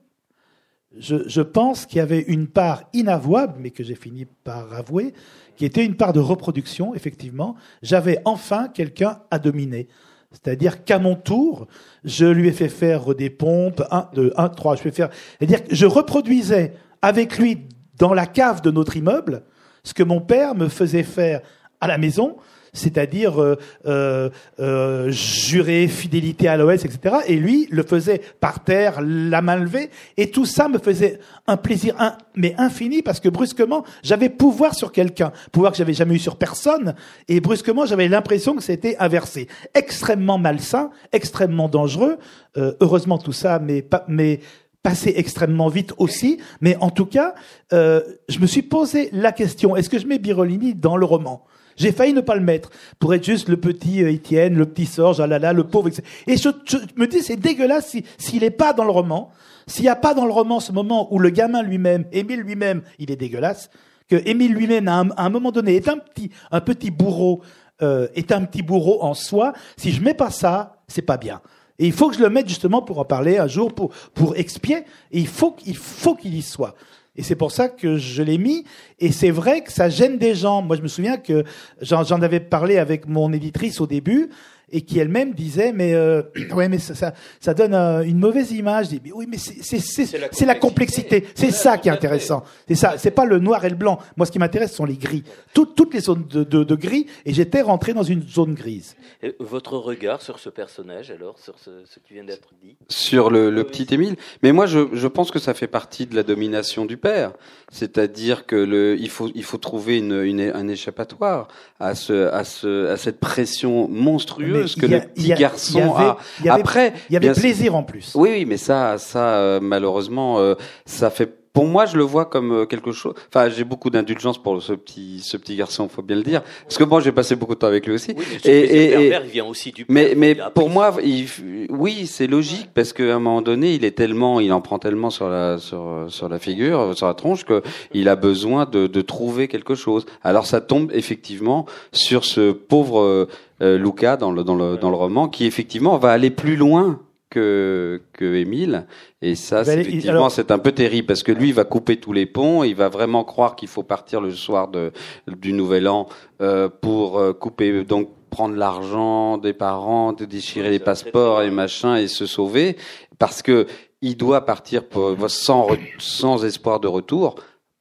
je, 0.98 1.28
je 1.28 1.41
pense 1.41 1.86
qu'il 1.86 1.98
y 1.98 2.02
avait 2.02 2.22
une 2.22 2.48
part 2.48 2.84
inavouable, 2.93 3.56
mais 3.60 3.72
que 3.72 3.84
j'ai 3.84 3.95
fini 3.95 4.26
par 4.26 4.74
avouer, 4.74 5.13
qui 5.58 5.65
était 5.65 5.86
une 5.86 5.95
part 5.95 6.13
de 6.13 6.22
reproduction, 6.22 6.95
effectivement. 6.95 7.56
J'avais 7.82 8.22
enfin 8.24 8.69
quelqu'un 8.69 9.19
à 9.32 9.38
dominer. 9.38 9.89
C'est-à-dire 10.31 10.83
qu'à 10.83 10.99
mon 10.99 11.15
tour, 11.15 11.67
je 12.03 12.25
lui 12.25 12.49
ai 12.49 12.51
fait 12.51 12.69
faire 12.69 13.15
des 13.15 13.29
pompes, 13.29 13.81
un, 13.89 14.07
deux, 14.13 14.31
un, 14.37 14.49
trois, 14.49 14.75
je 14.75 14.83
vais 14.83 14.91
faire. 14.91 15.09
C'est-à-dire 15.37 15.63
que 15.63 15.75
je 15.75 15.85
reproduisais 15.85 16.73
avec 17.01 17.37
lui 17.37 17.67
dans 17.97 18.13
la 18.13 18.27
cave 18.27 18.61
de 18.61 18.71
notre 18.71 18.95
immeuble 18.95 19.43
ce 19.83 19.93
que 19.93 20.03
mon 20.03 20.21
père 20.21 20.55
me 20.55 20.67
faisait 20.67 21.03
faire 21.03 21.41
à 21.81 21.87
la 21.87 21.97
maison, 21.97 22.37
c'est-à-dire 22.73 23.41
euh, 23.41 23.58
euh, 23.86 24.29
euh, 24.60 25.12
jurer 25.12 25.88
fidélité 25.88 26.47
à 26.47 26.58
l'OS, 26.58 26.86
etc. 26.86 27.17
Et 27.27 27.36
lui 27.36 27.67
le 27.71 27.84
faisait 27.84 28.21
par 28.39 28.63
terre, 28.63 29.01
la 29.01 29.41
main 29.41 29.55
levée, 29.55 29.89
et 30.17 30.32
tout 30.32 30.45
ça 30.45 30.67
me 30.67 30.77
faisait 30.77 31.19
un 31.47 31.58
plaisir 31.58 31.95
mais 32.36 32.55
infini 32.58 33.01
parce 33.01 33.19
que 33.19 33.29
brusquement 33.29 33.84
j'avais 34.03 34.29
pouvoir 34.29 34.75
sur 34.75 34.91
quelqu'un, 34.91 35.32
pouvoir 35.51 35.71
que 35.71 35.77
j'avais 35.77 35.93
jamais 35.93 36.15
eu 36.15 36.19
sur 36.19 36.38
personne, 36.38 36.95
et 37.27 37.39
brusquement 37.39 37.86
j'avais 37.86 38.08
l'impression 38.08 38.55
que 38.55 38.63
c'était 38.63 38.97
inversé, 38.97 39.47
extrêmement 39.73 40.38
malsain, 40.38 40.91
extrêmement 41.12 41.69
dangereux. 41.69 42.17
heureusement 42.55 43.17
tout 43.17 43.32
ça, 43.32 43.60
mais 43.60 43.82
pas, 43.82 44.05
mais 44.08 44.39
passé 44.84 45.13
extrêmement 45.17 45.67
vite 45.67 45.93
aussi, 45.97 46.39
mais 46.62 46.75
en 46.77 46.89
tout 46.89 47.05
cas, 47.05 47.36
euh, 47.73 48.01
je 48.29 48.39
me 48.39 48.47
suis 48.47 48.62
posé 48.62 49.10
la 49.12 49.32
question 49.32 49.75
est-ce 49.75 49.89
que 49.89 49.99
je 49.99 50.08
mets 50.08 50.19
Birolini 50.19 50.73
dans 50.73 50.97
le 50.97 51.05
roman? 51.05 51.45
J'ai 51.79 51.91
failli 51.91 52.13
ne 52.13 52.21
pas 52.21 52.35
le 52.35 52.41
mettre 52.41 52.69
pour 52.99 53.13
être 53.13 53.23
juste 53.23 53.49
le 53.49 53.57
petit 53.57 54.03
euh, 54.03 54.11
Étienne, 54.11 54.55
le 54.55 54.65
petit 54.67 54.85
Sorge, 54.85 55.19
ah 55.19 55.25
là 55.27 55.39
là, 55.39 55.53
le 55.53 55.63
pauvre. 55.63 55.87
etc. 55.87 56.03
Et 56.27 56.37
je, 56.37 56.49
je 56.65 56.77
me 56.95 57.07
dis 57.07 57.21
c'est 57.23 57.37
dégueulasse 57.37 57.87
si- 57.87 58.03
s'il 58.17 58.41
n'est 58.41 58.51
pas 58.51 58.73
dans 58.73 58.83
le 58.83 58.91
roman, 58.91 59.31
s'il 59.65 59.83
n'y 59.83 59.89
a 59.89 59.95
pas 59.95 60.13
dans 60.13 60.25
le 60.25 60.31
roman 60.31 60.59
ce 60.59 60.71
moment 60.71 61.11
où 61.13 61.17
le 61.19 61.29
gamin 61.29 61.63
lui-même, 61.63 62.05
Émile 62.11 62.41
lui-même, 62.41 62.81
il 62.99 63.09
est 63.11 63.15
dégueulasse, 63.15 63.69
que 64.09 64.15
Émile 64.27 64.53
lui-même 64.53 64.87
à 64.87 65.05
un, 65.17 65.29
moment 65.29 65.51
donné 65.51 65.75
est 65.75 65.87
un 65.87 65.97
petit, 65.97 66.31
un 66.51 66.61
petit 66.61 66.91
bourreau, 66.91 67.41
euh, 67.81 68.07
est 68.15 68.31
un 68.31 68.43
petit 68.45 68.61
bourreau 68.63 69.03
en 69.03 69.13
soi. 69.13 69.53
Si 69.77 69.91
je 69.91 70.01
mets 70.01 70.13
pas 70.15 70.31
ça, 70.31 70.77
c'est 70.87 71.03
pas 71.03 71.17
bien. 71.17 71.41
Et 71.77 71.85
il 71.85 71.93
faut 71.93 72.09
que 72.09 72.15
je 72.17 72.21
le 72.21 72.29
mette 72.29 72.49
justement 72.49 72.81
pour 72.81 72.99
en 72.99 73.05
parler 73.05 73.37
un 73.37 73.47
jour, 73.47 73.73
pour, 73.73 73.91
pour 74.13 74.35
expier. 74.35 74.79
Et 75.11 75.19
il 75.19 75.27
faut 75.27 75.51
qu'il 75.51 75.77
faut 75.77 76.13
qu'il 76.15 76.33
y 76.35 76.41
soit. 76.41 76.75
Et 77.19 77.21
c'est 77.21 77.36
pour 77.36 77.51
ça 77.51 77.67
que 77.67 77.97
je 77.97 78.23
l'ai 78.23 78.38
mis. 78.38 78.63
Et 79.01 79.12
c'est 79.12 79.29
vrai 79.29 79.60
que 79.62 79.73
ça 79.73 79.89
gêne 79.89 80.17
des 80.17 80.36
gens. 80.36 80.62
Moi, 80.62 80.77
je 80.77 80.82
me 80.82 80.88
souviens 80.88 81.17
que 81.17 81.43
j'en 81.82 82.21
avais 82.21 82.39
parlé 82.39 82.77
avec 82.77 83.10
mon 83.10 83.34
éditrice 83.34 83.82
au 83.82 83.88
début 83.88 84.29
et 84.71 84.82
qui 84.82 84.99
elle-même 84.99 85.34
disait 85.34 85.71
mais 85.73 85.93
euh, 85.93 86.21
ouais 86.53 86.69
mais 86.69 86.79
ça, 86.79 86.95
ça, 86.95 87.13
ça 87.39 87.53
donne 87.53 87.73
euh, 87.73 88.01
une 88.03 88.19
mauvaise 88.19 88.51
image. 88.51 88.86
Je 88.86 88.89
dis, 88.91 89.01
mais 89.03 89.12
oui 89.12 89.25
mais 89.29 89.38
c'est 89.38 89.62
c'est 89.62 89.79
c'est 89.79 90.29
C'est 90.32 90.45
la 90.45 90.55
complexité. 90.55 91.25
C'est 91.36 91.51
ça 91.51 91.77
qui 91.77 91.89
est 91.89 91.91
intéressant. 91.91 92.43
C'est 92.67 92.75
ça. 92.75 92.95
C'est 92.97 93.12
pas 93.12 93.25
le 93.25 93.39
noir 93.39 93.63
et 93.65 93.69
le 93.69 93.75
blanc. 93.75 93.99
Moi, 94.17 94.25
ce 94.25 94.32
qui 94.32 94.39
m'intéresse 94.39 94.71
ce 94.71 94.77
sont 94.77 94.86
les 94.86 94.97
gris. 94.97 95.23
Toutes 95.53 95.75
toutes 95.75 95.93
les 95.93 96.01
zones 96.01 96.25
de, 96.29 96.43
de, 96.43 96.63
de 96.63 96.75
gris. 96.75 97.05
Et 97.25 97.34
j'étais 97.34 97.62
rentré 97.62 97.93
dans 97.93 98.03
une 98.03 98.23
zone 98.23 98.53
grise. 98.53 98.95
Et 99.23 99.36
votre 99.39 99.77
regard 99.77 100.21
sur 100.21 100.39
ce 100.39 100.49
personnage, 100.49 101.12
alors, 101.12 101.39
sur 101.39 101.58
ce, 101.60 101.71
ce 101.86 101.99
qui 101.99 102.13
vient 102.13 102.23
d'être 102.23 102.49
dit? 102.62 102.75
Sur 102.88 103.29
le, 103.29 103.49
le 103.49 103.63
petit 103.63 103.88
Émile. 103.93 104.15
Mais 104.43 104.51
moi, 104.51 104.65
je, 104.65 104.88
je 104.93 105.08
pense 105.08 105.32
que 105.32 105.39
ça 105.39 105.53
fait 105.53 105.67
partie 105.67 106.05
de 106.05 106.15
la 106.15 106.23
domination 106.23 106.86
du 106.86 106.97
père. 106.97 107.34
C'est-à-dire 107.71 108.45
que 108.45 108.55
le, 108.55 108.97
il 108.99 109.10
faut, 109.10 109.29
il 109.36 109.43
faut 109.43 109.58
trouver 109.58 109.97
une, 109.97 110.21
une, 110.23 110.41
un 110.41 110.67
échappatoire 110.67 111.47
à 111.79 111.95
ce, 111.95 112.27
à 112.32 112.43
ce, 112.43 112.88
à 112.88 112.97
cette 112.97 113.19
pression 113.19 113.88
monstrueuse 113.88 114.59
Mais 114.63 114.82
que 114.82 114.86
a- 114.86 114.89
le 115.00 115.00
petit 115.02 115.34
a- 115.34 115.36
garçon 115.36 115.80
y 115.80 115.82
avait- 115.82 115.91
a. 115.91 116.17
y 116.43 116.50
avait- 116.50 116.62
Après, 116.62 116.93
Il 117.10 117.13
y 117.13 117.17
avait 117.17 117.32
plaisir 117.34 117.76
en 117.76 117.84
plus. 117.84 118.12
Oui, 118.15 118.30
oui, 118.32 118.45
mais 118.45 118.58
ça, 118.58 118.98
ça, 118.98 119.19
euh, 119.36 119.60
malheureusement, 119.62 120.39
euh, 120.39 120.56
ça 120.86 121.10
fait. 121.10 121.38
Pour 121.53 121.65
moi, 121.65 121.85
je 121.85 121.97
le 121.97 122.03
vois 122.03 122.25
comme 122.25 122.51
euh, 122.51 122.65
quelque 122.65 122.91
chose. 122.91 123.13
Enfin, 123.27 123.49
j'ai 123.49 123.63
beaucoup 123.63 123.89
d'indulgence 123.89 124.38
pour 124.41 124.62
ce 124.62 124.73
petit, 124.73 125.19
ce 125.21 125.35
petit 125.38 125.55
garçon, 125.55 125.89
faut 125.89 126.01
bien 126.03 126.15
le 126.15 126.23
dire, 126.23 126.41
parce 126.63 126.77
que 126.77 126.83
moi, 126.83 127.01
j'ai 127.01 127.12
passé 127.12 127.35
beaucoup 127.35 127.55
de 127.55 127.59
temps 127.59 127.67
avec 127.67 127.85
lui 127.88 127.93
aussi. 127.95 128.13
Oui, 128.17 128.23
mais 128.45 128.51
Et- 128.51 128.85
et- 128.85 128.89
pervers, 128.91 129.21
il 129.25 129.31
vient 129.31 129.45
aussi 129.45 129.71
du 129.71 129.85
Mais, 129.89 130.07
père, 130.09 130.17
mais 130.17 130.38
pour 130.53 130.69
moi, 130.69 130.95
il, 131.03 131.25
oui, 131.69 132.05
c'est 132.07 132.27
logique 132.27 132.69
parce 132.73 132.93
qu'à 132.93 133.15
un 133.15 133.19
moment 133.19 133.41
donné, 133.41 133.73
il 133.73 133.83
est 133.83 133.91
tellement, 133.97 134.39
il 134.39 134.53
en 134.53 134.62
prend 134.62 134.79
tellement 134.79 135.09
sur 135.09 135.27
la 135.29 135.57
sur 135.57 136.05
sur 136.07 136.29
la 136.29 136.39
figure, 136.39 136.95
sur 136.95 137.07
la 137.07 137.13
tronche 137.13 137.45
que 137.45 137.62
il 137.93 138.07
a 138.09 138.15
besoin 138.15 138.65
de, 138.65 138.88
de 138.88 139.01
trouver 139.01 139.47
quelque 139.47 139.75
chose. 139.75 140.05
Alors 140.23 140.45
ça 140.45 140.62
tombe 140.62 140.91
effectivement 140.93 141.65
sur 141.91 142.25
ce 142.25 142.51
pauvre 142.51 143.01
euh, 143.01 143.27
euh, 143.62 143.77
Luca 143.77 144.17
dans 144.17 144.31
le 144.31 144.43
dans 144.43 144.55
le 144.55 144.77
dans 144.77 144.89
le 144.89 144.95
roman 144.95 145.27
qui 145.27 145.45
effectivement 145.45 145.97
va 145.97 146.12
aller 146.12 146.29
plus 146.29 146.55
loin 146.55 146.99
que 147.29 148.01
que 148.13 148.35
Émile. 148.35 148.85
Et 149.21 149.35
ça 149.35 149.63
c'est 149.63 149.71
aller- 149.71 149.81
effectivement 149.81 150.11
alors- 150.17 150.31
c'est 150.31 150.51
un 150.51 150.59
peu 150.59 150.71
terrible 150.71 151.07
parce 151.07 151.23
que 151.23 151.31
lui 151.31 151.49
il 151.49 151.53
va 151.53 151.63
couper 151.63 151.97
tous 151.97 152.13
les 152.13 152.25
ponts. 152.25 152.63
Il 152.63 152.75
va 152.75 152.89
vraiment 152.89 153.23
croire 153.23 153.55
qu'il 153.55 153.67
faut 153.67 153.83
partir 153.83 154.21
le 154.21 154.31
soir 154.31 154.67
de 154.69 154.91
du 155.27 155.53
nouvel 155.53 155.87
an 155.87 156.07
euh, 156.41 156.69
pour 156.69 157.19
euh, 157.19 157.33
couper 157.33 157.83
donc 157.83 158.09
prendre 158.29 158.55
l'argent 158.55 159.37
des 159.37 159.53
parents 159.53 160.13
de 160.13 160.25
déchirer 160.25 160.69
les 160.69 160.79
passeports 160.79 161.41
et 161.41 161.49
machin 161.49 161.95
et 161.97 162.07
se 162.07 162.25
sauver. 162.25 162.77
Parce 163.17 163.41
que 163.41 163.65
il 164.01 164.15
doit 164.15 164.45
partir 164.45 164.85
pour, 164.87 165.15
sans 165.29 165.67
sans 165.97 166.45
espoir 166.45 166.79
de 166.79 166.87
retour 166.87 167.35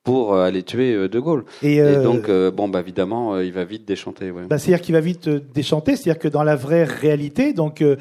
pour 0.04 0.32
euh, 0.34 0.46
aller 0.46 0.62
tuer 0.62 0.94
euh, 0.94 1.08
De 1.08 1.20
Gaulle. 1.20 1.44
Et, 1.62 1.74
et 1.74 1.80
euh, 1.82 2.02
donc 2.02 2.28
euh, 2.28 2.50
bon 2.50 2.66
bah 2.68 2.80
évidemment 2.80 3.34
euh, 3.34 3.44
il 3.44 3.52
va 3.52 3.64
vite 3.64 3.84
déchanter 3.86 4.30
ouais. 4.30 4.44
Bah, 4.48 4.58
c'est-à-dire 4.58 4.80
qu'il 4.84 4.94
va 4.94 5.00
vite 5.00 5.28
déchanter, 5.28 5.96
c'est-à-dire 5.96 6.18
que 6.18 6.28
dans 6.28 6.42
la 6.44 6.56
vraie 6.56 6.84
réalité, 6.84 7.52
donc 7.52 7.82
euh, 7.82 7.96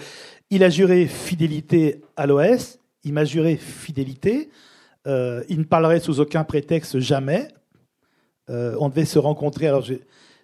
il 0.49 0.63
a 0.63 0.69
juré 0.69 1.07
fidélité 1.07 2.01
à 2.15 2.25
l'OS, 2.25 2.79
il 3.03 3.13
m'a 3.13 3.25
juré 3.25 3.57
fidélité, 3.57 4.49
euh, 5.05 5.43
il 5.49 5.60
ne 5.60 5.63
parlerait 5.63 5.99
sous 5.99 6.19
aucun 6.19 6.43
prétexte 6.43 6.99
jamais. 6.99 7.47
Euh, 8.49 8.75
on 8.79 8.89
devait 8.89 9.05
se 9.05 9.19
rencontrer. 9.19 9.67
Alors 9.67 9.83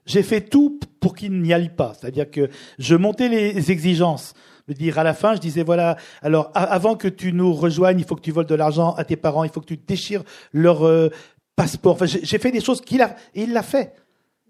j'ai, 0.06 0.24
fait 0.24 0.42
tout 0.42 0.80
pour 1.00 1.16
qu'il 1.16 1.42
n'y 1.42 1.54
aille 1.54 1.74
pas, 1.74 1.94
c'est-à-dire 2.00 2.30
que 2.30 2.50
je 2.80 2.96
montais 2.96 3.30
les 3.30 3.72
exigences. 3.72 4.34
Veux 4.68 4.74
dire, 4.74 4.98
à 4.98 5.04
la 5.04 5.14
fin, 5.14 5.36
je 5.36 5.42
disais 5.42 5.64
voilà, 5.64 5.98
alors 6.22 6.52
avant 6.54 6.96
que 6.96 7.10
tu 7.10 7.34
nous 7.34 7.54
rejoignes, 7.54 8.00
il 8.00 8.06
faut 8.06 8.16
que 8.16 8.22
tu 8.22 8.32
voles 8.32 8.46
de 8.46 8.56
l'argent 8.56 8.94
à 8.94 9.04
tes 9.04 9.18
parents, 9.18 9.44
il 9.44 9.50
faut 9.50 9.60
que 9.60 9.66
tu 9.66 9.78
déchires 9.78 10.24
leur 10.54 10.86
euh, 10.86 11.10
passeport. 11.56 11.94
Enfin, 11.94 12.06
j'ai, 12.06 12.24
j'ai 12.24 12.38
fait 12.38 12.52
des 12.52 12.62
choses 12.62 12.80
qu'il 12.80 13.02
a, 13.02 13.16
et 13.36 13.44
il 13.44 13.54
l'a 13.54 13.64
fait. 13.64 13.94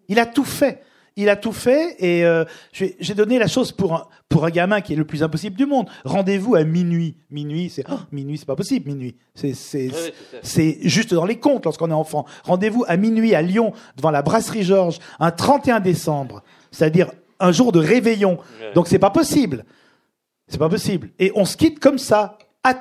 Il 0.08 0.20
a 0.20 0.26
tout 0.28 0.46
fait. 0.46 0.84
Il 1.16 1.30
a 1.30 1.36
tout 1.36 1.52
fait 1.52 1.96
et 2.00 2.26
euh, 2.26 2.44
j'ai 2.72 3.14
donné 3.14 3.38
la 3.38 3.48
chose 3.48 3.72
pour 3.72 3.94
un, 3.94 4.08
pour 4.30 4.46
un 4.46 4.50
gamin 4.50 4.82
qui 4.82 4.94
est 4.94 4.96
le 4.96 5.06
plus 5.06 5.22
impossible 5.22 5.56
du 5.56 5.68
monde. 5.68 5.88
Rendez-vous 6.06 6.56
à 6.56 6.64
minuit. 6.64 7.16
Minuit, 7.30 7.70
c'est 7.70 7.84
oh, 7.90 8.00
minuit, 8.12 8.38
c'est 8.40 8.48
pas 8.48 8.56
possible. 8.56 8.90
Minuit, 8.90 9.16
c'est 9.36 9.54
c'est 9.54 10.78
juste 10.82 11.14
dans 11.14 11.26
les 11.26 11.38
comptes 11.38 11.66
lorsqu'on 11.66 11.92
est 11.92 11.94
enfant. 11.94 12.26
Rendez-vous 12.44 12.84
à 12.88 12.98
minuit 12.98 13.36
à 13.36 13.44
Lyon 13.44 13.74
devant 13.96 14.10
la 14.10 14.24
brasserie 14.24 14.64
Georges 14.64 14.98
un 15.20 15.30
31 15.30 15.82
décembre, 15.82 16.42
c'est-à-dire 16.72 17.12
un 17.40 17.52
jour 17.52 17.72
de 17.72 17.80
réveillon. 17.80 18.40
Donc 18.74 18.88
c'est 18.88 19.00
pas 19.00 19.12
possible. 19.12 19.66
C'est 20.48 20.58
pas 20.58 20.70
possible. 20.70 21.10
Et 21.20 21.32
on 21.36 21.46
se 21.46 21.58
quitte 21.58 21.80
comme 21.80 21.98
ça 21.98 22.38
à, 22.64 22.76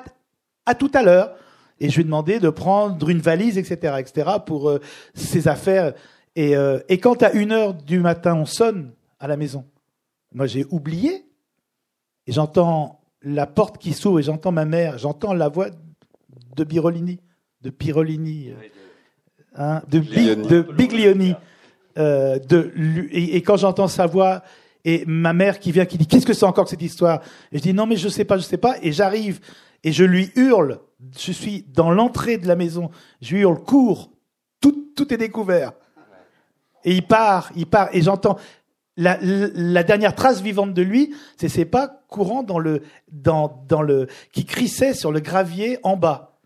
à 0.66 0.74
tout 0.74 0.90
à 0.94 1.02
l'heure. 1.02 1.34
Et 1.80 1.90
je 1.90 1.96
lui 1.96 2.02
ai 2.02 2.04
demandé 2.04 2.38
de 2.38 2.48
prendre 2.48 3.08
une 3.08 3.18
valise, 3.18 3.58
etc., 3.58 3.96
etc., 3.98 4.30
pour 4.46 4.70
euh, 4.70 4.80
ses 5.14 5.48
affaires. 5.48 5.94
Et, 6.36 6.56
euh, 6.56 6.80
et 6.88 6.98
quand 6.98 7.22
à 7.22 7.32
une 7.32 7.52
heure 7.52 7.74
du 7.74 8.00
matin 8.00 8.34
on 8.34 8.46
sonne 8.46 8.92
à 9.20 9.28
la 9.28 9.36
maison, 9.36 9.64
moi 10.34 10.46
j'ai 10.46 10.64
oublié. 10.70 11.26
Et 12.26 12.32
j'entends 12.32 13.00
la 13.22 13.46
porte 13.46 13.78
qui 13.78 13.92
s'ouvre 13.92 14.20
et 14.20 14.22
j'entends 14.22 14.52
ma 14.52 14.64
mère, 14.64 14.98
j'entends 14.98 15.34
la 15.34 15.48
voix 15.48 15.68
de 16.56 16.64
Birolini, 16.64 17.20
de 17.62 17.70
Pirolini, 17.70 18.50
euh, 18.50 18.54
hein, 19.56 19.82
de, 19.88 19.98
Big, 19.98 20.16
Lioni. 20.16 20.48
de 20.48 20.62
Biglioni. 20.62 21.34
euh, 21.98 22.38
de, 22.38 22.72
et, 23.10 23.36
et 23.36 23.42
quand 23.42 23.56
j'entends 23.56 23.88
sa 23.88 24.06
voix 24.06 24.42
et 24.84 25.04
ma 25.06 25.32
mère 25.32 25.58
qui 25.60 25.72
vient 25.72 25.84
qui 25.84 25.98
dit 25.98 26.06
qu'est-ce 26.06 26.26
que 26.26 26.32
c'est 26.32 26.46
encore 26.46 26.64
que 26.64 26.70
cette 26.70 26.82
histoire? 26.82 27.22
Et 27.50 27.58
je 27.58 27.62
dis 27.62 27.74
non 27.74 27.86
mais 27.86 27.96
je 27.96 28.08
sais 28.08 28.24
pas 28.24 28.38
je 28.38 28.42
sais 28.42 28.56
pas 28.56 28.76
et 28.82 28.92
j'arrive 28.92 29.40
et 29.84 29.92
je 29.92 30.04
lui 30.04 30.30
hurle 30.36 30.80
je 31.18 31.32
suis 31.32 31.64
dans 31.68 31.90
l'entrée 31.90 32.38
de 32.38 32.46
la 32.46 32.56
maison 32.56 32.90
je 33.20 33.34
lui 33.34 33.42
hurle 33.42 33.58
cours 33.62 34.10
tout 34.60 34.90
tout 34.96 35.12
est 35.12 35.18
découvert 35.18 35.72
et 36.84 36.94
il 36.94 37.06
part 37.06 37.50
il 37.56 37.66
part 37.66 37.88
et 37.92 38.02
j'entends 38.02 38.38
la, 38.96 39.18
la, 39.22 39.82
dernière 39.82 40.14
trace 40.14 40.42
vivante 40.42 40.74
de 40.74 40.82
lui 40.82 41.14
c'est 41.38 41.48
ses 41.48 41.64
pas 41.64 42.02
courant 42.08 42.42
dans 42.42 42.58
le 42.58 42.82
dans 43.10 43.64
dans 43.68 43.82
le 43.82 44.06
qui 44.32 44.44
crissait 44.44 44.94
sur 44.94 45.12
le 45.12 45.20
gravier 45.20 45.78
en 45.82 45.96
bas 45.96 46.38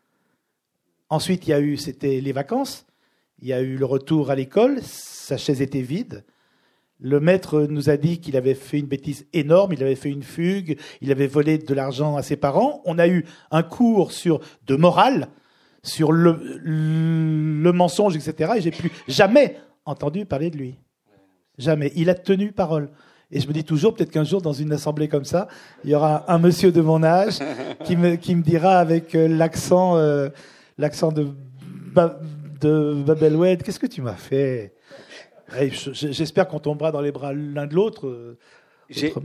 ensuite 1.10 1.46
il 1.46 1.50
y 1.50 1.54
a 1.54 1.60
eu 1.60 1.76
c'était 1.76 2.20
les 2.20 2.32
vacances 2.32 2.86
il 3.42 3.48
y 3.48 3.52
a 3.52 3.60
eu 3.60 3.76
le 3.76 3.84
retour 3.84 4.30
à 4.30 4.34
l'école, 4.34 4.80
sa 4.82 5.36
chaise 5.36 5.60
était 5.60 5.82
vide. 5.82 6.24
Le 6.98 7.20
maître 7.20 7.66
nous 7.68 7.90
a 7.90 7.98
dit 7.98 8.18
qu'il 8.18 8.36
avait 8.36 8.54
fait 8.54 8.78
une 8.78 8.86
bêtise 8.86 9.26
énorme, 9.34 9.74
il 9.74 9.82
avait 9.82 9.94
fait 9.94 10.08
une 10.08 10.22
fugue, 10.22 10.78
il 11.02 11.12
avait 11.12 11.26
volé 11.26 11.58
de 11.58 11.74
l'argent 11.74 12.16
à 12.16 12.22
ses 12.22 12.36
parents. 12.36 12.80
On 12.86 12.98
a 12.98 13.06
eu 13.06 13.26
un 13.50 13.62
cours 13.62 14.12
sur 14.12 14.40
de 14.66 14.76
morale, 14.76 15.28
sur 15.82 16.12
le, 16.12 16.58
le 16.64 17.72
mensonge, 17.72 18.16
etc. 18.16 18.54
Et 18.56 18.60
j'ai 18.62 18.70
plus 18.70 18.90
jamais 19.06 19.58
entendu 19.86 20.26
parler 20.26 20.50
de 20.50 20.56
lui. 20.58 20.78
Jamais. 21.58 21.92
Il 21.96 22.10
a 22.10 22.14
tenu 22.14 22.52
parole. 22.52 22.90
Et 23.32 23.40
je 23.40 23.48
me 23.48 23.52
dis 23.52 23.64
toujours, 23.64 23.94
peut-être 23.94 24.10
qu'un 24.10 24.24
jour, 24.24 24.40
dans 24.42 24.52
une 24.52 24.72
assemblée 24.72 25.08
comme 25.08 25.24
ça, 25.24 25.48
il 25.82 25.90
y 25.90 25.94
aura 25.94 26.30
un 26.32 26.38
monsieur 26.38 26.70
de 26.70 26.80
mon 26.80 27.02
âge 27.02 27.38
qui 27.84 27.96
me, 27.96 28.14
qui 28.16 28.34
me 28.36 28.42
dira 28.42 28.78
avec 28.78 29.14
euh, 29.14 29.26
l'accent, 29.26 29.96
euh, 29.96 30.28
l'accent 30.78 31.10
de, 31.10 31.26
Ba- 31.92 32.20
de 32.60 32.94
Babel 33.04 33.34
Oued, 33.34 33.62
qu'est-ce 33.62 33.80
que 33.80 33.86
tu 33.86 34.00
m'as 34.02 34.14
fait? 34.14 34.74
Je- 35.52 35.92
je- 35.92 36.12
J'espère 36.12 36.46
qu'on 36.46 36.60
tombera 36.60 36.92
dans 36.92 37.00
les 37.00 37.10
bras 37.12 37.32
l'un 37.32 37.66
de 37.66 37.74
l'autre. 37.74 38.06
euh, 38.06 38.38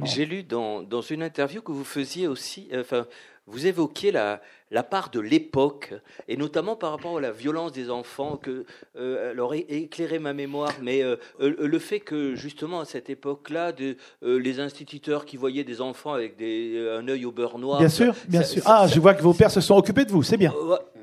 J'ai 0.06 0.26
lu 0.26 0.42
dans, 0.44 0.82
dans 0.82 1.02
une 1.02 1.22
interview 1.22 1.62
que 1.62 1.72
vous 1.72 1.84
faisiez 1.84 2.28
aussi, 2.28 2.70
enfin, 2.76 3.06
vous 3.46 3.68
évoquiez 3.68 4.12
la, 4.12 4.42
la 4.72 4.84
part 4.84 5.10
de 5.12 5.20
l'époque, 5.20 5.94
et 6.28 6.38
notamment 6.38 6.76
par 6.76 6.92
rapport 6.92 7.18
à 7.18 7.22
la 7.22 7.32
violence 7.32 7.72
des 7.74 7.90
enfants, 7.90 8.38
que, 8.38 8.66
euh, 8.98 9.32
alors 9.32 9.54
é- 9.54 9.66
éclairez 9.70 10.18
ma 10.20 10.34
mémoire, 10.34 10.72
mais 10.82 11.04
euh, 11.04 11.18
euh, 11.42 11.54
le 11.60 11.80
fait 11.80 12.00
que 12.00 12.36
justement 12.36 12.80
à 12.80 12.86
cette 12.86 13.10
époque-là, 13.10 13.74
de, 13.74 13.98
euh, 14.24 14.38
les 14.40 14.60
instituteurs 14.62 15.26
qui 15.26 15.36
voyaient 15.38 15.64
des 15.66 15.82
enfants 15.82 16.14
avec 16.14 16.38
des, 16.38 16.78
un 16.98 17.08
œil 17.10 17.26
au 17.26 17.32
beurre 17.32 17.60
noir. 17.60 17.80
Bien 17.80 17.90
sûr, 17.90 18.16
bien 18.30 18.42
ça- 18.42 18.48
sûr. 18.48 18.64
ça- 18.64 18.76
Ah, 18.82 18.88
ça- 18.88 18.96
je 18.96 19.00
vois 19.00 19.14
que 19.14 19.22
vos 19.22 19.34
pères 19.34 19.52
se 19.52 19.62
sont 19.62 19.76
occupés 19.76 20.06
de 20.06 20.12
vous, 20.12 20.24
c'est 20.24 20.38
bien. 20.38 20.54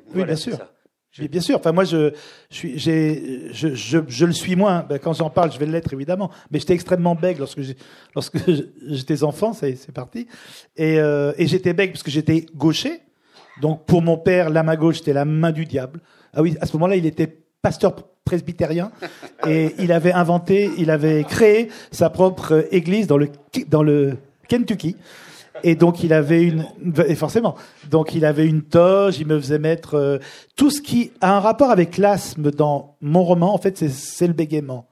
Voilà, 0.08 0.26
bien 0.26 0.36
sûr. 0.36 0.58
Oui, 1.18 1.26
bien 1.26 1.40
sûr. 1.40 1.56
Enfin, 1.56 1.72
moi, 1.72 1.84
je, 1.84 2.12
je, 2.48 2.54
suis, 2.56 2.78
j'ai, 2.78 3.52
je, 3.52 3.74
je, 3.74 3.98
je 4.06 4.24
le 4.24 4.32
suis 4.32 4.54
moins. 4.54 4.84
Ben, 4.88 4.98
quand 5.00 5.14
j'en 5.14 5.30
parle, 5.30 5.50
je 5.50 5.58
vais 5.58 5.66
l'être 5.66 5.92
évidemment. 5.92 6.30
Mais 6.50 6.60
j'étais 6.60 6.74
extrêmement 6.74 7.16
bègue 7.16 7.38
lorsque, 7.38 7.60
j'ai- 7.60 7.76
lorsque 8.14 8.36
j'étais 8.86 9.24
enfant, 9.24 9.52
c'est, 9.52 9.74
c'est 9.74 9.90
parti. 9.90 10.28
Et, 10.76 11.00
euh, 11.00 11.32
et 11.36 11.46
j'étais 11.48 11.72
bègue 11.72 11.90
parce 11.92 12.04
que 12.04 12.10
j'étais 12.10 12.46
gaucher. 12.54 13.00
Donc 13.60 13.84
pour 13.86 14.02
mon 14.02 14.16
père, 14.18 14.50
la 14.50 14.62
main 14.62 14.76
gauche, 14.76 14.98
c'était 14.98 15.12
la 15.12 15.24
main 15.24 15.52
du 15.52 15.64
diable. 15.64 16.00
Ah 16.34 16.42
oui, 16.42 16.56
à 16.60 16.66
ce 16.66 16.72
moment-là, 16.74 16.96
il 16.96 17.06
était 17.06 17.38
pasteur 17.62 17.94
presbytérien 18.24 18.90
et 19.46 19.74
il 19.78 19.90
avait 19.90 20.12
inventé, 20.12 20.70
il 20.76 20.90
avait 20.90 21.24
créé 21.24 21.70
sa 21.90 22.10
propre 22.10 22.66
église 22.70 23.06
dans 23.06 23.16
le, 23.16 23.30
dans 23.68 23.82
le 23.82 24.18
Kentucky. 24.48 24.96
Et 25.64 25.74
donc 25.74 26.04
il 26.04 26.12
avait 26.12 26.44
une, 26.44 26.66
et 27.06 27.16
forcément, 27.16 27.56
donc 27.90 28.14
il 28.14 28.24
avait 28.24 28.46
une 28.46 28.62
toge, 28.62 29.18
il 29.18 29.26
me 29.26 29.40
faisait 29.40 29.58
mettre 29.58 29.94
euh, 29.94 30.18
tout 30.54 30.70
ce 30.70 30.80
qui 30.80 31.10
a 31.20 31.36
un 31.36 31.40
rapport 31.40 31.70
avec 31.70 31.98
l'asthme 31.98 32.52
dans 32.52 32.94
mon 33.00 33.24
roman. 33.24 33.54
En 33.54 33.58
fait, 33.58 33.88
c'est 33.88 34.28
le 34.28 34.34
bégaiement. 34.34 34.86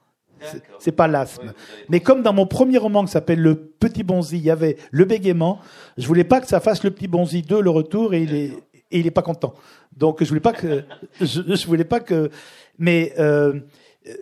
C'est 0.79 0.91
pas 0.91 1.07
l'asthme. 1.07 1.53
Mais 1.89 1.99
comme 1.99 2.21
dans 2.21 2.33
mon 2.33 2.45
premier 2.45 2.77
roman 2.77 3.05
qui 3.05 3.11
s'appelle 3.11 3.41
Le 3.41 3.55
Petit 3.55 4.03
Bonzi, 4.03 4.37
il 4.37 4.43
y 4.43 4.51
avait 4.51 4.77
le 4.91 5.05
bégaiement, 5.05 5.59
je 5.97 6.07
voulais 6.07 6.23
pas 6.23 6.41
que 6.41 6.47
ça 6.47 6.59
fasse 6.59 6.83
Le 6.83 6.91
Petit 6.91 7.07
Bonzi 7.07 7.41
2, 7.41 7.61
le 7.61 7.69
retour, 7.69 8.13
et 8.13 8.23
il 8.23 8.35
est, 8.35 8.51
et 8.91 8.99
il 8.99 9.07
est 9.07 9.11
pas 9.11 9.21
content. 9.21 9.53
Donc 9.95 10.23
je 10.23 10.27
voulais 10.29 10.39
pas 10.39 10.53
que, 10.53 10.83
je, 11.21 11.41
je 11.55 11.67
voulais 11.67 11.83
pas 11.83 11.99
que, 11.99 12.29
mais, 12.77 13.13
euh, 13.19 13.59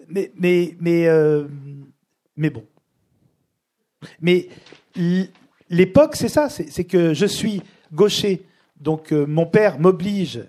mais, 0.07 0.31
mais, 0.37 0.75
mais, 0.79 1.07
euh, 1.07 1.45
mais 2.35 2.49
bon. 2.49 2.63
Mais 4.21 4.47
l'époque, 5.69 6.15
c'est 6.15 6.29
ça, 6.29 6.49
c'est 6.49 6.83
que 6.83 7.13
je 7.13 7.25
suis 7.25 7.61
gaucher. 7.91 8.45
Donc 8.79 9.11
euh, 9.11 9.25
mon 9.25 9.45
père 9.45 9.79
m'oblige, 9.79 10.43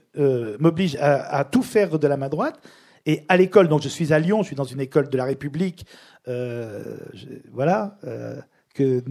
m'oblige 0.59 0.97
à, 0.97 1.39
à, 1.39 1.45
tout 1.45 1.62
faire 1.62 1.99
de 1.99 2.07
la 2.07 2.17
main 2.17 2.29
droite. 2.29 2.61
Et 3.07 3.23
à 3.29 3.37
l'école, 3.37 3.69
donc 3.69 3.83
je 3.83 3.89
suis 3.89 4.13
à 4.13 4.19
Lyon, 4.19 4.43
je 4.43 4.49
suis 4.49 4.57
dans 4.57 4.65
une 4.65 4.81
école 4.81 5.09
de 5.09 5.17
la 5.17 5.25
République, 5.25 5.87
euh, 6.29 6.97
je, 7.15 7.27
voilà, 7.53 7.97
euh, 8.05 8.37
que, 8.75 9.03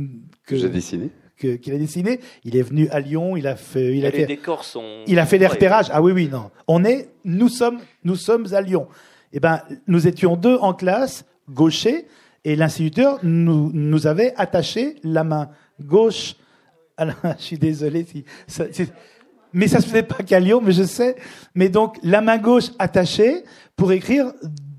que 0.46 0.58
j'ai 0.58 0.70
dessiné. 0.70 1.10
Qu'il 1.38 1.74
a 1.74 1.78
dessiné. 1.78 2.22
Il 2.46 2.56
est 2.56 2.62
venu 2.62 2.88
à 2.89 3.02
Lyon, 3.02 3.36
il 3.36 3.46
a 3.46 3.58
fait, 3.58 3.98
il 3.98 4.06
a 4.06 4.10
les 4.10 4.20
fait, 4.20 4.26
décors 4.26 4.64
sont. 4.64 5.04
Il 5.06 5.20
a 5.20 5.26
fait 5.26 5.38
les 5.38 5.48
repérages. 5.48 5.88
Ah 5.91 6.02
oui, 6.02 6.14
oui, 6.14 6.30
non. 6.32 6.50
On 6.68 6.86
est, 6.86 7.10
nous 7.26 7.50
sommes, 7.50 7.80
nous 8.06 8.16
sommes 8.16 8.48
à 8.54 8.62
Lyon. 8.62 8.88
Eh 9.34 9.41
ben, 9.41 9.62
nous 9.88 10.08
étions 10.08 10.38
deux 10.38 10.56
en 10.56 10.74
classe, 10.74 11.26
gauchers, 11.50 12.08
et 12.46 12.56
l'instituteur 12.56 13.20
nous, 13.24 13.70
nous 13.74 14.08
avait 14.08 14.34
attaché 14.38 14.96
la 15.04 15.26
main 15.26 15.50
gauche. 15.82 16.36
À 16.96 17.06
la, 17.06 17.14
je 17.38 17.43
suis 17.43 17.58
désolé 17.58 18.06
si, 18.06 18.24
ça, 18.48 18.66
mais 19.56 19.70
ça 19.70 19.80
se 19.80 19.88
faisait 19.88 20.04
pas 20.04 20.22
qu'à 20.22 20.39
Lyon, 20.39 20.62
mais 20.62 20.74
je 20.74 20.84
sais. 20.84 21.16
Mais 21.56 21.70
donc, 21.70 21.98
la 22.04 22.20
main 22.20 22.38
gauche 22.38 22.72
attachée 22.78 23.43
pour 23.76 23.91
écrire. 23.91 24.32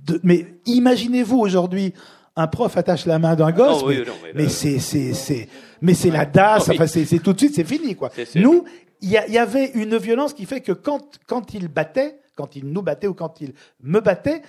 De, 0.06 0.20
mais 0.22 0.46
imaginez-vous 0.66 1.38
aujourd'hui 1.38 1.92
un 2.36 2.46
prof 2.46 2.76
attache 2.76 3.06
la 3.06 3.18
main 3.18 3.34
d'un 3.34 3.50
gosse, 3.50 3.80
non, 3.82 3.88
oui, 3.88 3.96
mais, 3.98 4.04
non, 4.04 4.12
mais, 4.22 4.30
mais 4.34 4.48
c'est 4.48 4.78
c'est 4.78 5.14
c'est 5.14 5.48
mais 5.80 5.94
c'est 5.94 6.10
la 6.10 6.26
DAS, 6.26 6.68
enfin 6.70 6.86
c'est 6.86 7.04
c'est 7.04 7.18
tout 7.18 7.32
de 7.32 7.38
suite 7.38 7.54
c'est 7.54 7.64
fini 7.64 7.96
quoi. 7.96 8.10
C'est- 8.14 8.26
c'est- 8.26 8.40
Nous, 8.40 8.64
il 9.00 9.10
y, 9.10 9.38
avait 9.38 9.70
une 9.74 9.96
violence 9.96 10.32
qui 10.32 10.44
fait 10.46 10.60
que 10.60 10.72
quand 10.72 11.18
quand 11.26 11.54
il 11.54 11.68
battait, 11.68 12.20
quand 12.36 12.54
il 12.56 12.66
nous 12.66 12.82
battait 12.82 13.06
ou 13.08 13.14
quand 13.14 13.40
il 13.40 13.52
me 13.82 14.00
battait, 14.00 14.42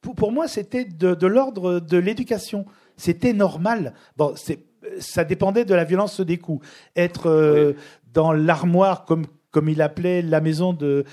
pour, 0.00 0.14
pour 0.14 0.32
moi 0.32 0.48
c'était 0.48 0.84
de, 0.84 1.14
de 1.14 1.26
l'ordre 1.26 1.80
de 1.80 1.96
l'éducation. 1.98 2.64
C'était 2.96 3.32
normal. 3.32 3.94
Bon, 4.16 4.32
c'est 4.36 4.60
ça 4.98 5.24
dépendait 5.24 5.64
de 5.64 5.74
la 5.74 5.84
violence 5.84 6.20
des 6.20 6.38
coups. 6.38 6.66
Être 6.96 7.28
euh, 7.28 7.74
dans 8.12 8.32
l'armoire 8.32 9.04
comme 9.04 9.26
comme 9.50 9.68
il 9.68 9.80
appelait 9.82 10.22
la 10.22 10.40
maison 10.40 10.72
de 10.72 11.04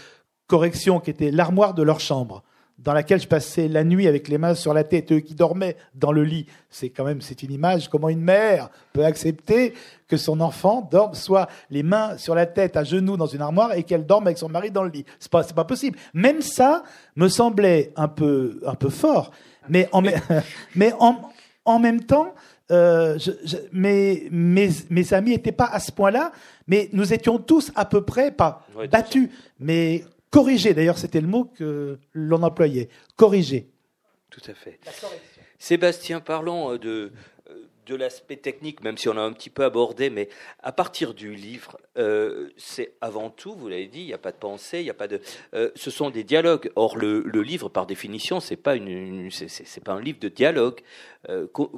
correction, 0.48 1.00
qui 1.00 1.10
était 1.12 1.32
l'armoire 1.32 1.74
de 1.74 1.84
leur 1.84 2.00
chambre, 2.00 2.44
dans 2.84 2.94
laquelle 2.94 3.22
je 3.22 3.28
passais 3.28 3.68
la 3.68 3.84
nuit 3.84 4.08
avec 4.08 4.28
les 4.28 4.38
mains 4.38 4.56
sur 4.56 4.74
la 4.74 4.84
tête, 4.84 5.12
eux 5.12 5.20
qui 5.20 5.36
dormaient 5.36 5.78
dans 5.94 6.12
le 6.12 6.24
lit. 6.24 6.48
C'est 6.70 6.90
quand 6.90 7.04
même, 7.04 7.22
c'est 7.22 7.44
une 7.44 7.52
image, 7.52 7.90
comment 7.90 8.10
une 8.10 8.22
mère 8.22 8.70
peut 8.94 9.06
accepter 9.06 9.74
que 10.08 10.18
son 10.18 10.40
enfant 10.42 10.88
dorme, 10.92 11.14
soit 11.14 11.48
les 11.70 11.84
mains 11.84 12.18
sur 12.18 12.36
la 12.36 12.46
tête, 12.46 12.76
à 12.78 12.84
genoux 12.84 13.18
dans 13.18 13.28
une 13.28 13.42
armoire, 13.42 13.74
et 13.74 13.84
qu'elle 13.84 14.06
dorme 14.06 14.28
avec 14.28 14.38
son 14.38 14.50
mari 14.50 14.72
dans 14.72 14.84
le 14.84 14.90
lit. 14.90 15.06
C'est 15.20 15.32
pas, 15.32 15.44
c'est 15.44 15.56
pas 15.56 15.64
possible. 15.64 15.98
Même 16.14 16.42
ça 16.42 16.84
me 17.16 17.28
semblait 17.28 17.94
un 17.96 18.08
peu, 18.08 18.60
un 18.66 18.76
peu 18.76 18.90
fort, 18.90 19.32
mais 19.70 19.88
en, 19.92 20.02
mais 20.76 20.94
en, 21.00 21.22
en 21.66 21.80
même 21.80 22.02
temps, 22.02 22.34
euh, 22.72 23.20
je, 23.20 23.32
je, 23.46 23.58
mes, 23.74 24.28
mes, 24.32 24.70
mes 24.90 25.14
amis 25.14 25.32
n'étaient 25.32 25.52
pas 25.52 25.66
à 25.66 25.80
ce 25.80 25.92
point-là, 25.92 26.32
mais 26.68 26.90
nous 26.94 27.14
étions 27.14 27.38
tous 27.38 27.72
à 27.76 27.86
peu 27.86 28.02
près, 28.04 28.32
pas 28.32 28.66
Ouais, 28.76 28.88
battus, 28.88 29.30
mais 29.60 30.04
corrigés. 30.32 30.74
D'ailleurs, 30.74 30.98
c'était 30.98 31.22
le 31.22 31.28
mot 31.28 31.46
que 31.46 32.00
l'on 32.14 32.42
employait. 32.42 32.90
Corrigés. 33.16 33.68
Tout 34.32 34.42
à 34.48 34.54
fait. 34.54 34.80
Sébastien, 35.60 36.20
parlons 36.22 36.72
euh, 36.74 36.78
de, 36.80 37.12
euh, 37.50 37.54
de 37.86 37.96
l'aspect 37.96 38.38
technique, 38.38 38.82
même 38.84 38.98
si 38.98 39.10
on 39.10 39.18
a 39.18 39.22
un 39.22 39.34
petit 39.34 39.50
peu 39.50 39.64
abordé, 39.64 40.10
mais 40.10 40.30
à 40.64 40.72
partir 40.72 41.14
du 41.14 41.36
livre, 41.36 41.78
euh, 41.98 42.50
c'est 42.58 42.94
avant 43.02 43.30
tout, 43.30 43.54
vous 43.54 43.68
l'avez 43.68 43.88
dit, 43.88 44.00
il 44.00 44.06
n'y 44.08 44.14
a 44.14 44.18
pas 44.18 44.32
de 44.32 44.38
pensée, 44.38 44.80
il 44.80 44.84
n'y 44.86 44.90
a 44.90 44.94
pas 44.96 45.08
de, 45.10 45.20
euh, 45.54 45.70
ce 45.76 45.92
sont 45.92 46.10
des 46.10 46.24
dialogues. 46.24 46.72
Or, 46.76 46.98
le, 46.98 47.22
le 47.26 47.42
livre, 47.44 47.70
par 47.70 47.86
définition, 47.86 48.40
c'est 48.40 48.56
pas 48.56 48.76
une, 48.76 48.88
une 48.88 49.32
c'est- 49.32 49.50
c'est 49.50 49.68
c'est 49.68 49.84
pas 49.84 49.92
un 49.94 50.02
livre 50.02 50.20
de 50.20 50.30
dialogue. 50.30 50.80
Euh, 51.30 51.46
co- 51.52 51.72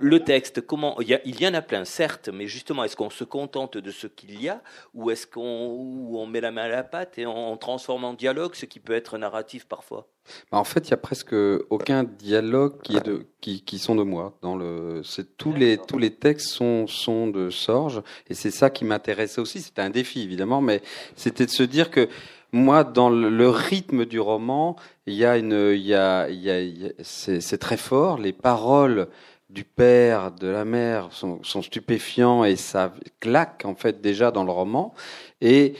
le 0.00 0.20
texte, 0.20 0.60
comment 0.62 1.00
il 1.00 1.08
y, 1.08 1.14
a- 1.14 1.20
il 1.24 1.40
y 1.40 1.46
en 1.46 1.54
a 1.54 1.62
plein, 1.62 1.84
certes, 1.84 2.28
mais 2.32 2.46
justement, 2.46 2.84
est-ce 2.84 2.96
qu'on 2.96 3.10
se 3.10 3.24
contente 3.24 3.76
de 3.78 3.90
ce 3.90 4.06
qu'il 4.06 4.40
y 4.40 4.48
a, 4.48 4.62
ou 4.94 5.10
est-ce 5.10 5.26
qu'on 5.26 5.40
on 5.42 6.26
met 6.26 6.40
la 6.40 6.50
main 6.50 6.62
à 6.62 6.68
la 6.68 6.82
pâte 6.82 7.18
et 7.18 7.26
on, 7.26 7.52
on 7.52 7.56
transforme 7.56 8.04
en 8.04 8.14
dialogue 8.14 8.54
ce 8.54 8.66
qui 8.66 8.80
peut 8.80 8.94
être 8.94 9.18
narratif 9.18 9.66
parfois? 9.66 10.08
Bah, 10.50 10.58
En 10.58 10.64
fait, 10.64 10.88
il 10.88 10.90
y 10.90 10.94
a 10.94 10.98
presque 10.98 11.34
aucun 11.70 12.04
dialogue 12.04 12.80
qui 12.82 12.96
est 12.96 13.04
de 13.04 13.26
qui, 13.40 13.62
qui 13.62 13.78
sont 13.78 13.94
de 13.94 14.02
moi. 14.02 14.36
Dans 14.42 14.56
le, 14.56 15.02
c'est 15.04 15.36
tous 15.36 15.52
les 15.52 15.78
tous 15.78 15.98
les 15.98 16.10
textes 16.10 16.48
sont 16.48 16.86
sont 16.86 17.26
de 17.28 17.50
Sorge 17.50 18.02
et 18.28 18.34
c'est 18.34 18.50
ça 18.50 18.70
qui 18.70 18.84
m'intéressait 18.84 19.40
aussi. 19.40 19.60
C'était 19.60 19.82
un 19.82 19.90
défi 19.90 20.22
évidemment, 20.22 20.60
mais 20.60 20.82
c'était 21.16 21.46
de 21.46 21.50
se 21.50 21.62
dire 21.62 21.90
que 21.90 22.08
moi, 22.52 22.82
dans 22.82 23.10
le, 23.10 23.48
rythme 23.48 24.04
du 24.06 24.18
roman, 24.18 24.74
il 25.06 25.14
y 25.14 25.24
a 25.24 25.38
une, 25.38 25.70
il 25.72 25.86
y 25.86 25.94
a, 25.94 26.28
il 26.28 26.40
y 26.40 26.50
a, 26.50 26.90
c'est 27.00 27.58
très 27.58 27.76
fort. 27.76 28.18
Les 28.18 28.32
paroles 28.32 29.06
du 29.50 29.64
père, 29.64 30.32
de 30.32 30.48
la 30.48 30.64
mère 30.64 31.08
sont, 31.12 31.40
stupéfiants 31.42 32.44
et 32.44 32.56
ça 32.56 32.92
claque 33.20 33.64
en 33.64 33.74
fait 33.74 34.00
déjà 34.00 34.30
dans 34.30 34.44
le 34.44 34.52
roman. 34.52 34.94
Et 35.40 35.74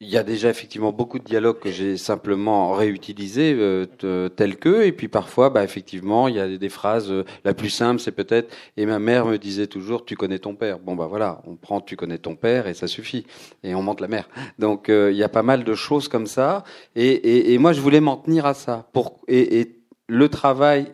il 0.00 0.08
y 0.08 0.16
a 0.16 0.22
déjà 0.22 0.48
effectivement 0.48 0.92
beaucoup 0.92 1.18
de 1.18 1.24
dialogues 1.24 1.58
que 1.58 1.72
j'ai 1.72 1.96
simplement 1.96 2.72
réutilisés 2.72 3.52
euh, 3.58 3.84
t- 3.84 4.32
tels 4.36 4.56
que, 4.56 4.84
et 4.84 4.92
puis 4.92 5.08
parfois, 5.08 5.50
bah, 5.50 5.64
effectivement, 5.64 6.28
il 6.28 6.36
y 6.36 6.40
a 6.40 6.56
des, 6.56 6.68
phrases. 6.68 7.10
euh, 7.10 7.24
la 7.44 7.52
plus 7.52 7.68
simple, 7.70 8.00
c'est 8.00 8.12
peut-être. 8.12 8.54
Et 8.76 8.86
ma 8.86 9.00
mère 9.00 9.26
me 9.26 9.38
disait 9.38 9.66
toujours, 9.66 10.04
"Tu 10.04 10.14
connais 10.16 10.38
ton 10.38 10.54
père." 10.54 10.78
Bon, 10.78 10.94
bah 10.94 11.08
voilà, 11.08 11.42
on 11.46 11.56
prend 11.56 11.80
"Tu 11.80 11.96
connais 11.96 12.18
ton 12.18 12.36
père" 12.36 12.68
et 12.68 12.74
ça 12.74 12.86
suffit, 12.86 13.26
et 13.64 13.74
on 13.74 13.82
monte 13.82 14.00
la 14.00 14.06
mère. 14.08 14.28
Donc, 14.60 14.88
euh, 14.88 15.10
il 15.10 15.16
y 15.16 15.24
a 15.24 15.28
pas 15.28 15.42
mal 15.42 15.64
de 15.64 15.74
choses 15.74 16.06
comme 16.06 16.26
ça, 16.28 16.62
et, 16.94 17.52
et, 17.52 17.58
moi, 17.58 17.72
je 17.72 17.80
voulais 17.80 18.00
m'en 18.00 18.16
tenir 18.16 18.46
à 18.46 18.54
ça. 18.54 18.88
Pour 18.92 19.20
et 19.26 19.74
le 20.08 20.28
travail. 20.28 20.86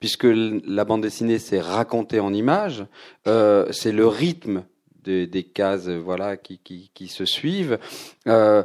Puisque 0.00 0.26
la 0.26 0.84
bande 0.84 1.02
dessinée, 1.02 1.38
c'est 1.38 1.60
raconté 1.60 2.20
en 2.20 2.32
images, 2.32 2.86
euh, 3.26 3.66
c'est 3.72 3.92
le 3.92 4.06
rythme 4.06 4.64
des, 5.02 5.26
des 5.26 5.42
cases, 5.42 5.88
euh, 5.88 5.98
voilà, 5.98 6.36
qui, 6.36 6.58
qui, 6.58 6.90
qui 6.94 7.08
se 7.08 7.24
suivent. 7.24 7.78
Euh, 8.28 8.62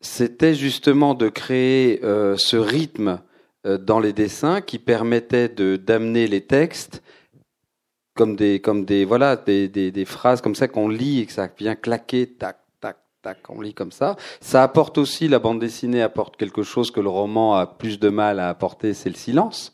c'était 0.00 0.54
justement 0.54 1.14
de 1.14 1.28
créer 1.28 2.00
euh, 2.04 2.36
ce 2.36 2.56
rythme 2.56 3.20
euh, 3.66 3.78
dans 3.78 3.98
les 4.00 4.12
dessins 4.12 4.60
qui 4.60 4.78
permettait 4.78 5.48
de 5.48 5.76
d'amener 5.76 6.26
les 6.26 6.42
textes 6.42 7.02
comme 8.14 8.36
des 8.36 8.60
comme 8.60 8.84
des 8.84 9.04
voilà 9.04 9.36
des, 9.36 9.68
des, 9.68 9.90
des 9.90 10.04
phrases 10.04 10.40
comme 10.40 10.54
ça 10.54 10.68
qu'on 10.68 10.88
lit 10.88 11.20
et 11.20 11.26
que 11.26 11.32
ça 11.32 11.48
vient 11.58 11.74
claquer 11.74 12.26
tac 12.26 12.58
tac 12.80 12.98
tac 13.22 13.38
on 13.48 13.60
lit 13.60 13.74
comme 13.74 13.92
ça 13.92 14.16
ça 14.40 14.62
apporte 14.62 14.98
aussi 14.98 15.28
la 15.28 15.38
bande 15.38 15.60
dessinée 15.60 16.02
apporte 16.02 16.36
quelque 16.36 16.62
chose 16.62 16.90
que 16.90 17.00
le 17.00 17.08
roman 17.08 17.54
a 17.56 17.66
plus 17.66 17.98
de 17.98 18.08
mal 18.08 18.38
à 18.38 18.48
apporter 18.48 18.94
c'est 18.94 19.10
le 19.10 19.16
silence 19.16 19.72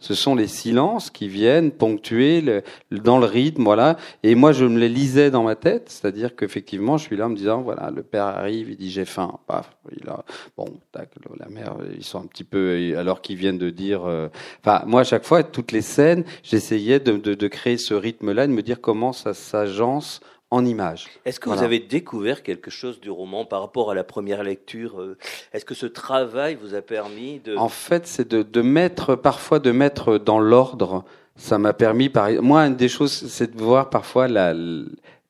ce 0.00 0.14
sont 0.14 0.34
les 0.34 0.48
silences 0.48 1.10
qui 1.10 1.28
viennent 1.28 1.70
ponctuer 1.70 2.40
le, 2.40 2.62
dans 2.90 3.18
le 3.18 3.26
rythme, 3.26 3.62
voilà. 3.62 3.96
Et 4.22 4.34
moi, 4.34 4.52
je 4.52 4.64
me 4.64 4.78
les 4.78 4.88
lisais 4.88 5.30
dans 5.30 5.42
ma 5.42 5.54
tête, 5.54 5.84
c'est-à-dire 5.88 6.34
qu'effectivement, 6.34 6.96
je 6.96 7.04
suis 7.04 7.16
là 7.16 7.26
en 7.26 7.28
me 7.28 7.36
disant, 7.36 7.60
voilà, 7.60 7.90
le 7.90 8.02
père 8.02 8.24
arrive, 8.24 8.70
il 8.70 8.76
dit 8.76 8.90
j'ai 8.90 9.04
faim, 9.04 9.38
paf, 9.46 9.76
il 9.96 10.08
a, 10.08 10.24
bon, 10.56 10.66
tac, 10.90 11.10
la 11.38 11.48
mère, 11.48 11.76
ils 11.96 12.04
sont 12.04 12.20
un 12.20 12.26
petit 12.26 12.44
peu, 12.44 12.94
alors 12.96 13.20
qu'ils 13.20 13.36
viennent 13.36 13.58
de 13.58 13.70
dire, 13.70 14.04
euh, 14.06 14.28
enfin, 14.64 14.82
moi, 14.86 15.02
à 15.02 15.04
chaque 15.04 15.24
fois, 15.24 15.42
toutes 15.42 15.72
les 15.72 15.82
scènes, 15.82 16.24
j'essayais 16.42 16.98
de, 16.98 17.12
de, 17.12 17.34
de 17.34 17.48
créer 17.48 17.76
ce 17.76 17.94
rythme-là, 17.94 18.46
de 18.46 18.52
me 18.52 18.62
dire 18.62 18.80
comment 18.80 19.12
ça 19.12 19.34
s'agence 19.34 20.20
en 20.50 20.64
images. 20.64 21.06
Est-ce 21.24 21.38
que 21.38 21.46
Voilà. 21.48 21.60
vous 21.60 21.64
avez 21.66 21.78
découvert 21.80 22.42
quelque 22.42 22.70
chose 22.70 23.00
du 23.00 23.10
roman 23.10 23.44
par 23.44 23.60
rapport 23.60 23.90
à 23.90 23.94
la 23.94 24.04
première 24.04 24.42
lecture 24.42 25.00
euh, 25.00 25.16
Est-ce 25.52 25.64
que 25.64 25.74
ce 25.74 25.86
travail 25.86 26.56
vous 26.60 26.74
a 26.74 26.82
permis 26.82 27.38
de... 27.40 27.56
En 27.56 27.68
fait, 27.68 28.06
c'est 28.06 28.28
de, 28.28 28.42
de 28.42 28.62
mettre, 28.62 29.14
parfois, 29.14 29.58
de 29.60 29.70
mettre 29.70 30.18
dans 30.18 30.40
l'ordre. 30.40 31.04
Ça 31.36 31.58
m'a 31.58 31.72
permis, 31.72 32.08
par 32.08 32.30
moi, 32.42 32.66
une 32.66 32.76
des 32.76 32.88
choses, 32.88 33.12
c'est 33.28 33.54
de 33.54 33.62
voir 33.62 33.90
parfois 33.90 34.26
la, 34.28 34.52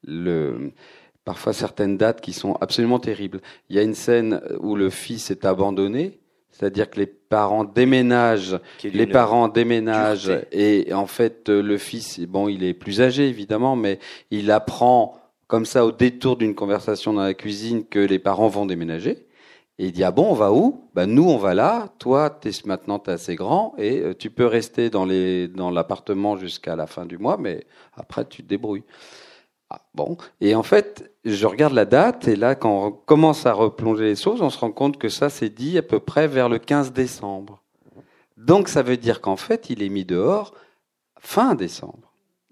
le, 0.05 0.73
parfois 1.25 1.53
certaines 1.53 1.97
dates 1.99 2.21
qui 2.21 2.33
sont 2.33 2.57
absolument 2.61 2.99
terribles. 2.99 3.41
Il 3.68 3.77
y 3.77 3.79
a 3.79 3.83
une 3.83 3.95
scène 3.95 4.41
où 4.61 4.75
le 4.75 4.91
fils 4.91 5.31
est 5.31 5.45
abandonné, 5.45 6.20
c'est-à-dire 6.61 6.91
que 6.91 7.01
les 7.01 7.07
parents 7.07 7.65
déménagent 7.65 8.61
les 8.85 9.07
parents 9.07 9.49
déménagent 9.49 10.27
dureté. 10.27 10.89
et 10.89 10.95
en 10.95 11.07
fait 11.07 11.49
euh, 11.49 11.63
le 11.63 11.79
fils 11.79 12.21
bon 12.21 12.49
il 12.49 12.65
est 12.65 12.75
plus 12.75 13.01
âgé 13.01 13.29
évidemment 13.29 13.77
mais 13.77 13.99
il 14.31 14.51
apprend 14.51 15.21
comme 15.51 15.67
ça 15.67 15.85
au 15.85 15.91
détour 15.91 16.37
d'une 16.37 16.55
conversation 16.55 17.13
dans 17.13 17.23
la 17.23 17.35
cuisine 17.35 17.85
que 17.85 17.99
les 17.99 18.21
parents 18.21 18.47
vont 18.47 18.67
déménager. 18.67 19.27
Et 19.79 19.87
il 19.87 19.93
dit 19.93 20.05
ah 20.05 20.13
bon 20.13 20.31
on 20.31 20.35
va 20.35 20.53
où? 20.53 20.89
Ben 20.95 21.07
nous 21.07 21.29
on 21.29 21.39
va 21.39 21.55
là. 21.55 21.89
Toi 21.99 22.39
es, 22.45 22.51
maintenant 22.67 23.01
t'es 23.01 23.11
assez 23.11 23.35
grand 23.35 23.75
et 23.77 23.99
euh, 23.99 24.15
tu 24.15 24.31
peux 24.31 24.47
rester 24.47 24.91
dans 24.91 25.05
les 25.05 25.49
dans 25.49 25.71
l'appartement 25.71 26.37
jusqu'à 26.37 26.77
la 26.77 26.87
fin 26.87 27.05
du 27.05 27.19
mois, 27.19 27.37
mais 27.37 27.67
après 27.95 28.25
tu 28.27 28.45
te 28.45 28.49
débrouilles. 28.49 28.85
Ah, 29.71 29.83
bon 29.95 30.17
et 30.41 30.55
en 30.55 30.63
fait 30.63 31.10
je 31.25 31.47
regarde 31.47 31.75
la 31.75 31.85
date 31.85 32.29
et 32.29 32.37
là 32.37 32.55
quand 32.55 32.87
on 32.87 32.93
commence 32.93 33.47
à 33.47 33.53
replonger 33.53 34.05
les 34.05 34.16
choses, 34.16 34.43
on 34.43 34.51
se 34.51 34.59
rend 34.59 34.73
compte 34.73 34.99
que 34.99 35.09
ça 35.09 35.29
c'est 35.29 35.51
dit 35.51 35.79
à 35.79 35.83
peu 35.83 36.01
près 36.01 36.27
vers 36.27 36.49
le 36.49 36.59
15 36.59 36.93
décembre. 36.93 37.62
Donc 38.37 38.68
ça 38.68 38.83
veut 38.83 38.97
dire 38.97 39.21
qu'en 39.21 39.37
fait 39.37 39.71
il 39.71 39.83
est 39.83 39.89
mis 39.89 40.05
dehors 40.05 40.55
fin 41.18 41.55
décembre 41.55 42.10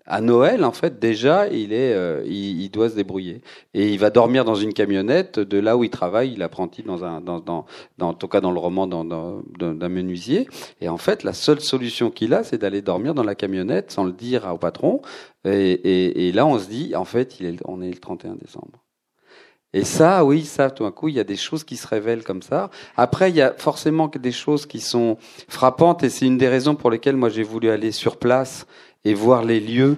à 0.08 0.22
Noël, 0.22 0.64
en 0.64 0.72
fait, 0.72 0.98
déjà, 0.98 1.48
il 1.48 1.72
est, 1.72 1.92
euh, 1.92 2.24
il, 2.26 2.70
doit 2.70 2.88
se 2.88 2.94
débrouiller 2.94 3.42
et 3.74 3.92
il 3.92 3.98
va 3.98 4.08
dormir 4.08 4.44
dans 4.46 4.54
une 4.54 4.72
camionnette 4.72 5.38
de 5.38 5.58
là 5.58 5.76
où 5.76 5.84
il 5.84 5.90
travaille. 5.90 6.32
Il 6.32 6.42
apprenti 6.42 6.82
dans 6.82 7.04
un, 7.04 7.20
dans, 7.20 7.40
dans, 7.40 7.66
dans 7.98 8.08
en 8.08 8.14
tout 8.14 8.26
cas 8.26 8.40
dans 8.40 8.50
le 8.50 8.58
roman, 8.58 8.86
dans, 8.86 9.04
d'un 9.04 9.88
menuisier. 9.88 10.48
Et 10.80 10.88
en 10.88 10.96
fait, 10.96 11.24
la 11.24 11.34
seule 11.34 11.60
solution 11.60 12.10
qu'il 12.10 12.32
a, 12.32 12.42
c'est 12.42 12.58
d'aller 12.58 12.80
dormir 12.80 13.12
dans 13.12 13.22
la 13.22 13.34
camionnette 13.34 13.90
sans 13.90 14.04
le 14.04 14.12
dire 14.12 14.48
au 14.50 14.56
patron. 14.56 15.02
Et, 15.44 15.72
et, 15.72 16.28
et 16.28 16.32
là, 16.32 16.46
on 16.46 16.58
se 16.58 16.68
dit, 16.68 16.96
en 16.96 17.04
fait, 17.04 17.38
il 17.38 17.46
est, 17.46 17.56
on 17.66 17.82
est 17.82 17.90
le 17.90 17.98
31 17.98 18.36
décembre. 18.36 18.82
Et 19.74 19.84
ça, 19.84 20.24
oui, 20.24 20.46
ça, 20.46 20.70
tout 20.70 20.84
d'un 20.84 20.90
coup, 20.90 21.08
il 21.08 21.14
y 21.16 21.20
a 21.20 21.24
des 21.24 21.36
choses 21.36 21.62
qui 21.62 21.76
se 21.76 21.86
révèlent 21.86 22.24
comme 22.24 22.40
ça. 22.40 22.70
Après, 22.96 23.28
il 23.28 23.36
y 23.36 23.42
a 23.42 23.52
forcément 23.52 24.08
des 24.08 24.32
choses 24.32 24.64
qui 24.64 24.80
sont 24.80 25.18
frappantes, 25.46 26.02
et 26.02 26.08
c'est 26.08 26.24
une 26.24 26.38
des 26.38 26.48
raisons 26.48 26.74
pour 26.74 26.90
lesquelles 26.90 27.16
moi 27.16 27.28
j'ai 27.28 27.42
voulu 27.42 27.68
aller 27.68 27.92
sur 27.92 28.16
place 28.16 28.66
et 29.04 29.14
voir 29.14 29.44
les 29.44 29.60
lieux 29.60 29.96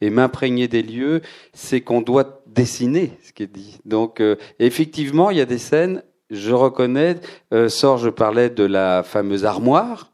et 0.00 0.10
m'imprégner 0.10 0.68
des 0.68 0.82
lieux, 0.82 1.20
c'est 1.52 1.80
qu'on 1.80 2.00
doit 2.00 2.42
dessiner 2.46 3.12
ce 3.22 3.32
qui 3.32 3.42
est 3.42 3.52
dit. 3.52 3.78
Donc 3.84 4.20
euh, 4.20 4.36
effectivement, 4.58 5.30
il 5.30 5.36
y 5.36 5.40
a 5.40 5.46
des 5.46 5.58
scènes, 5.58 6.02
je 6.30 6.52
reconnais, 6.52 7.16
euh, 7.52 7.68
je 7.68 8.08
parlais 8.08 8.50
de 8.50 8.64
la 8.64 9.02
fameuse 9.02 9.44
armoire. 9.44 10.12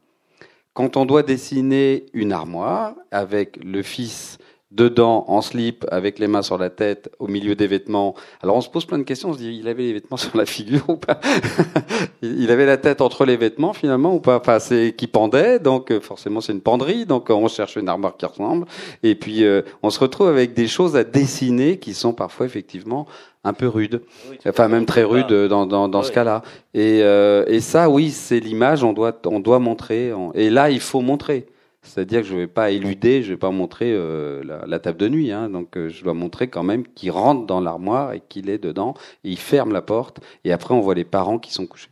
Quand 0.73 0.97
on 0.97 1.05
doit 1.05 1.23
dessiner 1.23 2.05
une 2.13 2.31
armoire 2.31 2.95
avec 3.11 3.57
le 3.63 3.81
fils 3.81 4.37
dedans, 4.77 5.25
en 5.27 5.41
slip, 5.41 5.85
avec 5.91 6.19
les 6.19 6.27
mains 6.27 6.43
sur 6.43 6.57
la 6.57 6.69
tête, 6.69 7.11
au 7.19 7.27
milieu 7.27 7.55
des 7.55 7.67
vêtements. 7.67 8.13
Alors 8.41 8.55
on 8.55 8.61
se 8.61 8.69
pose 8.69 8.85
plein 8.85 8.99
de 8.99 9.03
questions, 9.03 9.29
on 9.29 9.33
se 9.33 9.39
dit, 9.39 9.57
il 9.59 9.67
avait 9.67 9.83
les 9.83 9.93
vêtements 9.93 10.17
sur 10.25 10.37
la 10.37 10.45
figure 10.45 10.87
ou 10.87 10.95
pas? 10.95 11.19
Il 12.21 12.49
avait 12.51 12.65
la 12.65 12.77
tête 12.77 13.01
entre 13.01 13.25
les 13.25 13.37
vêtements 13.37 13.73
finalement 13.73 14.13
ou 14.15 14.19
pas? 14.19 14.37
Enfin, 14.37 14.59
c'est 14.59 14.93
qui 14.95 15.07
pendait, 15.07 15.59
donc 15.59 15.91
euh, 15.91 15.99
forcément 15.99 16.41
c'est 16.41 16.53
une 16.53 16.61
penderie, 16.61 17.05
donc 17.05 17.29
euh, 17.29 17.33
on 17.33 17.47
cherche 17.47 17.75
une 17.75 17.89
armoire 17.89 18.17
qui 18.17 18.25
ressemble. 18.25 18.65
Et 19.03 19.15
puis 19.15 19.43
euh, 19.43 19.61
on 19.83 19.89
se 19.89 19.99
retrouve 19.99 20.27
avec 20.27 20.53
des 20.53 20.67
choses 20.67 20.95
à 20.95 21.03
dessiner 21.03 21.77
qui 21.77 21.93
sont 21.93 22.13
parfois 22.13 22.45
effectivement 22.45 23.07
un 23.43 23.53
peu 23.53 23.67
rudes, 23.67 24.01
enfin 24.47 24.67
même 24.67 24.85
très 24.85 25.03
rudes 25.03 25.31
dans, 25.31 25.65
dans, 25.65 25.87
dans 25.87 26.03
ce 26.03 26.11
cas-là. 26.11 26.41
Et, 26.73 26.99
et 26.99 27.59
ça, 27.61 27.89
oui, 27.89 28.09
c'est 28.09 28.41
l'image, 28.41 28.83
on 28.83 28.91
doit, 28.91 29.17
on 29.25 29.39
doit 29.39 29.59
montrer. 29.59 30.11
Et 30.33 30.49
là, 30.49 30.69
il 30.69 30.81
faut 30.81 30.99
montrer. 30.99 31.47
C'est-à-dire 31.87 32.21
que 32.21 32.27
je 32.27 32.33
ne 32.33 32.39
vais 32.39 32.47
pas 32.47 32.71
éluder, 32.71 33.23
je 33.23 33.29
ne 33.29 33.33
vais 33.33 33.39
pas 33.39 33.51
montrer 33.51 33.91
euh, 33.93 34.43
la, 34.67 34.79
table 34.79 34.97
de 34.97 35.07
nuit. 35.09 35.31
Hein. 35.31 35.49
donc 35.49 35.77
euh, 35.77 35.89
je 35.89 36.03
dois 36.03 36.13
montrer 36.13 36.47
quand 36.49 36.63
même 36.63 36.85
qu'il 36.85 37.11
rentre 37.11 37.45
dans 37.45 37.61
l'armoire 37.61 38.13
et 38.13 38.21
qu'il 38.27 38.49
est 38.49 38.57
dedans. 38.57 38.93
Et 39.23 39.31
il 39.31 39.39
ferme 39.39 39.71
la 39.71 39.81
porte. 39.81 40.19
Et 40.43 40.51
après, 40.51 40.73
on 40.73 40.81
voit 40.81 40.95
les 40.95 41.05
parents 41.05 41.39
qui 41.39 41.51
sont 41.51 41.65
couchés. 41.65 41.89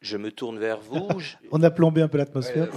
Je 0.00 0.16
me 0.16 0.30
tourne 0.30 0.58
vers 0.58 0.80
vous. 0.80 1.08
on 1.52 1.62
a 1.62 1.70
plombé 1.70 2.02
un 2.02 2.08
peu 2.08 2.18
l'atmosphère. 2.18 2.68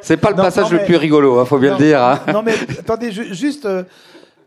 C'est 0.00 0.16
pas 0.16 0.30
le 0.30 0.36
passage 0.36 0.70
le 0.72 0.84
plus 0.84 0.96
rigolo, 0.96 1.36
il 1.36 1.40
hein, 1.40 1.44
faut 1.44 1.58
bien 1.58 1.72
le 1.72 1.84
dire. 1.84 2.02
Hein. 2.02 2.20
Non 2.32 2.42
mais 2.42 2.54
attendez, 2.78 3.12
juste, 3.12 3.66
euh, 3.66 3.84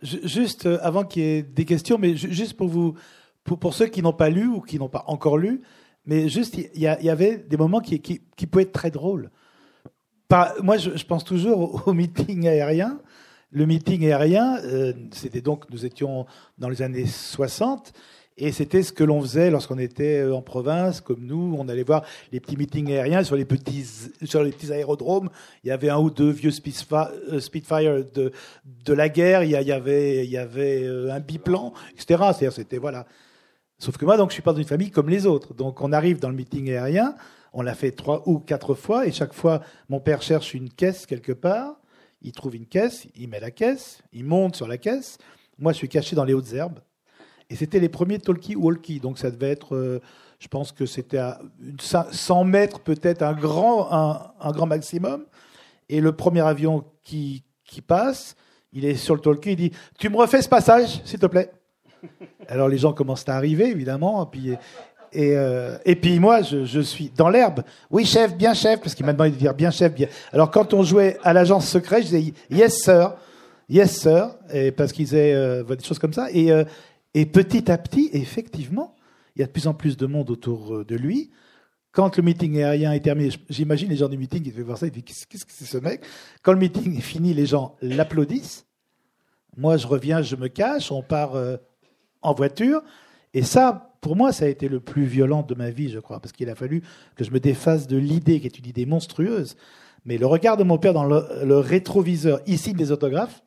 juste 0.02 0.68
avant 0.82 1.04
qu'il 1.04 1.24
y 1.24 1.26
ait 1.26 1.43
des 1.43 1.66
questions, 1.66 1.98
mais 2.00 2.16
juste 2.16 2.54
pour 2.54 2.68
vous, 2.68 2.95
pour, 3.43 3.60
pour 3.60 3.74
ceux 3.74 3.88
qui 3.88 4.02
n'ont 4.02 4.14
pas 4.14 4.30
lu 4.30 4.48
ou 4.48 4.62
qui 4.62 4.80
n'ont 4.80 4.89
pas 4.89 5.04
encore 5.08 5.38
lu, 5.38 5.62
mais 6.06 6.30
juste 6.30 6.58
il 6.58 6.70
y, 6.76 6.86
y, 6.86 7.10
avait 7.10 7.38
des 7.38 7.58
moments 7.58 7.82
qui, 7.82 8.00
qui, 8.00 8.22
qui 8.36 8.48
pouvaient 8.48 8.64
être 8.64 8.72
très 8.72 8.91
drôles 8.91 9.30
moi, 10.61 10.78
je, 10.78 11.05
pense 11.05 11.23
toujours 11.23 11.88
au, 11.88 11.93
meeting 11.93 12.47
aérien. 12.47 12.99
Le 13.51 13.65
meeting 13.65 14.03
aérien, 14.05 14.57
euh, 14.63 14.93
c'était 15.11 15.41
donc, 15.41 15.69
nous 15.69 15.86
étions 15.86 16.25
dans 16.57 16.67
les 16.67 16.82
années 16.82 17.05
60, 17.05 17.93
et 18.36 18.51
c'était 18.51 18.84
ce 18.84 18.91
que 18.91 19.05
l'on 19.05 19.21
faisait 19.21 19.49
lorsqu'on 19.49 19.80
était 19.80 20.19
euh, 20.19 20.36
en 20.36 20.41
province, 20.41 20.99
comme 20.99 21.25
nous. 21.25 21.55
On 21.57 21.69
allait 21.69 21.84
voir 21.84 22.03
les 22.34 22.41
petits 22.41 22.57
meetings 22.57 22.91
aériens 22.91 23.23
sur 23.23 23.38
les 23.38 23.45
petits, 23.45 23.86
sur 24.23 24.43
les 24.43 24.51
petits 24.51 24.71
aérodromes. 24.71 25.30
Il 25.63 25.69
y 25.69 25.71
avait 25.71 25.89
un 25.89 25.97
ou 25.97 26.09
deux 26.09 26.30
vieux 26.30 26.51
euh, 26.51 27.39
Spitfire 27.39 28.03
de, 28.13 28.34
de 28.86 28.93
la 28.93 29.07
guerre. 29.07 29.43
Il 29.43 29.51
y, 29.51 29.55
avait, 29.55 30.25
il 30.25 30.30
y 30.30 30.38
avait 30.38 30.86
un 31.09 31.19
biplan, 31.21 31.73
etc. 31.93 32.05
C'est-à-dire, 32.05 32.53
c'était 32.53 32.78
voilà. 32.78 33.07
Sauf 33.80 33.97
que 33.97 34.05
moi, 34.05 34.17
donc, 34.17 34.32
je 34.32 34.34
suis 34.34 34.43
pas 34.43 34.51
dans 34.51 34.59
une 34.59 34.65
famille 34.65 34.91
comme 34.91 35.09
les 35.09 35.25
autres. 35.25 35.53
Donc, 35.53 35.82
on 35.82 35.93
arrive 35.93 36.19
dans 36.19 36.30
le 36.30 36.36
meeting 36.36 36.69
aérien. 36.69 37.15
On 37.60 37.64
l'a 37.64 37.74
fait 37.74 37.89
trois 37.89 38.22
ou 38.28 38.38
quatre 38.38 38.76
fois, 38.76 39.08
et 39.08 39.12
chaque 39.12 39.34
fois, 39.34 39.62
mon 39.89 39.99
père 39.99 40.22
cherche 40.22 40.53
une 40.53 40.70
caisse 40.70 41.08
quelque 41.08 41.32
part, 41.32 41.80
il 42.22 42.32
trouve 42.32 42.55
une 42.55 42.68
caisse, 42.68 43.08
il 43.16 43.30
met 43.30 43.39
la 43.39 43.49
caisse, 43.49 44.03
il 44.14 44.26
monte 44.26 44.55
sur 44.55 44.68
la 44.68 44.78
caisse. 44.78 45.18
Moi, 45.58 45.72
je 45.72 45.78
suis 45.78 45.89
caché 45.89 46.16
dans 46.16 46.24
les 46.24 46.36
hautes 46.36 46.53
herbes. 46.53 46.78
Et 47.49 47.55
c'était 47.55 47.80
les 47.80 47.89
premiers 47.89 48.20
talkie-walkie, 48.20 48.99
donc 48.99 49.18
ça 49.18 49.32
devait 49.32 49.49
être, 49.49 49.76
euh, 49.76 49.99
je 50.38 50.47
pense 50.49 50.72
que 50.72 50.86
c'était 50.86 51.18
à 51.18 51.39
100 52.12 52.43
mètres 52.43 52.80
peut-être, 52.80 53.24
un 53.24 53.34
grand, 53.34 53.91
un, 53.91 54.51
grand 54.51 54.68
maximum. 54.68 55.26
Et 55.89 55.99
le 55.99 56.12
premier 56.12 56.41
avion 56.41 56.86
qui, 57.03 57.43
qui 57.66 57.82
passe, 57.82 58.36
il 58.72 58.86
est 58.86 58.93
sur 58.93 59.16
le 59.16 59.22
talkie, 59.22 59.53
il 59.53 59.55
dit 59.55 59.72
Tu 59.97 60.10
me 60.10 60.18
refais 60.18 60.43
ce 60.43 60.49
passage, 60.49 61.01
s'il 61.05 61.18
te 61.18 61.26
plaît? 61.26 61.51
Alors 62.47 62.70
les 62.70 62.78
gens 62.78 62.93
commencent 62.93 63.28
à 63.28 63.36
arriver, 63.36 63.72
évidemment, 63.72 64.24
puis 64.28 64.53
et, 65.12 65.36
euh, 65.36 65.78
et 65.86 65.95
puis 65.95 66.20
moi, 66.20 66.41
je, 66.41 66.82
suis 66.82 67.10
dans 67.16 67.30
l'herbe. 67.30 67.64
Oui, 67.89 68.05
chef, 68.05 68.36
bien 68.36 68.53
chef, 68.53 68.82
parce 68.82 68.95
qu'il 68.95 69.05
m'a 69.05 69.14
demandé 69.14 69.32
de 69.32 69.36
dire 69.36 69.53
bien 69.53 69.72
chef, 69.72 69.93
bien. 69.93 70.08
Alors 70.32 70.51
quand 70.51 70.74
on 70.74 70.84
jouait 70.84 71.18
à 71.24 71.34
l'agence 71.34 71.68
secrète, 71.68 72.03
je 72.03 72.16
disais 72.16 72.34
yes 72.49 72.84
sir, 72.84 73.16
yes 73.70 73.99
sir, 73.99 74.36
parce 74.76 74.91
qu'ils 74.91 75.16
avaient 75.16 75.34
euh, 75.34 75.64
des 75.64 75.84
choses 75.84 75.99
comme 75.99 76.14
ça. 76.14 76.28
Et, 76.32 76.51
euh, 76.51 76.64
et 77.14 77.26
petit 77.26 77.72
à 77.72 77.78
petit, 77.78 78.10
effectivement, 78.14 78.95
il 79.36 79.41
y 79.41 79.43
a 79.43 79.47
de 79.47 79.51
plus 79.51 79.68
en 79.68 79.74
plus 79.74 79.97
de 79.97 80.05
monde 80.05 80.30
autour 80.30 80.84
de 80.86 80.95
lui. 80.95 81.32
Quand 81.91 82.16
le 82.18 82.24
meeting 82.24 82.62
aérien 82.62 82.91
est 82.91 82.99
terminé, 82.99 83.30
j'imagine 83.49 83.89
les 83.89 83.97
gens 83.97 84.10
du 84.10 84.18
meeting, 84.18 84.43
ils 84.45 84.51
devaient 84.51 84.64
voir 84.64 84.78
ça, 84.78 84.88
ils 84.88 84.91
disent 84.91 85.26
qu'est-ce 85.26 85.45
que 85.45 85.51
c'est 85.51 85.66
ce 85.66 85.78
mec? 85.78 86.01
Quand 86.43 86.53
le 86.53 86.60
meeting 86.60 86.97
est 86.97 87.01
fini, 87.01 87.34
les 87.34 87.45
gens 87.45 87.76
l'applaudissent. 87.82 88.66
Moi, 89.55 89.78
je 89.78 89.88
reviens, 89.88 90.22
je 90.22 90.36
me 90.36 90.47
cache, 90.47 90.91
on 90.91 91.01
part 91.01 91.32
en 92.22 92.34
voiture. 92.34 92.84
Et 93.38 93.43
ça, 93.43 93.93
pour 94.01 94.15
moi, 94.15 94.31
ça 94.31 94.45
a 94.45 94.47
été 94.47 94.67
le 94.67 94.79
plus 94.79 95.05
violent 95.05 95.43
de 95.43 95.53
ma 95.53 95.69
vie, 95.69 95.91
je 95.91 95.99
crois, 95.99 96.19
parce 96.19 96.31
qu'il 96.31 96.49
a 96.49 96.55
fallu 96.55 96.81
que 97.15 97.23
je 97.23 97.29
me 97.29 97.39
défasse 97.39 97.85
de 97.85 97.95
l'idée, 97.95 98.39
qui 98.39 98.47
est 98.47 98.57
une 98.57 98.65
idée 98.65 98.88
monstrueuse. 98.88 99.55
Mais 100.05 100.17
le 100.17 100.25
regard 100.25 100.57
de 100.57 100.63
mon 100.63 100.79
père 100.79 100.93
dans 100.93 101.03
le, 101.03 101.59
rétroviseur, 101.59 102.41
ici 102.47 102.73
des 102.73 102.91
autographes, 102.91 103.43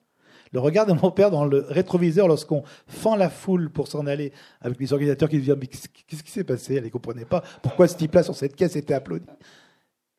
le 0.53 0.61
regard 0.61 0.87
de 0.87 0.93
mon 0.93 1.11
père 1.11 1.33
dans 1.33 1.45
le 1.45 1.67
rétroviseur 1.69 2.29
lorsqu'on 2.29 2.63
fend 2.87 3.17
la 3.17 3.29
foule 3.29 3.69
pour 3.69 3.89
s'en 3.89 4.07
aller 4.07 4.33
avec 4.61 4.79
les 4.79 4.93
organisateurs 4.93 5.29
qui 5.29 5.41
disent 5.41 5.57
Mais 5.59 5.67
qu'est-ce 5.67 6.23
qui 6.23 6.31
s'est 6.31 6.45
passé? 6.45 6.77
Elle 6.77 6.85
ne 6.85 6.89
comprenait 6.89 7.25
pas 7.25 7.43
pourquoi 7.61 7.89
ce 7.89 7.97
type-là 7.97 8.23
sur 8.23 8.37
cette 8.37 8.55
caisse 8.55 8.77
était 8.77 8.95
applaudi? 8.95 9.27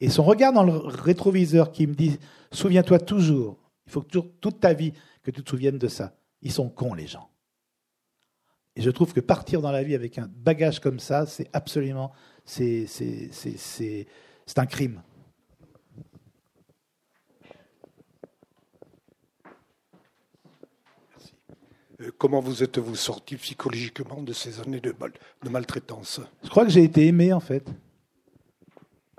Et 0.01 0.09
son 0.09 0.23
regard 0.23 0.51
dans 0.51 0.63
le 0.63 0.75
rétroviseur 0.75 1.71
qui 1.71 1.87
me 1.87 1.93
dit 1.93 2.19
Souviens-toi 2.51 2.99
toujours, 2.99 3.57
il 3.87 3.93
faut 3.93 4.01
que 4.01 4.19
toute 4.19 4.59
ta 4.59 4.73
vie 4.73 4.91
que 5.23 5.31
tu 5.31 5.41
te 5.41 5.49
souviennes 5.49 5.77
de 5.77 5.87
ça. 5.87 6.13
Ils 6.41 6.51
sont 6.51 6.67
cons, 6.67 6.93
les 6.93 7.07
gens. 7.07 7.30
Et 8.75 8.81
je 8.81 8.89
trouve 8.89 9.13
que 9.13 9.19
partir 9.19 9.61
dans 9.61 9.71
la 9.71 9.83
vie 9.83 9.95
avec 9.95 10.17
un 10.17 10.29
bagage 10.29 10.79
comme 10.79 10.99
ça, 10.99 11.25
c'est 11.25 11.49
absolument, 11.53 12.11
c'est, 12.45 12.85
c'est, 12.87 14.07
un 14.55 14.65
crime. 14.65 15.01
Euh, 21.99 22.11
comment 22.17 22.39
vous 22.39 22.63
êtes-vous 22.63 22.95
sorti 22.95 23.35
psychologiquement 23.35 24.21
de 24.21 24.33
ces 24.33 24.59
années 24.61 24.79
de, 24.79 24.93
de 25.43 25.49
maltraitance? 25.49 26.21
Je 26.43 26.49
crois 26.49 26.65
que 26.65 26.71
j'ai 26.71 26.83
été 26.83 27.07
aimé, 27.07 27.33
en 27.33 27.41
fait. 27.41 27.69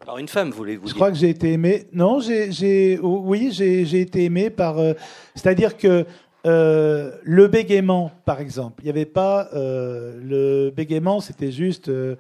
Par 0.04 0.18
une 0.18 0.28
femme, 0.28 0.50
voulez-vous 0.50 0.88
Je 0.88 0.94
crois 0.94 1.10
que 1.10 1.16
j'ai 1.16 1.28
été 1.28 1.52
aimé. 1.52 1.86
Non, 1.92 2.18
j'ai, 2.20 2.98
oui, 3.00 3.50
j'ai, 3.52 4.00
été 4.00 4.24
aimé 4.24 4.50
par. 4.50 4.78
Euh, 4.78 4.94
c'est-à-dire 5.34 5.76
que 5.76 6.06
euh, 6.44 7.12
le 7.22 7.46
bégaiement, 7.46 8.10
par 8.24 8.40
exemple, 8.40 8.82
il 8.82 8.84
n'y 8.84 8.90
avait 8.90 9.04
pas 9.04 9.48
euh, 9.54 10.18
le 10.20 10.70
bégaiement, 10.70 11.20
c'était 11.20 11.52
juste, 11.52 11.88
euh, 11.88 12.16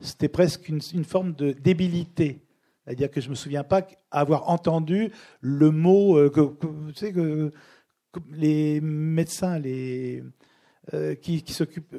c'était 0.00 0.28
presque 0.28 0.68
une, 0.68 0.80
forme 1.04 1.34
de 1.34 1.52
débilité. 1.52 2.40
C'est-à-dire 2.84 3.10
que 3.10 3.20
je 3.20 3.28
me 3.28 3.34
souviens 3.34 3.64
pas 3.64 3.86
avoir 4.10 4.48
entendu 4.48 5.10
le 5.40 5.70
mot 5.70 6.30
que, 6.30 6.40
tu 6.92 6.94
sais 6.94 7.12
que, 7.12 7.50
les 8.32 8.80
médecins, 8.80 9.58
les 9.58 10.22
qui, 11.20 11.44
s'occupent, 11.48 11.96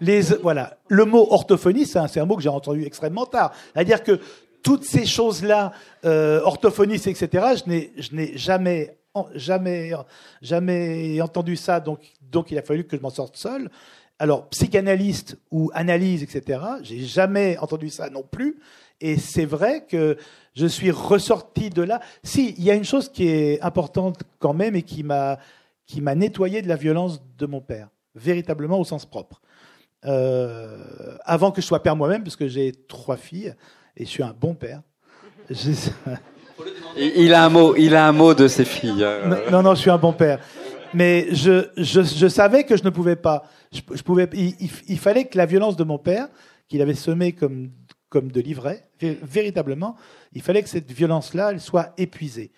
les 0.00 0.20
voilà, 0.42 0.76
le 0.88 1.04
mot 1.04 1.28
orthophonie, 1.30 1.86
c'est 1.86 1.98
un, 1.98 2.08
un, 2.14 2.24
mot 2.26 2.36
que 2.36 2.42
j'ai 2.42 2.48
entendu 2.48 2.84
extrêmement 2.84 3.24
tard. 3.24 3.54
C'est-à-dire 3.72 4.02
que 4.02 4.18
toutes 4.62 4.84
ces 4.84 5.06
choses-là, 5.06 5.72
orthophonie, 6.02 6.96
etc., 6.96 7.28
je 7.56 8.14
n'ai 8.14 8.36
jamais 8.36 8.98
jamais, 9.34 9.92
jamais 10.42 11.20
entendu 11.20 11.56
ça, 11.56 11.80
donc, 11.80 12.00
donc 12.30 12.50
il 12.50 12.58
a 12.58 12.62
fallu 12.62 12.84
que 12.84 12.96
je 12.96 13.02
m'en 13.02 13.10
sorte 13.10 13.36
seul. 13.36 13.70
Alors, 14.18 14.48
psychanalyste 14.48 15.36
ou 15.50 15.70
analyse, 15.74 16.22
etc., 16.22 16.60
j'ai 16.82 17.00
jamais 17.00 17.58
entendu 17.58 17.90
ça 17.90 18.10
non 18.10 18.22
plus. 18.22 18.58
Et 19.00 19.18
c'est 19.18 19.44
vrai 19.44 19.84
que 19.86 20.16
je 20.54 20.66
suis 20.66 20.90
ressorti 20.90 21.70
de 21.70 21.82
là. 21.82 22.00
Si, 22.22 22.54
il 22.56 22.64
y 22.64 22.70
a 22.70 22.74
une 22.74 22.84
chose 22.84 23.10
qui 23.10 23.28
est 23.28 23.60
importante 23.60 24.22
quand 24.38 24.54
même 24.54 24.76
et 24.76 24.82
qui 24.82 25.02
m'a 25.02 25.38
nettoyé 26.14 26.62
de 26.62 26.68
la 26.68 26.76
violence 26.76 27.20
de 27.36 27.46
mon 27.46 27.60
père, 27.60 27.88
véritablement 28.14 28.78
au 28.78 28.84
sens 28.84 29.04
propre. 29.04 29.40
Euh, 30.06 31.16
avant 31.24 31.50
que 31.50 31.60
je 31.60 31.66
sois 31.66 31.82
père 31.82 31.96
moi-même, 31.96 32.22
parce 32.22 32.36
que 32.36 32.46
j'ai 32.46 32.72
trois 32.72 33.16
filles 33.16 33.54
et 33.96 34.04
je 34.04 34.10
suis 34.10 34.22
un 34.22 34.34
bon 34.38 34.54
père. 34.54 34.82
Il 36.96 37.34
a 37.34 37.44
un 37.44 37.48
mot, 37.48 37.74
il 37.76 37.94
a 37.94 38.06
un 38.06 38.12
mot 38.12 38.34
de 38.34 38.48
ses 38.48 38.64
filles. 38.64 39.04
Hein. 39.04 39.36
Non, 39.50 39.62
non, 39.62 39.74
je 39.74 39.80
suis 39.80 39.90
un 39.90 39.98
bon 39.98 40.12
père. 40.12 40.38
Mais 40.92 41.26
je, 41.32 41.66
je, 41.76 42.02
je 42.02 42.28
savais 42.28 42.64
que 42.64 42.76
je 42.76 42.84
ne 42.84 42.90
pouvais 42.90 43.16
pas. 43.16 43.44
Je, 43.72 44.02
pouvais, 44.02 44.28
il, 44.32 44.98
fallait 44.98 45.24
que 45.24 45.36
la 45.36 45.46
violence 45.46 45.76
de 45.76 45.82
mon 45.82 45.98
père, 45.98 46.28
qu'il 46.68 46.80
avait 46.80 46.94
semée 46.94 47.32
comme, 47.32 47.70
comme 48.08 48.30
de 48.30 48.40
l'ivraie, 48.40 48.84
véritablement, 49.00 49.96
il 50.32 50.42
fallait 50.42 50.62
que 50.62 50.68
cette 50.68 50.92
violence-là, 50.92 51.50
elle 51.50 51.60
soit 51.60 51.92
épuisée. 51.98 52.52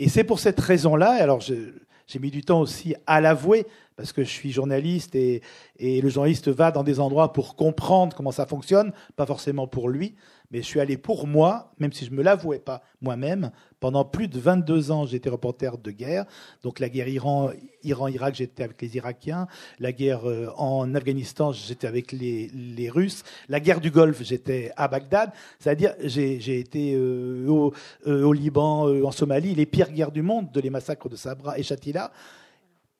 Et 0.00 0.08
c'est 0.08 0.24
pour 0.24 0.40
cette 0.40 0.58
raison-là, 0.58 1.10
alors 1.20 1.40
j'ai 1.40 2.18
mis 2.18 2.32
du 2.32 2.42
temps 2.42 2.60
aussi 2.60 2.96
à 3.06 3.20
l'avouer, 3.20 3.66
parce 3.96 4.12
que 4.12 4.24
je 4.24 4.30
suis 4.30 4.50
journaliste 4.50 5.14
et, 5.14 5.42
et, 5.78 6.00
le 6.00 6.08
journaliste 6.08 6.48
va 6.48 6.72
dans 6.72 6.82
des 6.82 6.98
endroits 6.98 7.32
pour 7.32 7.54
comprendre 7.54 8.16
comment 8.16 8.32
ça 8.32 8.46
fonctionne, 8.46 8.92
pas 9.14 9.26
forcément 9.26 9.68
pour 9.68 9.88
lui, 9.88 10.16
mais 10.50 10.62
je 10.62 10.66
suis 10.66 10.80
allé 10.80 10.96
pour 10.96 11.28
moi, 11.28 11.72
même 11.78 11.92
si 11.92 12.04
je 12.04 12.10
ne 12.10 12.16
me 12.16 12.22
l'avouais 12.22 12.58
pas 12.58 12.82
moi-même. 13.00 13.52
Pendant 13.78 14.04
plus 14.04 14.26
de 14.26 14.38
22 14.38 14.90
ans, 14.90 15.06
j'étais 15.06 15.30
reporter 15.30 15.78
de 15.78 15.90
guerre. 15.92 16.24
Donc 16.62 16.80
la 16.80 16.88
guerre 16.88 17.08
Iran-Irak, 17.08 18.34
j'étais 18.34 18.64
avec 18.64 18.82
les 18.82 18.96
Irakiens. 18.96 19.46
La 19.78 19.92
guerre 19.92 20.28
euh, 20.28 20.48
en 20.56 20.92
Afghanistan, 20.94 21.52
j'étais 21.52 21.86
avec 21.86 22.10
les, 22.10 22.90
Russes. 22.90 23.22
La 23.48 23.60
guerre 23.60 23.80
du 23.80 23.92
Golfe, 23.92 24.22
j'étais 24.22 24.72
à 24.76 24.88
Bagdad. 24.88 25.30
C'est-à-dire, 25.60 25.94
j'ai 26.02 26.58
été 26.58 26.94
euh, 26.94 27.46
au, 27.46 27.72
euh, 28.08 28.24
au, 28.24 28.32
Liban, 28.32 28.88
en 29.04 29.10
Somalie, 29.12 29.54
les 29.54 29.66
pires 29.66 29.92
guerres 29.92 30.12
du 30.12 30.22
monde, 30.22 30.50
de 30.50 30.60
les 30.60 30.70
massacres 30.70 31.08
de 31.08 31.16
Sabra 31.16 31.58
et 31.58 31.62
Shatila. 31.62 32.10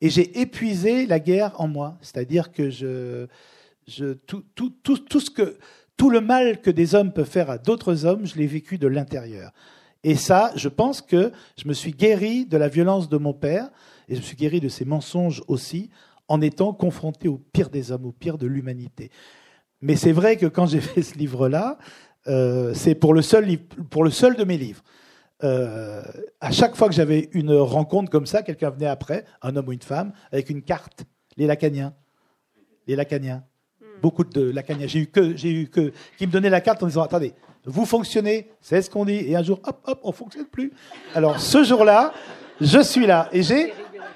Et 0.01 0.09
j'ai 0.09 0.41
épuisé 0.41 1.05
la 1.07 1.19
guerre 1.19 1.61
en 1.61 1.67
moi. 1.67 1.99
C'est-à-dire 2.01 2.53
que 2.53 2.71
je, 2.71 3.27
tout, 4.27 4.45
tout, 4.55 4.71
tout, 4.83 4.99
tout 4.99 5.21
ce 5.21 5.31
que 5.31 5.59
tout 6.01 6.09
le 6.09 6.23
mal 6.23 6.63
que 6.63 6.71
des 6.71 6.95
hommes 6.95 7.13
peuvent 7.13 7.29
faire 7.29 7.51
à 7.51 7.59
d'autres 7.59 8.07
hommes, 8.07 8.27
je 8.27 8.37
l'ai 8.37 8.47
vécu 8.47 8.79
de 8.79 8.87
l'intérieur. 8.87 9.53
Et 10.03 10.15
ça, 10.15 10.51
je 10.57 10.71
pense 10.71 11.03
que 11.03 11.31
je 11.63 11.69
me 11.69 11.75
suis 11.75 11.91
guéri 11.91 12.47
de 12.47 12.57
la 12.57 12.69
violence 12.69 13.11
de 13.11 13.19
mon 13.19 13.35
père, 13.35 13.69
et 14.09 14.15
je 14.15 14.21
me 14.21 14.25
suis 14.25 14.35
guéri 14.35 14.61
de 14.61 14.71
ses 14.71 14.87
mensonges 14.87 15.43
aussi, 15.47 15.91
en 16.27 16.41
étant 16.41 16.73
confronté 16.73 17.29
au 17.29 17.37
pire 17.37 17.69
des 17.69 17.93
hommes, 17.93 18.07
au 18.07 18.13
pire 18.13 18.39
de 18.39 18.47
l'humanité. 18.47 19.11
Mais 19.83 19.95
c'est 19.95 20.13
vrai 20.13 20.39
que 20.39 20.47
quand 20.47 20.65
j'ai 20.65 20.81
fait 20.81 21.03
ce 21.03 21.19
livre-là, 21.19 21.77
euh, 22.29 22.73
c'est 22.73 22.95
pour 22.95 23.13
le 23.13 23.21
seul 23.21 23.59
pour 23.91 24.03
le 24.03 24.11
seul 24.11 24.37
de 24.37 24.45
mes 24.45 24.57
livres. 24.57 24.83
Euh, 25.45 26.03
à 26.41 26.51
chaque 26.51 26.77
fois 26.77 26.89
que 26.89 26.95
j'avais 26.95 27.29
une 27.33 27.53
rencontre 27.53 28.09
comme 28.09 28.25
ça, 28.25 28.43
quelqu'un 28.43 28.71
venait 28.71 28.87
après, 28.87 29.27
un 29.43 29.55
homme 29.55 29.69
ou 29.69 29.73
une 29.73 29.83
femme, 29.83 30.15
avec 30.33 30.49
une 30.49 30.63
carte, 30.63 31.05
les 31.37 31.47
lacaniens, 31.47 31.93
les 32.87 32.97
lacaniens 32.97 33.45
beaucoup 34.01 34.25
de 34.25 34.51
Lacania. 34.51 34.87
J'ai 34.87 35.01
eu 35.01 35.07
que, 35.07 35.37
j'ai 35.37 35.51
eu 35.51 35.69
que, 35.69 35.93
qui 36.19 36.27
me 36.27 36.33
donnait 36.33 36.51
la 36.51 36.61
carte 36.61 36.83
en 36.83 36.87
disant, 36.87 37.03
attendez, 37.03 37.35
vous 37.65 37.85
fonctionnez, 37.85 38.51
c'est 38.61 38.83
ce 38.83 38.91
qu'on 38.91 39.05
dit, 39.05 39.17
et 39.27 39.37
un 39.37 39.43
jour, 39.43 39.61
hop, 39.65 39.81
hop, 39.87 40.01
on 40.03 40.13
fonctionne 40.13 40.47
plus. 40.47 40.73
Alors, 41.15 41.41
ce 41.41 41.63
jour-là, 41.63 42.13
je 42.61 42.81
suis 42.81 43.07
là, 43.07 43.29
et 43.33 43.43
j'ai, 43.43 43.73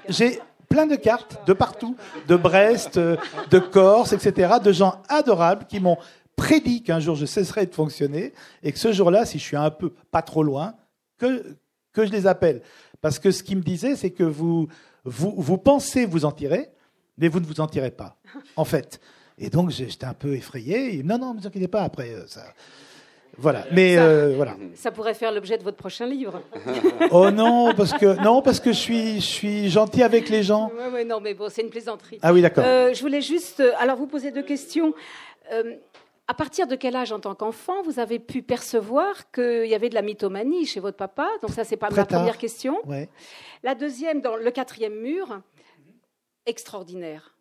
j'ai 0.09 0.39
plein 0.67 0.87
de 0.87 0.95
cartes 0.95 1.45
de 1.47 1.53
partout, 1.53 1.95
de 2.27 2.35
Brest, 2.35 2.97
de 2.97 3.59
Corse, 3.59 4.13
etc., 4.13 4.55
de 4.63 4.71
gens 4.71 5.01
adorables 5.09 5.65
qui 5.67 5.79
m'ont 5.79 5.97
prédit 6.35 6.83
qu'un 6.83 6.99
jour 6.99 7.15
je 7.15 7.25
cesserai 7.25 7.65
de 7.65 7.73
fonctionner, 7.73 8.33
et 8.63 8.71
que 8.71 8.79
ce 8.79 8.91
jour-là, 8.91 9.25
si 9.25 9.39
je 9.39 9.43
suis 9.43 9.57
un 9.57 9.69
peu 9.69 9.93
pas 10.11 10.21
trop 10.21 10.43
loin, 10.43 10.73
que, 11.17 11.55
que 11.93 12.05
je 12.05 12.11
les 12.11 12.27
appelle. 12.27 12.61
Parce 13.01 13.19
que 13.19 13.31
ce 13.31 13.43
qu'ils 13.43 13.57
me 13.57 13.63
disaient, 13.63 13.95
c'est 13.95 14.11
que 14.11 14.23
vous, 14.23 14.67
vous, 15.03 15.33
vous 15.37 15.57
pensez 15.57 16.05
vous 16.05 16.25
en 16.25 16.31
tirer, 16.31 16.69
mais 17.17 17.27
vous 17.27 17.39
ne 17.39 17.45
vous 17.45 17.61
en 17.61 17.67
tirez 17.67 17.91
pas, 17.91 18.17
en 18.55 18.65
fait. 18.65 18.99
Et 19.37 19.49
donc 19.49 19.69
j'étais 19.69 20.05
un 20.05 20.13
peu 20.13 20.33
effrayé. 20.33 21.03
non, 21.03 21.17
non, 21.17 21.33
ne 21.33 21.39
vous 21.39 21.47
inquiétez 21.47 21.67
pas, 21.67 21.83
après 21.83 22.09
euh, 22.09 22.25
ça. 22.27 22.43
Voilà, 23.37 23.65
mais 23.73 23.95
ça, 23.95 24.05
euh, 24.05 24.33
voilà. 24.37 24.55
Ça 24.75 24.91
pourrait 24.91 25.13
faire 25.13 25.33
l'objet 25.33 25.57
de 25.57 25.63
votre 25.63 25.75
prochain 25.75 26.05
livre. 26.05 26.41
oh 27.11 27.31
non, 27.31 27.73
parce 27.75 27.91
que 27.91 28.23
non, 28.23 28.41
parce 28.41 28.61
que 28.61 28.71
je 28.71 28.77
suis, 28.77 29.15
je 29.15 29.25
suis 29.25 29.69
gentil 29.69 30.03
avec 30.03 30.29
les 30.29 30.41
gens. 30.41 30.71
Oui, 30.73 30.85
oui, 30.93 31.05
non, 31.05 31.19
mais 31.19 31.33
bon, 31.33 31.49
c'est 31.49 31.61
une 31.61 31.69
plaisanterie. 31.69 32.17
Ah 32.21 32.31
oui, 32.31 32.41
d'accord. 32.41 32.63
Euh, 32.65 32.93
je 32.93 33.01
voulais 33.01 33.21
juste, 33.21 33.61
alors 33.77 33.97
vous 33.97 34.07
poser 34.07 34.31
deux 34.31 34.43
questions. 34.43 34.93
à 36.27 36.33
partir 36.33 36.65
de 36.65 36.77
quel 36.77 36.95
âge, 36.95 37.11
en 37.11 37.19
tant 37.19 37.35
qu'enfant, 37.35 37.83
vous 37.83 37.99
avez 37.99 38.19
pu 38.19 38.41
percevoir 38.41 39.29
qu'il 39.31 39.67
y 39.67 39.75
avait 39.75 39.89
de 39.89 39.95
la 39.95 40.01
mythomanie 40.01 40.65
chez 40.65 40.79
votre 40.79 40.97
papa? 40.97 41.27
Donc 41.41 41.51
ça, 41.51 41.65
c'est 41.65 41.75
pas 41.75 41.89
ma 41.89 42.05
première 42.05 42.37
question. 42.37 42.79
Ouais. 42.85 43.09
La 43.63 43.75
deuxième, 43.75 44.21
dans 44.21 44.37
le 44.37 44.51
quatrième 44.51 44.95
mur, 44.95 45.41
extraordinaire 46.45 47.34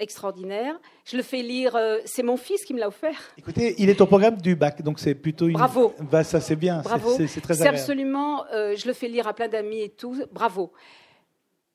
extraordinaire. 0.00 0.80
Je 1.04 1.16
le 1.16 1.22
fais 1.22 1.42
lire, 1.42 1.76
euh, 1.76 1.98
c'est 2.04 2.22
mon 2.22 2.36
fils 2.36 2.64
qui 2.64 2.74
me 2.74 2.80
l'a 2.80 2.88
offert. 2.88 3.18
Écoutez, 3.38 3.74
il 3.78 3.88
est 3.90 4.00
au 4.00 4.06
programme 4.06 4.38
du 4.38 4.56
bac, 4.56 4.82
donc 4.82 4.98
c'est 4.98 5.14
plutôt 5.14 5.46
une. 5.46 5.54
Bravo. 5.54 5.94
Bah, 6.10 6.24
ça 6.24 6.40
c'est 6.40 6.56
bien, 6.56 6.80
Bravo. 6.80 7.14
c'est 7.16 7.40
très 7.40 7.54
C'est 7.54 7.68
absolument, 7.68 8.44
euh, 8.52 8.74
je 8.76 8.86
le 8.88 8.94
fais 8.94 9.08
lire 9.08 9.28
à 9.28 9.34
plein 9.34 9.48
d'amis 9.48 9.82
et 9.82 9.88
tout. 9.90 10.20
Bravo. 10.32 10.72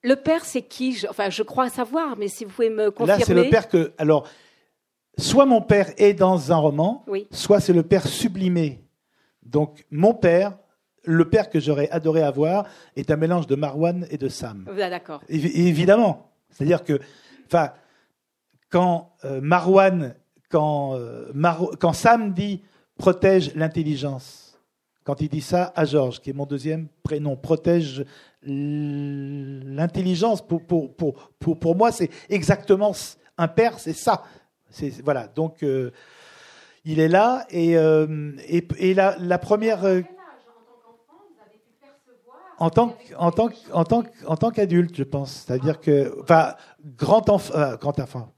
Le 0.01 0.15
père, 0.15 0.43
c'est 0.45 0.61
qui? 0.61 0.93
Je, 0.93 1.07
Enfin, 1.07 1.29
je 1.29 1.43
crois 1.43 1.69
savoir, 1.69 2.17
mais 2.17 2.27
si 2.27 2.45
vous 2.45 2.51
pouvez 2.51 2.69
me 2.69 2.91
confirmer. 2.91 3.19
Là, 3.19 3.25
c'est 3.25 3.33
le 3.33 3.49
père 3.49 3.69
que. 3.69 3.93
Alors, 3.97 4.27
soit 5.17 5.45
mon 5.45 5.61
père 5.61 5.91
est 5.97 6.13
dans 6.13 6.51
un 6.51 6.57
roman, 6.57 7.03
oui. 7.07 7.27
soit 7.31 7.59
c'est 7.59 7.73
le 7.73 7.83
père 7.83 8.05
sublimé. 8.07 8.81
Donc, 9.43 9.85
mon 9.91 10.13
père, 10.13 10.57
le 11.03 11.29
père 11.29 11.49
que 11.49 11.59
j'aurais 11.59 11.89
adoré 11.89 12.21
avoir, 12.23 12.65
est 12.95 13.11
un 13.11 13.15
mélange 13.15 13.47
de 13.47 13.55
Marwan 13.55 14.07
et 14.09 14.17
de 14.17 14.27
Sam. 14.27 14.67
Ah, 14.69 14.89
d'accord. 14.89 15.21
Évidemment. 15.29 16.31
C'est-à-dire 16.49 16.83
que. 16.83 16.99
Enfin 17.47 17.71
quand 18.75 19.11
euh, 19.23 19.39
Marwan, 19.39 20.15
quand, 20.49 20.95
euh, 20.95 21.31
quand 21.79 21.93
Sam 21.93 22.33
dit 22.33 22.61
protège 22.97 23.55
l'intelligence, 23.55 24.59
quand 25.05 25.21
il 25.21 25.29
dit 25.29 25.39
ça 25.39 25.71
à 25.77 25.85
Georges, 25.85 26.19
qui 26.19 26.31
est 26.31 26.33
mon 26.33 26.45
deuxième 26.45 26.89
prénom, 27.01 27.37
protège 27.37 28.03
l'intelligence, 28.43 30.45
pour, 30.45 30.65
pour, 30.65 30.93
pour, 30.93 31.31
pour, 31.39 31.73
moi, 31.73 31.93
c'est 31.93 32.09
exactement 32.27 32.91
un 33.37 33.47
père, 33.47 33.79
c'est 33.79 33.93
ça. 33.93 34.23
Voilà, 35.05 35.29
donc 35.29 35.63
euh, 35.63 35.91
il 36.83 36.99
est 36.99 37.07
là, 37.07 37.45
et, 37.51 37.75
et, 37.75 38.67
et 38.77 38.93
la, 38.93 39.15
la, 39.19 39.37
première. 39.37 39.85
En 42.57 42.69
tant, 42.69 42.93
en 43.17 43.31
tant, 43.31 43.49
en 43.71 43.85
tant, 43.85 44.03
en 44.27 44.35
tant 44.35 44.51
qu'adulte, 44.51 44.97
je 44.97 45.03
pense. 45.03 45.45
C'est-à-dire 45.45 45.79
que, 45.79 46.13
enfin, 46.21 46.55
grand 46.97 47.29
enfant, 47.29 47.53
grand 47.79 47.97
enfant, 48.01 48.34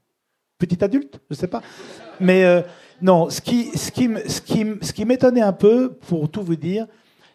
petit 0.58 0.82
adulte, 0.82 1.20
je 1.30 1.34
sais 1.34 1.46
pas. 1.46 1.62
Mais 2.20 2.44
euh, 2.44 2.62
non, 3.00 3.30
ce 3.30 3.40
qui, 3.40 3.66
ce 3.76 3.90
qui, 3.90 4.10
ce 4.26 4.40
qui, 4.40 4.66
ce 4.82 4.92
qui 4.92 5.04
m'étonnait 5.04 5.40
un 5.40 5.52
peu, 5.52 5.92
pour 5.92 6.28
tout 6.30 6.42
vous 6.42 6.56
dire, 6.56 6.86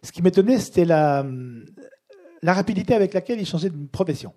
ce 0.01 0.11
qui 0.11 0.21
m'étonnait, 0.21 0.59
c'était 0.59 0.85
la, 0.85 1.25
la 2.41 2.53
rapidité 2.53 2.93
avec 2.93 3.13
laquelle 3.13 3.39
il 3.39 3.45
changeait 3.45 3.69
de 3.69 3.87
profession. 3.91 4.33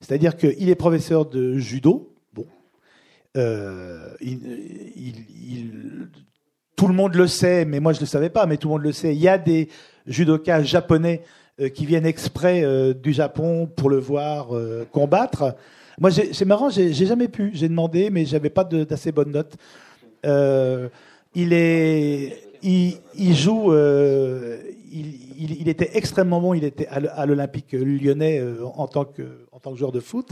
C'est-à-dire 0.00 0.36
qu'il 0.36 0.68
est 0.68 0.74
professeur 0.74 1.26
de 1.26 1.58
judo. 1.58 2.14
Bon, 2.34 2.46
euh, 3.36 4.14
tout 6.76 6.86
le 6.86 6.94
monde 6.94 7.14
le 7.14 7.26
sait, 7.26 7.64
mais 7.64 7.80
moi 7.80 7.92
je 7.92 7.98
ne 7.98 8.02
le 8.02 8.06
savais 8.06 8.30
pas, 8.30 8.46
mais 8.46 8.58
tout 8.58 8.68
le 8.68 8.74
monde 8.74 8.82
le 8.82 8.92
sait. 8.92 9.14
Il 9.14 9.20
y 9.20 9.28
a 9.28 9.38
des 9.38 9.68
judokas 10.06 10.62
japonais 10.62 11.22
euh, 11.58 11.68
qui 11.70 11.86
viennent 11.86 12.06
exprès 12.06 12.62
du 12.94 13.12
Japon 13.12 13.66
pour 13.66 13.88
le 13.88 13.98
voir 13.98 14.50
combattre. 14.92 15.56
Moi, 16.00 16.10
c'est 16.12 16.44
marrant, 16.44 16.70
j'ai 16.70 16.92
jamais 16.92 17.28
pu. 17.28 17.50
J'ai 17.54 17.68
demandé, 17.68 18.10
mais 18.10 18.24
j'avais 18.24 18.50
pas 18.50 18.64
d'assez 18.64 19.10
bonnes 19.10 19.32
notes. 19.32 19.56
Euh, 20.26 20.88
il 21.34 21.52
est, 21.52 22.40
il, 22.62 23.34
joue. 23.34 23.72
Euh, 23.72 24.58
il, 24.92 25.68
était 25.68 25.90
extrêmement 25.94 26.40
bon. 26.40 26.54
Il 26.54 26.64
était 26.64 26.86
à 26.86 27.26
l'Olympique 27.26 27.72
Lyonnais 27.72 28.38
euh, 28.38 28.64
en 28.64 28.86
tant 28.86 29.04
que 29.04 29.24
joueur 29.74 29.90
de 29.90 30.00
foot. 30.00 30.28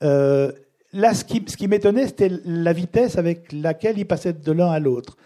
là, 0.00 1.14
ce 1.14 1.24
qui, 1.24 1.68
m'étonnait, 1.68 2.06
c'était 2.06 2.32
la 2.44 2.72
vitesse 2.72 3.18
avec 3.18 3.52
laquelle 3.52 3.98
il 3.98 4.06
passait 4.06 4.32
de 4.32 4.52
l'un 4.52 4.70
à 4.70 4.80
l'autre. 4.80 5.16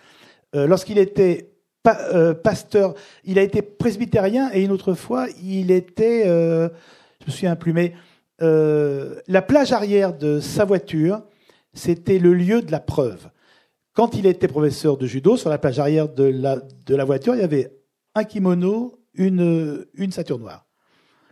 Lorsqu'il 0.54 0.98
était 0.98 1.48
pasteur, 1.82 2.92
il 3.24 3.38
a 3.38 3.42
été 3.42 3.62
presbytérien 3.62 4.50
et 4.52 4.62
une 4.62 4.70
autre 4.70 4.92
fois, 4.92 5.28
il 5.42 5.70
était, 5.70 6.24
je 6.26 7.46
me 7.48 7.54
plus, 7.54 7.72
mais 7.72 7.94
euh, 8.42 9.20
la 9.28 9.42
plage 9.42 9.72
arrière 9.72 10.16
de 10.16 10.40
sa 10.40 10.64
voiture, 10.64 11.22
c'était 11.74 12.18
le 12.18 12.34
lieu 12.34 12.62
de 12.62 12.72
la 12.72 12.80
preuve. 12.80 13.30
Quand 13.94 14.14
il 14.14 14.26
était 14.26 14.48
professeur 14.48 14.96
de 14.96 15.06
judo, 15.06 15.36
sur 15.36 15.50
la 15.50 15.58
plage 15.58 15.78
arrière 15.78 16.08
de 16.08 16.24
la, 16.24 16.56
de 16.56 16.94
la 16.94 17.04
voiture, 17.04 17.34
il 17.34 17.40
y 17.40 17.44
avait 17.44 17.72
un 18.14 18.24
kimono, 18.24 18.98
une, 19.14 19.86
une 19.94 20.12
ceinture 20.12 20.38
noire. 20.38 20.66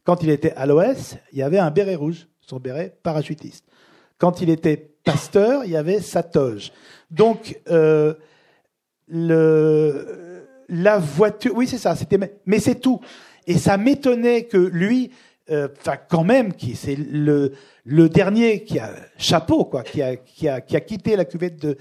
Quand 0.05 0.23
il 0.23 0.31
était 0.31 0.53
à 0.53 0.67
l'OS, 0.67 1.17
il 1.33 1.39
y 1.39 1.43
avait 1.43 1.59
un 1.59 1.71
béret 1.71 1.95
rouge, 1.95 2.29
son 2.41 2.59
béret 2.59 2.99
parachutiste. 3.03 3.65
Quand 4.19 4.41
il 4.41 4.51
était 4.51 4.77
pasteur, 5.05 5.65
il 5.65 5.71
y 5.71 5.77
avait 5.77 6.01
sa 6.01 6.23
toge. 6.23 6.73
Donc, 7.11 7.61
euh, 7.71 8.15
la 9.09 10.99
voiture, 10.99 11.53
oui, 11.55 11.67
c'est 11.67 11.79
ça, 11.79 11.97
c'était, 11.97 12.19
mais 12.47 12.61
c'est 12.61 12.77
tout. 12.77 13.01
Et 13.47 13.59
ça 13.59 13.77
m'étonnait 13.77 14.45
que 14.45 14.59
lui, 14.59 15.11
euh, 15.51 15.69
enfin, 15.81 15.97
quand 15.97 16.25
même, 16.25 16.55
qui 16.55 16.77
c'est 16.77 16.97
le, 16.97 17.53
le 17.85 18.09
dernier 18.09 18.65
qui 18.65 18.79
a 18.79 18.91
chapeau, 19.19 19.65
quoi, 19.65 19.83
qui 19.83 20.03
a, 20.03 20.17
qui 20.17 20.49
a, 20.49 20.61
qui 20.61 20.77
a 20.77 20.81
quitté 20.81 21.17
la 21.17 21.25
cuvette 21.25 21.61
de 21.61 21.77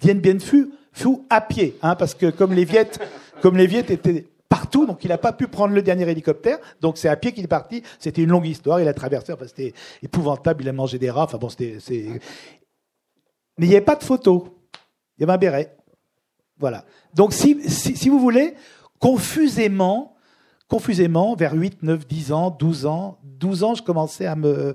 Dien 0.00 0.16
Bien 0.16 0.38
Phu, 0.38 0.72
fou 0.92 1.26
à 1.30 1.40
pied, 1.40 1.76
hein, 1.82 1.94
parce 1.94 2.14
que 2.14 2.30
comme 2.30 2.52
les 2.52 2.64
Viettes, 2.64 2.98
comme 3.42 3.56
les 3.56 3.66
Viettes 3.66 3.90
étaient 3.90 4.26
partout, 4.48 4.86
donc 4.86 5.04
il 5.04 5.08
n'a 5.08 5.18
pas 5.18 5.32
pu 5.32 5.46
prendre 5.46 5.72
le 5.72 5.82
dernier 5.82 6.08
hélicoptère, 6.08 6.58
donc 6.80 6.98
c'est 6.98 7.08
à 7.08 7.16
pied 7.16 7.32
qu'il 7.32 7.44
est 7.44 7.48
parti. 7.48 7.82
C'était 7.98 8.22
une 8.22 8.30
longue 8.30 8.46
histoire, 8.46 8.80
il 8.80 8.88
a 8.88 8.94
traversé, 8.94 9.32
enfin, 9.32 9.46
c'était 9.46 9.72
épouvantable, 10.02 10.64
il 10.64 10.68
a 10.68 10.72
mangé 10.72 10.98
des 10.98 11.10
rats, 11.10 11.24
enfin 11.24 11.38
bon, 11.38 11.48
c'était, 11.48 11.78
mais 13.56 13.66
il 13.66 13.68
n'y 13.68 13.76
avait 13.76 13.84
pas 13.84 13.96
de 13.96 14.04
photo, 14.04 14.58
il 15.16 15.20
y 15.20 15.24
avait 15.24 15.34
un 15.34 15.38
béret, 15.38 15.76
voilà. 16.58 16.84
Donc 17.14 17.32
si, 17.32 17.62
si, 17.68 17.96
si 17.96 18.08
vous 18.08 18.18
voulez, 18.18 18.54
confusément, 18.98 20.16
confusément, 20.70 21.34
vers 21.34 21.52
8, 21.52 21.82
9, 21.82 22.06
10 22.06 22.32
ans, 22.32 22.56
12 22.58 22.86
ans, 22.86 23.18
12 23.24 23.64
ans, 23.64 23.74
je 23.74 23.82
commençais 23.82 24.24
à 24.24 24.36
me, 24.36 24.74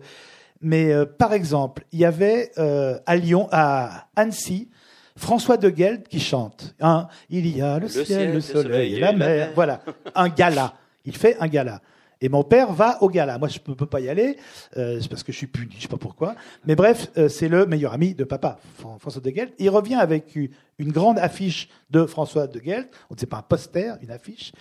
mais 0.62 0.92
euh, 0.92 1.06
par 1.06 1.34
exemple, 1.34 1.86
il 1.92 2.00
y 2.00 2.06
avait 2.06 2.52
euh, 2.58 3.00
à 3.06 3.16
Lyon, 3.16 3.48
à 3.52 4.08
Annecy, 4.16 4.70
François 5.18 5.58
de 5.58 5.74
Geld 5.76 6.08
qui 6.08 6.20
chante. 6.20 6.76
Hein, 6.82 7.08
il 7.30 7.48
y 7.56 7.62
a 7.62 7.80
le, 7.80 7.88
ciel, 7.88 8.34
le 8.34 8.42
soleil, 8.42 8.96
et 8.96 9.00
la 9.00 9.14
mer. 9.14 9.52
Voilà, 9.56 9.82
un 10.14 10.28
gala. 10.28 10.74
Il 11.06 11.16
fait 11.16 11.38
un 11.40 11.48
gala. 11.48 11.82
Et 12.22 12.30
mon 12.30 12.44
père 12.44 12.72
va 12.72 13.02
au 13.04 13.10
gala. 13.10 13.38
Moi, 13.38 13.48
je 13.48 13.60
ne 13.66 13.74
peux 13.76 13.86
pas 13.86 14.00
y 14.00 14.10
aller, 14.10 14.38
euh, 14.78 15.00
parce 15.10 15.24
que 15.24 15.32
je 15.32 15.38
suis 15.38 15.48
puni, 15.48 15.72
je 15.72 15.78
ne 15.78 15.82
sais 15.84 15.88
pas 15.88 15.98
pourquoi. 15.98 16.36
Mais 16.66 16.76
bref, 16.76 17.12
euh, 17.18 17.30
c'est 17.30 17.48
le 17.48 17.66
meilleur 17.66 17.94
ami 17.94 18.16
de 18.16 18.24
papa, 18.24 18.58
François 19.00 19.22
de 19.22 19.30
Geld. 19.30 19.52
Il 19.60 19.70
revient 19.70 19.96
avec 19.96 20.36
une 20.36 20.92
grande 20.92 21.20
affiche 21.20 21.70
de 21.92 22.06
François 22.06 22.48
de 22.48 22.60
Geld. 22.60 22.88
On 23.10 23.16
ne 23.16 23.20
sait 23.20 23.26
pas 23.26 23.38
un 23.38 23.42
poster, 23.44 23.98
une 24.02 24.12
affiche. 24.12 24.54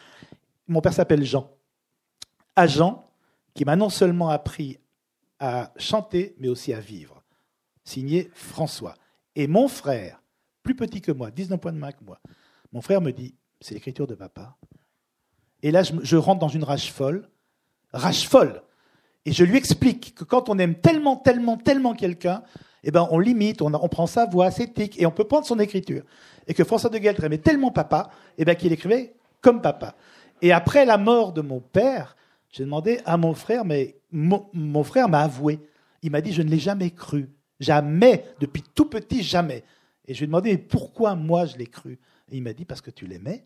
Mon 0.68 0.80
père 0.80 0.92
s'appelle 0.92 1.24
Jean. 1.24 1.50
À 2.56 2.66
Jean, 2.66 3.04
qui 3.54 3.64
m'a 3.64 3.76
non 3.76 3.90
seulement 3.90 4.28
appris 4.28 4.78
à 5.38 5.72
chanter, 5.76 6.34
mais 6.38 6.48
aussi 6.48 6.72
à 6.72 6.80
vivre. 6.80 7.22
Signé 7.84 8.30
François. 8.34 8.94
Et 9.36 9.46
mon 9.46 9.68
frère, 9.68 10.22
plus 10.62 10.74
petit 10.74 11.00
que 11.00 11.12
moi, 11.12 11.30
19 11.30 11.60
points 11.60 11.72
de 11.72 11.78
main 11.78 11.92
que 11.92 12.02
moi. 12.04 12.18
Mon 12.72 12.80
frère 12.80 13.00
me 13.00 13.12
dit, 13.12 13.34
c'est 13.60 13.74
l'écriture 13.74 14.06
de 14.06 14.14
papa. 14.14 14.56
Et 15.62 15.70
là, 15.70 15.82
je, 15.82 16.16
rentre 16.16 16.40
dans 16.40 16.48
une 16.48 16.64
rage 16.64 16.92
folle, 16.92 17.28
rage 17.92 18.28
folle. 18.28 18.62
Et 19.24 19.32
je 19.32 19.44
lui 19.44 19.56
explique 19.56 20.14
que 20.14 20.24
quand 20.24 20.48
on 20.48 20.58
aime 20.58 20.74
tellement, 20.74 21.16
tellement, 21.16 21.56
tellement 21.56 21.94
quelqu'un, 21.94 22.42
eh 22.82 22.90
ben, 22.90 23.08
on 23.10 23.18
limite, 23.18 23.62
on, 23.62 23.70
prend 23.88 24.06
sa 24.06 24.26
voix, 24.26 24.50
ses 24.50 24.70
tics, 24.70 25.00
et 25.00 25.06
on 25.06 25.10
peut 25.10 25.24
prendre 25.24 25.46
son 25.46 25.58
écriture. 25.58 26.02
Et 26.46 26.52
que 26.52 26.64
François 26.64 26.90
de 26.90 26.98
Gueldre 26.98 27.24
aimait 27.24 27.38
tellement 27.38 27.70
papa, 27.70 28.10
eh 28.36 28.44
ben, 28.44 28.54
qu'il 28.54 28.72
écrivait 28.72 29.14
comme 29.40 29.62
papa. 29.62 29.94
Et 30.43 30.53
après 30.53 30.85
la 30.85 30.99
mort 30.99 31.32
de 31.32 31.41
mon 31.41 31.61
père, 31.61 32.16
j'ai 32.51 32.64
demandé 32.64 33.01
à 33.05 33.16
mon 33.16 33.35
frère, 33.35 33.64
mais 33.64 33.97
mon, 34.11 34.49
mon 34.53 34.85
frère 34.85 35.09
m'a 35.09 35.20
avoué. 35.20 35.61
Il 36.03 36.11
m'a 36.11 36.20
dit, 36.20 36.32
je 36.32 36.43
ne 36.43 36.51
l'ai 36.51 36.59
jamais 36.59 36.91
cru. 36.91 37.30
Jamais, 37.61 38.24
depuis 38.41 38.62
tout 38.62 38.87
petit, 38.87 39.22
jamais. 39.22 39.64
Et 40.07 40.14
je 40.14 40.18
lui 40.18 40.24
ai 40.24 40.26
demandé 40.26 40.59
pourquoi 40.59 41.14
moi 41.14 41.47
je 41.47 41.57
l'ai 41.57 41.66
cru? 41.66 41.99
Et 42.30 42.37
il 42.37 42.43
m'a 42.43 42.53
dit 42.53 42.64
parce 42.64 42.80
que 42.80 42.91
tu 42.91 43.07
l'aimais. 43.07 43.45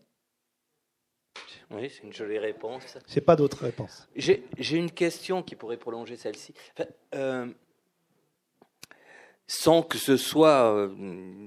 Oui, 1.71 1.89
c'est 1.89 2.03
une 2.03 2.13
jolie 2.13 2.39
réponse. 2.39 2.97
C'est 3.05 3.21
pas 3.21 3.35
d'autre 3.35 3.63
réponse. 3.63 4.07
J'ai 4.15 4.43
une 4.71 4.91
question 4.91 5.43
qui 5.43 5.55
pourrait 5.55 5.77
prolonger 5.77 6.17
celle-ci. 6.17 6.53
Euh, 7.13 7.47
sans 9.47 9.83
que 9.83 9.97
ce 9.97 10.17
soit 10.17 10.73
euh, 10.73 10.89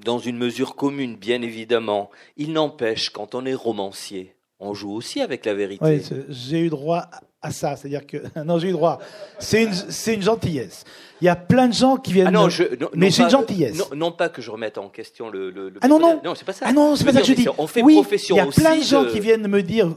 dans 0.04 0.18
une 0.18 0.38
mesure 0.38 0.76
commune, 0.76 1.16
bien 1.16 1.42
évidemment, 1.42 2.10
il 2.36 2.52
n'empêche, 2.52 3.10
quand 3.10 3.34
on 3.34 3.44
est 3.44 3.54
romancier, 3.54 4.34
on 4.62 4.74
joue 4.74 4.92
aussi 4.92 5.20
avec 5.20 5.44
la 5.44 5.54
vérité. 5.54 5.84
Oui, 5.84 6.02
j'ai 6.28 6.60
eu 6.60 6.70
droit 6.70 7.08
à 7.42 7.50
ça. 7.50 7.76
C'est-à-dire 7.76 8.06
que. 8.06 8.18
Non, 8.44 8.58
j'ai 8.58 8.68
eu 8.68 8.72
droit. 8.72 9.00
C'est 9.38 9.64
une, 9.64 9.72
c'est 9.72 10.14
une 10.14 10.22
gentillesse. 10.22 10.84
Il 11.20 11.24
y 11.24 11.28
a 11.28 11.36
plein 11.36 11.68
de 11.68 11.74
gens 11.74 11.96
qui 11.96 12.12
viennent. 12.12 12.28
Ah 12.28 12.30
non, 12.30 12.48
je, 12.48 12.62
mais 12.94 13.10
c'est 13.10 13.24
une 13.24 13.30
gentillesse. 13.30 13.90
Non, 13.94 14.12
pas 14.12 14.28
que 14.28 14.40
je 14.40 14.50
remette 14.50 14.78
en 14.78 14.88
question 14.88 15.28
le. 15.28 15.50
le, 15.50 15.74
ah 15.80 15.88
non, 15.88 15.98
non. 15.98 16.20
Non, 16.24 16.34
c'est 16.34 16.44
pas 16.44 16.52
ça. 16.52 16.66
Ah 16.68 16.72
non, 16.72 16.96
c'est 16.96 17.04
pas 17.04 17.12
ça 17.12 17.20
que 17.20 17.26
je 17.26 17.34
dis. 17.34 17.48
On 17.58 17.66
fait 17.66 17.82
oui, 17.82 17.94
profession 17.94 18.36
Il 18.36 18.38
y 18.38 18.40
a 18.40 18.46
plein 18.46 18.76
de 18.76 18.82
gens 18.82 19.04
qui 19.04 19.20
viennent 19.20 19.46
me 19.46 19.62
dire 19.62 19.88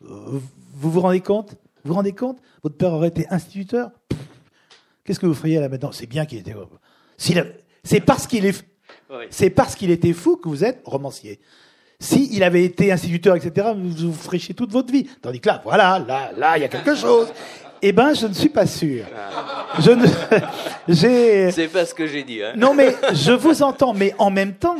Vous 0.00 0.40
vous 0.90 1.00
rendez 1.00 1.20
compte? 1.20 1.52
Vous 1.84 1.90
vous 1.90 1.94
rendez 1.94 2.12
compte? 2.12 2.38
Votre 2.62 2.76
père 2.76 2.92
aurait 2.92 3.08
été 3.08 3.26
instituteur? 3.30 3.90
Qu'est-ce 5.04 5.20
que 5.20 5.26
vous 5.26 5.34
feriez 5.34 5.60
là 5.60 5.68
maintenant? 5.68 5.92
C'est 5.92 6.06
bien 6.06 6.26
qu'il 6.26 6.38
était. 6.38 6.54
C'est 7.84 8.00
parce 8.00 8.26
qu'il 8.26 8.44
est. 8.44 8.64
C'est 9.30 9.50
parce 9.50 9.74
qu'il 9.76 9.90
était 9.90 10.12
fou 10.12 10.36
que 10.36 10.48
vous 10.48 10.64
êtes 10.64 10.82
romancier. 10.84 11.40
Si 12.00 12.28
il 12.32 12.44
avait 12.44 12.64
été 12.64 12.92
instituteur, 12.92 13.34
etc., 13.34 13.68
vous 13.74 14.12
vous 14.12 14.38
chier 14.38 14.54
toute 14.54 14.70
votre 14.70 14.92
vie. 14.92 15.08
Tandis 15.20 15.40
que 15.40 15.48
là, 15.48 15.60
voilà, 15.64 15.98
là, 15.98 16.30
là, 16.36 16.56
il 16.56 16.60
y 16.60 16.64
a 16.64 16.68
quelque 16.68 16.94
chose. 16.94 17.28
Eh 17.82 17.92
ben, 17.92 18.14
je 18.14 18.26
ne 18.26 18.32
suis 18.32 18.48
pas 18.48 18.66
sûr. 18.66 19.04
Je 19.80 19.90
ne, 19.90 20.06
j'ai. 20.88 21.50
C'est 21.50 21.68
pas 21.68 21.84
ce 21.84 21.94
que 21.94 22.06
j'ai 22.06 22.22
dit. 22.22 22.42
Hein. 22.42 22.52
Non, 22.56 22.74
mais 22.74 22.94
je 23.12 23.32
vous 23.32 23.62
entends. 23.62 23.94
Mais 23.94 24.14
en 24.18 24.30
même 24.30 24.54
temps, 24.54 24.76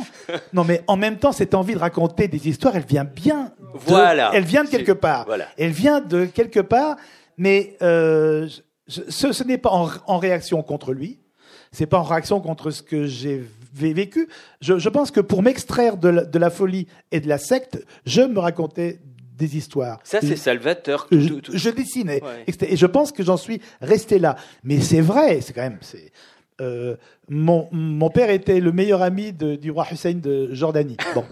non, 0.53 0.63
mais 0.63 0.81
en 0.87 0.97
même 0.97 1.17
temps, 1.17 1.31
cette 1.31 1.53
envie 1.55 1.73
de 1.73 1.79
raconter 1.79 2.27
des 2.27 2.47
histoires, 2.47 2.75
elle 2.75 2.85
vient 2.85 3.05
bien. 3.05 3.51
voilà. 3.73 4.31
Elle 4.33 4.45
vient 4.45 4.63
de 4.63 4.69
quelque 4.69 4.91
part. 4.91 5.25
Voilà. 5.25 5.47
Elle 5.57 5.71
vient 5.71 6.01
de 6.01 6.25
quelque 6.25 6.59
part. 6.59 6.95
Mais 7.37 7.77
euh, 7.81 8.47
ce, 8.87 9.31
ce 9.31 9.43
n'est 9.43 9.57
pas 9.57 9.71
en, 9.71 9.89
en, 10.07 10.17
réaction 10.17 10.61
contre 10.61 10.93
lui. 10.93 11.19
C'est 11.71 11.85
pas 11.85 11.99
en 11.99 12.03
réaction 12.03 12.41
contre 12.41 12.71
ce 12.71 12.81
que 12.81 13.05
j'ai 13.05 13.43
vécu. 13.73 14.27
Je, 14.61 14.89
pense 14.89 15.11
que 15.11 15.19
pour 15.19 15.43
m'extraire 15.43 15.97
de, 15.97 16.37
la 16.37 16.49
folie 16.49 16.87
et 17.11 17.19
de 17.19 17.27
la 17.27 17.37
secte, 17.37 17.83
je 18.05 18.21
me 18.21 18.39
racontais 18.39 18.99
des 19.37 19.57
histoires. 19.57 19.99
Ça, 20.03 20.19
c'est 20.21 20.35
salvateur. 20.35 21.07
Je, 21.11 21.69
dessinais. 21.69 22.21
Et 22.47 22.75
je 22.75 22.85
pense 22.85 23.11
que 23.11 23.23
j'en 23.23 23.37
suis 23.37 23.61
resté 23.81 24.19
là. 24.19 24.35
Mais 24.63 24.81
c'est 24.81 25.01
vrai, 25.01 25.41
c'est 25.41 25.53
quand 25.53 25.61
même. 25.61 25.79
Euh, 26.61 26.97
mon, 27.29 27.69
mon, 27.71 28.09
père 28.09 28.29
était 28.29 28.59
le 28.59 28.73
meilleur 28.73 29.01
ami 29.01 29.31
du 29.31 29.71
roi 29.71 29.87
Hussein 29.91 30.15
de 30.15 30.53
Jordanie. 30.53 30.97
Bon. 31.15 31.23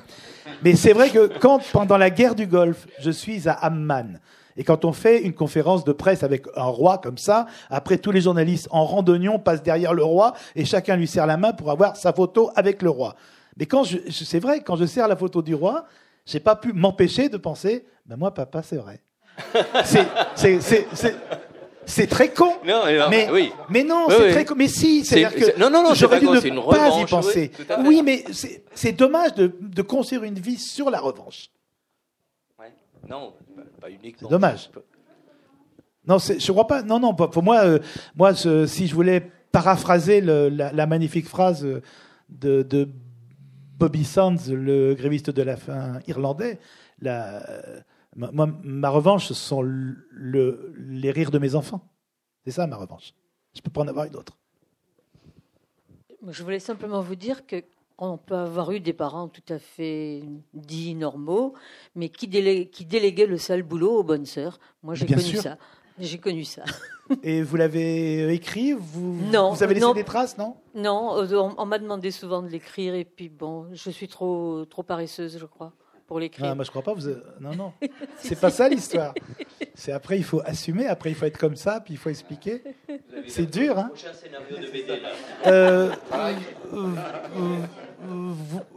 Mais 0.64 0.76
c'est 0.76 0.94
vrai 0.94 1.10
que 1.10 1.28
quand, 1.40 1.62
pendant 1.74 1.98
la 1.98 2.10
guerre 2.10 2.36
du 2.36 2.48
Golfe, 2.48 2.88
je 3.00 3.12
suis 3.12 3.48
à 3.50 3.54
Amman, 3.54 4.20
et 4.58 4.64
quand 4.64 4.86
on 4.86 4.91
fait 4.91 5.22
une 5.22 5.34
conférence 5.34 5.84
de 5.86 5.91
presse 5.91 6.24
avec 6.24 6.45
un 6.55 6.64
roi 6.64 6.97
comme 6.97 7.18
ça, 7.18 7.45
après 7.70 7.99
tous 7.99 8.12
les 8.12 8.22
journalistes 8.22 8.68
en 8.72 8.86
randonnion 8.86 9.38
passent 9.39 9.64
derrière 9.64 9.93
le 9.93 10.03
roi 10.03 10.34
et 10.55 10.66
chacun 10.66 10.95
lui 10.95 11.08
serre 11.08 11.28
la 11.28 11.38
main 11.38 11.53
pour 11.53 11.70
avoir 11.72 11.95
sa 11.95 12.12
photo 12.12 12.49
avec 12.55 12.82
le 12.82 12.89
roi. 12.89 13.16
Mais 13.58 13.68
quand 13.68 13.84
je, 13.84 13.97
c'est 14.10 14.39
vrai, 14.39 14.62
quand 14.62 14.76
je 14.76 14.86
serre 14.86 15.08
la 15.08 15.16
photo 15.16 15.41
du 15.41 15.53
roi, 15.53 15.86
j'ai 16.26 16.39
pas 16.39 16.55
pu 16.55 16.74
m'empêcher 16.74 17.30
de 17.30 17.38
penser, 17.38 17.86
ben 18.05 18.18
moi 18.18 18.34
papa 18.34 18.64
c'est 18.64 18.78
vrai. 18.78 19.01
c'est 21.86 22.08
très 22.08 22.30
con. 22.30 22.53
Non, 22.66 22.82
mais, 23.10 23.30
oui. 23.32 23.51
mais 23.70 23.84
non, 23.84 24.08
c'est 24.10 24.32
très 24.32 24.45
con. 24.45 24.55
Mais 24.58 24.68
si, 24.68 25.05
c'est 25.05 25.22
que 25.24 25.60
non, 25.60 25.70
non, 25.70 25.84
non, 25.84 25.93
j'aurais 25.93 26.20
dû 26.20 26.26
ne 26.26 26.72
pas 26.72 26.99
y 26.99 27.05
penser. 27.05 27.51
Oui, 27.86 28.01
mais 28.03 28.26
c'est 28.74 28.91
dommage 28.93 29.36
de, 29.36 29.55
de 29.60 29.82
construire 29.84 30.24
une 30.24 30.39
vie 30.39 30.58
sur 30.58 30.89
la 30.89 30.99
revanche. 30.99 31.49
Non, 33.10 33.34
pas 33.80 33.88
C'est 34.01 34.30
dommage. 34.30 34.70
Non, 36.05 36.18
je 36.20 36.51
crois 36.51 36.68
pas. 36.68 36.84
Non, 36.84 36.99
non. 36.99 37.14
Pour 37.14 37.43
moi, 37.43 37.66
euh, 37.66 37.80
moi, 38.16 38.34
si 38.34 38.88
je 38.88 38.95
voulais 38.95 39.32
paraphraser 39.51 40.22
la, 40.22 40.86
magnifique 40.86 41.28
phrase 41.28 41.66
de, 42.30 42.89
Bobby 43.78 44.05
Sands, 44.05 44.49
le 44.49 44.95
gréviste 44.95 45.30
de 45.30 45.41
la 45.43 45.55
fin 45.55 45.99
irlandais, 46.08 46.60
la, 46.99 47.45
moi, 48.16 48.49
ma 48.64 48.89
revanche, 48.89 49.28
ce 49.28 49.34
sont 49.34 49.62
le, 49.62 50.74
les 50.78 51.12
rires 51.12 51.32
de 51.32 51.38
mes 51.38 51.55
enfants. 51.55 51.88
C'est 52.45 52.51
ça 52.51 52.66
ma 52.66 52.78
revanche. 52.78 53.14
Je 53.55 53.62
peux 53.62 53.70
pas 53.70 53.82
en 53.82 53.88
avoir 53.88 54.05
une 54.05 54.16
autre. 54.16 54.38
Je 56.28 56.43
voulais 56.43 56.60
simplement 56.60 57.01
vous 57.01 57.16
dire 57.16 57.45
que 57.45 57.64
on 57.98 58.18
peut 58.18 58.36
avoir 58.36 58.72
eu 58.72 58.80
des 58.80 58.93
parents 58.93 59.28
tout 59.28 59.41
à 59.50 59.60
fait 59.60 60.24
dits 60.54 60.95
normaux, 60.95 61.54
mais 61.95 62.10
qui, 62.10 62.28
déléguaient 62.28 63.26
le 63.26 63.38
sale 63.38 63.64
boulot 63.64 64.00
aux 64.00 64.04
bonnes 64.04 64.26
sœurs. 64.26 64.60
Moi, 64.84 64.93
j'ai 64.95 65.06
connu 65.06 65.36
ça. 65.38 65.58
J'ai 66.00 66.20
connu 66.20 66.43
ça. 66.43 66.64
Et 67.24 67.41
vous 67.41 67.56
l'avez 67.56 68.32
écrit 68.34 68.74
vous, 68.74 69.16
non, 69.32 69.52
vous 69.52 69.64
avez 69.64 69.74
laissé 69.74 69.93
des 69.93 70.04
traces, 70.04 70.38
non? 70.38 70.58
Non, 70.76 71.26
on, 71.58 71.66
m'a 71.66 71.80
demandé 71.80 72.12
souvent 72.12 72.41
de 72.41 72.50
l'écrire, 72.50 72.93
et 72.93 73.06
puis 73.06 73.30
bon, 73.30 73.68
je 73.74 73.89
suis 73.89 74.08
trop, 74.08 74.66
trop 74.66 74.84
paresseuse, 74.84 75.38
je 75.39 75.45
crois, 75.45 75.72
pour 76.08 76.20
l'écrire. 76.20 76.47
Ah, 76.49 76.55
moi, 76.55 76.64
je 76.64 76.70
crois 76.70 76.82
pas. 76.82 76.93
Vous 76.93 77.10
Non, 77.39 77.53
non. 77.55 77.74
C'est 78.18 78.39
pas 78.39 78.49
ça 78.49 78.68
l'histoire. 78.70 79.14
C'est 79.76 79.91
après, 79.91 80.18
il 80.18 80.24
faut 80.24 80.41
assumer, 80.45 80.88
après, 80.88 81.10
il 81.12 81.16
faut 81.16 81.26
être 81.26 81.38
comme 81.38 81.58
ça, 81.58 81.82
puis 81.82 81.93
il 81.93 81.97
faut 81.97 82.10
expliquer. 82.10 82.64
C'est 83.28 83.45
dur, 83.45 83.78
hein 83.78 83.91
euh, 85.45 85.91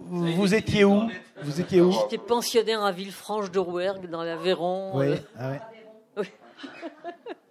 vous, 0.09 0.55
étiez 0.55 0.85
où? 0.85 1.09
Vous 1.43 1.61
étiez 1.61 1.81
où? 1.81 1.93
J'étais 1.93 2.19
pensionnaire 2.19 2.83
à 2.83 2.93
Villefranche 2.93 3.51
de 3.51 3.59
Rouergue, 3.59 4.11
dans 4.11 4.25
l'Aveyron. 4.25 4.91
Oui. 4.95 5.07
Euh. 5.41 5.57
Ah 6.17 6.23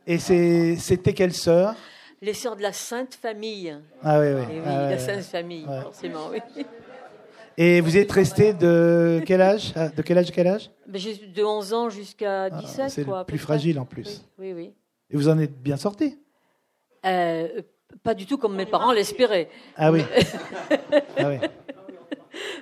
Et 0.05 0.17
c'était 0.17 1.13
quelle 1.13 1.33
sœur? 1.33 1.75
Les 2.21 2.33
sœurs 2.33 2.57
de 2.57 2.61
la 2.61 2.73
Sainte 2.73 3.15
Famille. 3.15 3.77
Ah 4.03 4.19
oui, 4.19 4.27
oui. 4.33 4.41
oui, 4.49 4.61
ah, 4.65 4.89
la 4.89 4.99
Sainte 4.99 5.23
Famille, 5.23 5.65
forcément, 5.83 6.29
oui. 6.31 6.65
Et 7.61 7.81
vous 7.81 7.97
êtes 7.97 8.09
resté 8.09 8.53
de 8.53 9.21
quel 9.25 9.41
âge 9.41 9.73
ah, 9.75 9.89
De 9.89 10.01
quel 10.01 10.17
âge 10.17 10.31
quel 10.31 10.47
âge 10.47 10.71
ben, 10.87 11.01
De 11.35 11.43
11 11.43 11.73
ans 11.73 11.89
jusqu'à 11.89 12.49
17. 12.49 12.79
Ah, 12.79 12.89
c'est 12.89 13.05
le 13.05 13.23
plus 13.25 13.37
fragile 13.37 13.79
en 13.79 13.85
plus. 13.85 14.25
Oui, 14.39 14.53
oui, 14.53 14.71
Et 15.11 15.17
vous 15.17 15.27
en 15.27 15.37
êtes 15.37 15.61
bien 15.61 15.75
sorti 15.75 16.17
euh, 17.05 17.61
Pas 18.01 18.13
du 18.13 18.25
tout 18.25 18.37
comme 18.37 18.55
mes 18.55 18.65
parents 18.65 18.93
l'espéraient. 18.93 19.49
Ah 19.75 19.91
oui. 19.91 20.03
ah 21.17 21.27
oui. 21.27 21.37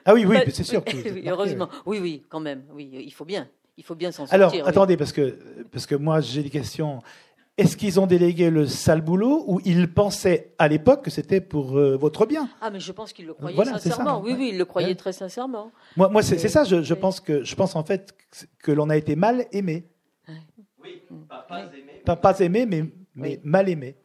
Ah 0.04 0.14
oui, 0.16 0.26
oui, 0.26 0.38
c'est 0.52 0.64
sûr. 0.64 0.84
Que 0.84 1.30
heureusement. 1.30 1.70
Oui, 1.86 2.00
oui, 2.02 2.24
quand 2.28 2.40
même. 2.40 2.64
Oui, 2.74 2.90
il 2.92 3.14
faut 3.14 3.26
bien. 3.26 3.48
Il 3.78 3.84
faut 3.84 3.94
bien 3.94 4.12
s'en 4.12 4.26
sortir. 4.26 4.34
Alors, 4.34 4.68
attendez, 4.68 4.98
parce 4.98 5.12
que, 5.12 5.38
parce 5.72 5.86
que 5.86 5.94
moi, 5.94 6.22
j'ai 6.22 6.42
des 6.42 6.50
questions. 6.50 7.04
Est-ce 7.58 7.76
qu'ils 7.76 8.00
ont 8.00 8.06
délégué 8.06 8.52
le 8.52 8.68
sale 8.68 9.02
boulot 9.02 9.44
ou 9.48 9.60
ils 9.66 9.92
pensaient 9.92 10.54
à 10.60 10.68
l'époque 10.68 11.04
que 11.04 11.10
c'était 11.10 11.42
pour 11.42 11.76
euh, 11.76 11.98
votre 11.98 12.28
bien? 12.28 12.48
Ah, 12.62 12.70
mais 12.70 12.80
je 12.80 12.92
pense 12.92 13.14
qu'ils 13.14 13.26
le 13.26 13.34
croyaient 13.34 13.66
sincèrement. 13.66 14.22
Oui, 14.22 14.36
oui, 14.38 14.50
ils 14.52 14.58
le 14.60 14.66
croyaient 14.66 14.94
très 14.94 15.12
sincèrement. 15.12 15.72
Moi, 15.96 16.08
moi 16.10 16.22
c'est 16.22 16.38
ça. 16.38 16.64
Je, 16.64 16.94
pense 16.94 17.20
que 17.20 17.44
je 17.44 17.56
pense 17.56 17.76
en 17.76 17.84
fait 17.84 18.16
que 18.60 18.72
l'on 18.72 18.92
a 18.92 18.96
été 18.96 19.16
mal 19.16 19.48
aimé. 19.52 19.88
Oui, 20.84 21.02
pas, 21.28 21.48
aimé. 21.74 22.04
Pas, 22.06 22.40
aimé, 22.40 22.66
mais, 22.68 22.86
mais 23.16 23.40
mal 23.44 23.70
aimé. 23.70 23.96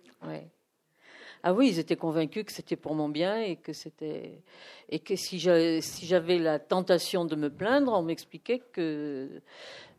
Ah 1.45 1.53
oui, 1.53 1.70
ils 1.70 1.78
étaient 1.80 1.97
convaincus 1.97 2.45
que 2.45 2.53
c'était 2.53 2.76
pour 2.76 2.95
mon 2.95 3.09
bien 3.09 3.40
et 3.40 3.57
que 3.57 3.72
c'était 3.72 4.43
et 4.88 5.01
que 5.01 5.16
si 5.16 5.38
j'avais 5.38 6.38
la 6.38 6.59
tentation 6.59 7.24
de 7.24 7.34
me 7.34 7.51
plaindre, 7.51 7.93
on 7.93 8.03
m'expliquait 8.03 8.62
que 8.72 9.43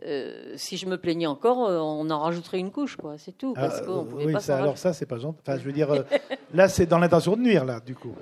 euh, 0.06 0.54
si 0.58 0.78
je 0.78 0.86
me 0.86 0.98
plaignais 0.98 1.28
encore, 1.28 1.66
euh, 1.66 1.80
on 1.80 2.10
en 2.10 2.20
rajouterait 2.20 2.60
une 2.60 2.72
couche, 2.72 2.98
quoi. 2.98 3.18
C'est 3.18 3.32
tout. 3.32 3.54
Parce 3.54 3.80
ah, 3.82 3.86
pouvait 3.86 4.26
oui, 4.26 4.41
ça, 4.41 4.58
alors 4.58 4.78
ça, 4.78 4.94
c'est 4.94 5.06
pas 5.06 5.18
gentil. 5.18 5.39
Enfin, 5.41 5.58
je 5.58 5.64
veux 5.64 5.72
dire, 5.72 5.91
euh, 5.91 6.04
là, 6.54 6.68
c'est 6.68 6.86
dans 6.86 7.00
l'intention 7.00 7.36
de 7.36 7.41
nuire, 7.41 7.66
là, 7.66 7.80
du 7.80 7.96
coup. 7.96 8.16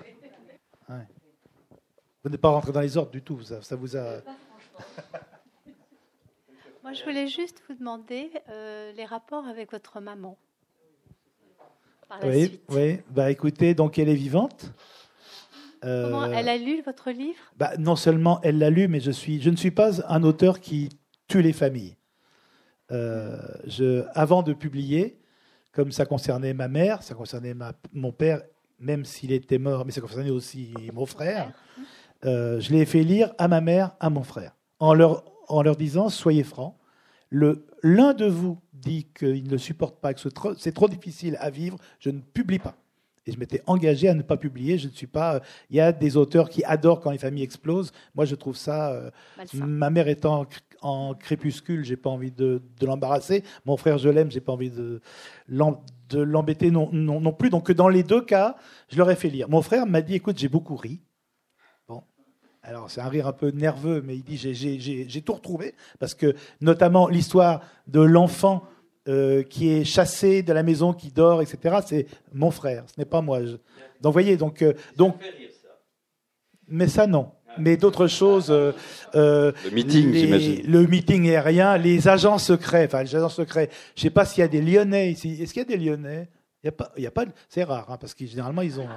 Vous 2.23 2.29
n'êtes 2.29 2.41
pas 2.41 2.49
rentré 2.49 2.71
dans 2.71 2.81
les 2.81 2.97
ordres 2.97 3.11
du 3.11 3.23
tout. 3.23 3.41
Ça, 3.41 3.63
ça 3.63 3.75
vous 3.75 3.97
a. 3.97 4.03
Moi, 6.83 6.93
je 6.93 7.03
voulais 7.03 7.27
juste 7.27 7.63
vous 7.67 7.75
demander 7.75 8.31
les 8.95 9.05
rapports 9.05 9.47
avec 9.47 9.71
votre 9.71 9.99
maman 9.99 10.37
oui, 12.23 12.59
Oui, 12.69 12.99
bah 13.09 13.31
écoutez, 13.31 13.73
donc 13.73 13.97
elle 13.99 14.09
est 14.09 14.15
vivante. 14.15 14.71
Comment 15.81 16.23
euh, 16.23 16.33
elle 16.35 16.49
a 16.49 16.57
lu 16.57 16.81
votre 16.85 17.09
livre? 17.09 17.39
bah, 17.57 17.71
Non 17.79 17.95
seulement 17.95 18.39
elle 18.43 18.59
l'a 18.59 18.69
lu, 18.69 18.87
mais 18.87 18.99
je, 18.99 19.11
suis, 19.11 19.41
je 19.41 19.49
ne 19.49 19.55
suis 19.55 19.71
pas 19.71 20.01
un 20.07 20.23
auteur 20.23 20.59
qui 20.59 20.89
tue 21.27 21.41
les 21.41 21.53
familles. 21.53 21.95
Euh, 22.91 23.37
je, 23.65 24.03
avant 24.13 24.43
de 24.43 24.53
publier, 24.53 25.17
comme 25.71 25.91
ça 25.91 26.05
concernait 26.05 26.53
ma 26.53 26.67
mère, 26.67 27.01
ça 27.01 27.15
concernait 27.15 27.53
ma, 27.53 27.73
mon 27.93 28.11
père, 28.11 28.41
même 28.79 29.05
s'il 29.05 29.31
était 29.31 29.57
mort, 29.57 29.85
mais 29.85 29.91
ça 29.91 30.01
concernait 30.01 30.29
aussi 30.29 30.73
mon 30.93 31.05
frère, 31.05 31.51
euh, 32.25 32.59
je 32.59 32.71
l'ai 32.71 32.85
fait 32.85 33.03
lire 33.03 33.33
à 33.37 33.47
ma 33.47 33.61
mère, 33.61 33.91
à 33.99 34.09
mon 34.09 34.23
frère, 34.23 34.55
en 34.79 34.93
leur, 34.93 35.23
en 35.47 35.61
leur 35.63 35.75
disant, 35.77 36.09
soyez 36.09 36.43
francs, 36.43 36.75
l'un 37.31 38.13
de 38.13 38.25
vous 38.25 38.59
dit 38.73 39.07
qu'il 39.17 39.47
ne 39.47 39.57
supporte 39.57 39.99
pas, 39.99 40.13
que 40.13 40.19
c'est 40.57 40.73
trop 40.73 40.87
difficile 40.87 41.37
à 41.39 41.49
vivre, 41.49 41.77
je 41.99 42.09
ne 42.09 42.19
publie 42.19 42.59
pas. 42.59 42.75
Et 43.27 43.31
je 43.31 43.37
m'étais 43.37 43.61
engagé 43.67 44.07
à 44.07 44.15
ne 44.15 44.23
pas 44.23 44.37
publier. 44.37 44.79
Je 44.79 44.87
ne 44.87 44.93
suis 44.93 45.07
pas. 45.07 45.41
Il 45.69 45.75
y 45.75 45.79
a 45.79 45.91
des 45.91 46.17
auteurs 46.17 46.49
qui 46.49 46.63
adorent 46.63 47.01
quand 47.01 47.11
les 47.11 47.19
familles 47.19 47.43
explosent. 47.43 47.91
Moi, 48.15 48.25
je 48.25 48.33
trouve 48.33 48.55
ça. 48.55 48.91
Euh, 48.93 49.11
ma 49.53 49.91
mère 49.91 50.07
étant 50.07 50.47
en 50.81 51.13
crépuscule, 51.13 51.83
j'ai 51.83 51.97
pas 51.97 52.09
envie 52.09 52.31
de, 52.31 52.61
l'embarrasser. 52.81 53.43
Mon 53.65 53.77
frère, 53.77 53.99
je 53.99 54.09
l'aime, 54.09 54.31
j'ai 54.31 54.41
pas 54.41 54.53
envie 54.53 54.71
de, 54.71 55.01
l'embêter 55.47 56.71
non, 56.71 56.89
non, 56.91 57.21
non, 57.21 57.31
plus. 57.31 57.51
Donc, 57.51 57.71
dans 57.71 57.89
les 57.89 58.01
deux 58.01 58.21
cas, 58.21 58.55
je 58.89 58.97
leur 58.97 59.11
ai 59.11 59.15
fait 59.15 59.29
lire. 59.29 59.47
Mon 59.49 59.61
frère 59.61 59.85
m'a 59.85 60.01
dit 60.01 60.15
"Écoute, 60.15 60.39
j'ai 60.39 60.49
beaucoup 60.49 60.75
ri. 60.75 60.99
Alors 62.63 62.91
c'est 62.91 63.01
un 63.01 63.09
rire 63.09 63.27
un 63.27 63.33
peu 63.33 63.49
nerveux, 63.49 64.03
mais 64.05 64.15
il 64.15 64.23
dit 64.23 64.37
j'ai 64.37 65.21
tout 65.21 65.33
retrouvé 65.33 65.73
parce 65.99 66.13
que 66.13 66.35
notamment 66.61 67.07
l'histoire 67.07 67.61
de 67.87 68.01
l'enfant 68.01 68.63
euh, 69.07 69.41
qui 69.41 69.71
est 69.71 69.83
chassé 69.83 70.43
de 70.43 70.53
la 70.53 70.61
maison, 70.61 70.93
qui 70.93 71.09
dort, 71.09 71.41
etc. 71.41 71.77
C'est 71.83 72.05
mon 72.33 72.51
frère, 72.51 72.83
ce 72.85 72.99
n'est 72.99 73.05
pas 73.05 73.21
moi. 73.21 73.39
Donc, 73.39 73.57
vous 74.03 74.11
voyez, 74.11 74.37
donc, 74.37 74.61
euh, 74.61 74.73
donc, 74.95 75.15
mais 76.67 76.87
ça 76.87 77.07
non. 77.07 77.31
Mais 77.57 77.77
d'autres 77.77 78.05
choses. 78.05 78.51
Euh, 78.51 78.71
le 79.15 79.71
meeting, 79.71 80.13
j'imagine. 80.13 80.61
Le 80.67 80.85
meeting 80.85 81.27
aérien, 81.29 81.77
les 81.79 82.07
agents 82.07 82.37
secrets. 82.37 82.85
Enfin, 82.85 83.01
les 83.01 83.15
agents 83.15 83.27
secrets. 83.27 83.69
Je 83.95 84.01
ne 84.01 84.03
sais 84.03 84.09
pas 84.11 84.23
s'il 84.23 84.41
y 84.41 84.43
a 84.43 84.47
des 84.47 84.61
Lyonnais 84.61 85.11
ici. 85.11 85.35
Est-ce 85.41 85.51
qu'il 85.51 85.63
y 85.63 85.65
a 85.65 85.77
des 85.77 85.83
Lyonnais? 85.83 86.29
Il 86.63 86.67
y 86.67 86.69
a 86.69 86.71
pas. 86.71 86.91
Il 86.95 87.03
y 87.03 87.07
a 87.07 87.11
pas. 87.11 87.25
C'est 87.49 87.63
rare, 87.63 87.89
hein, 87.89 87.97
parce 87.99 88.13
que 88.13 88.25
généralement 88.27 88.61
ils 88.61 88.79
ont. 88.79 88.87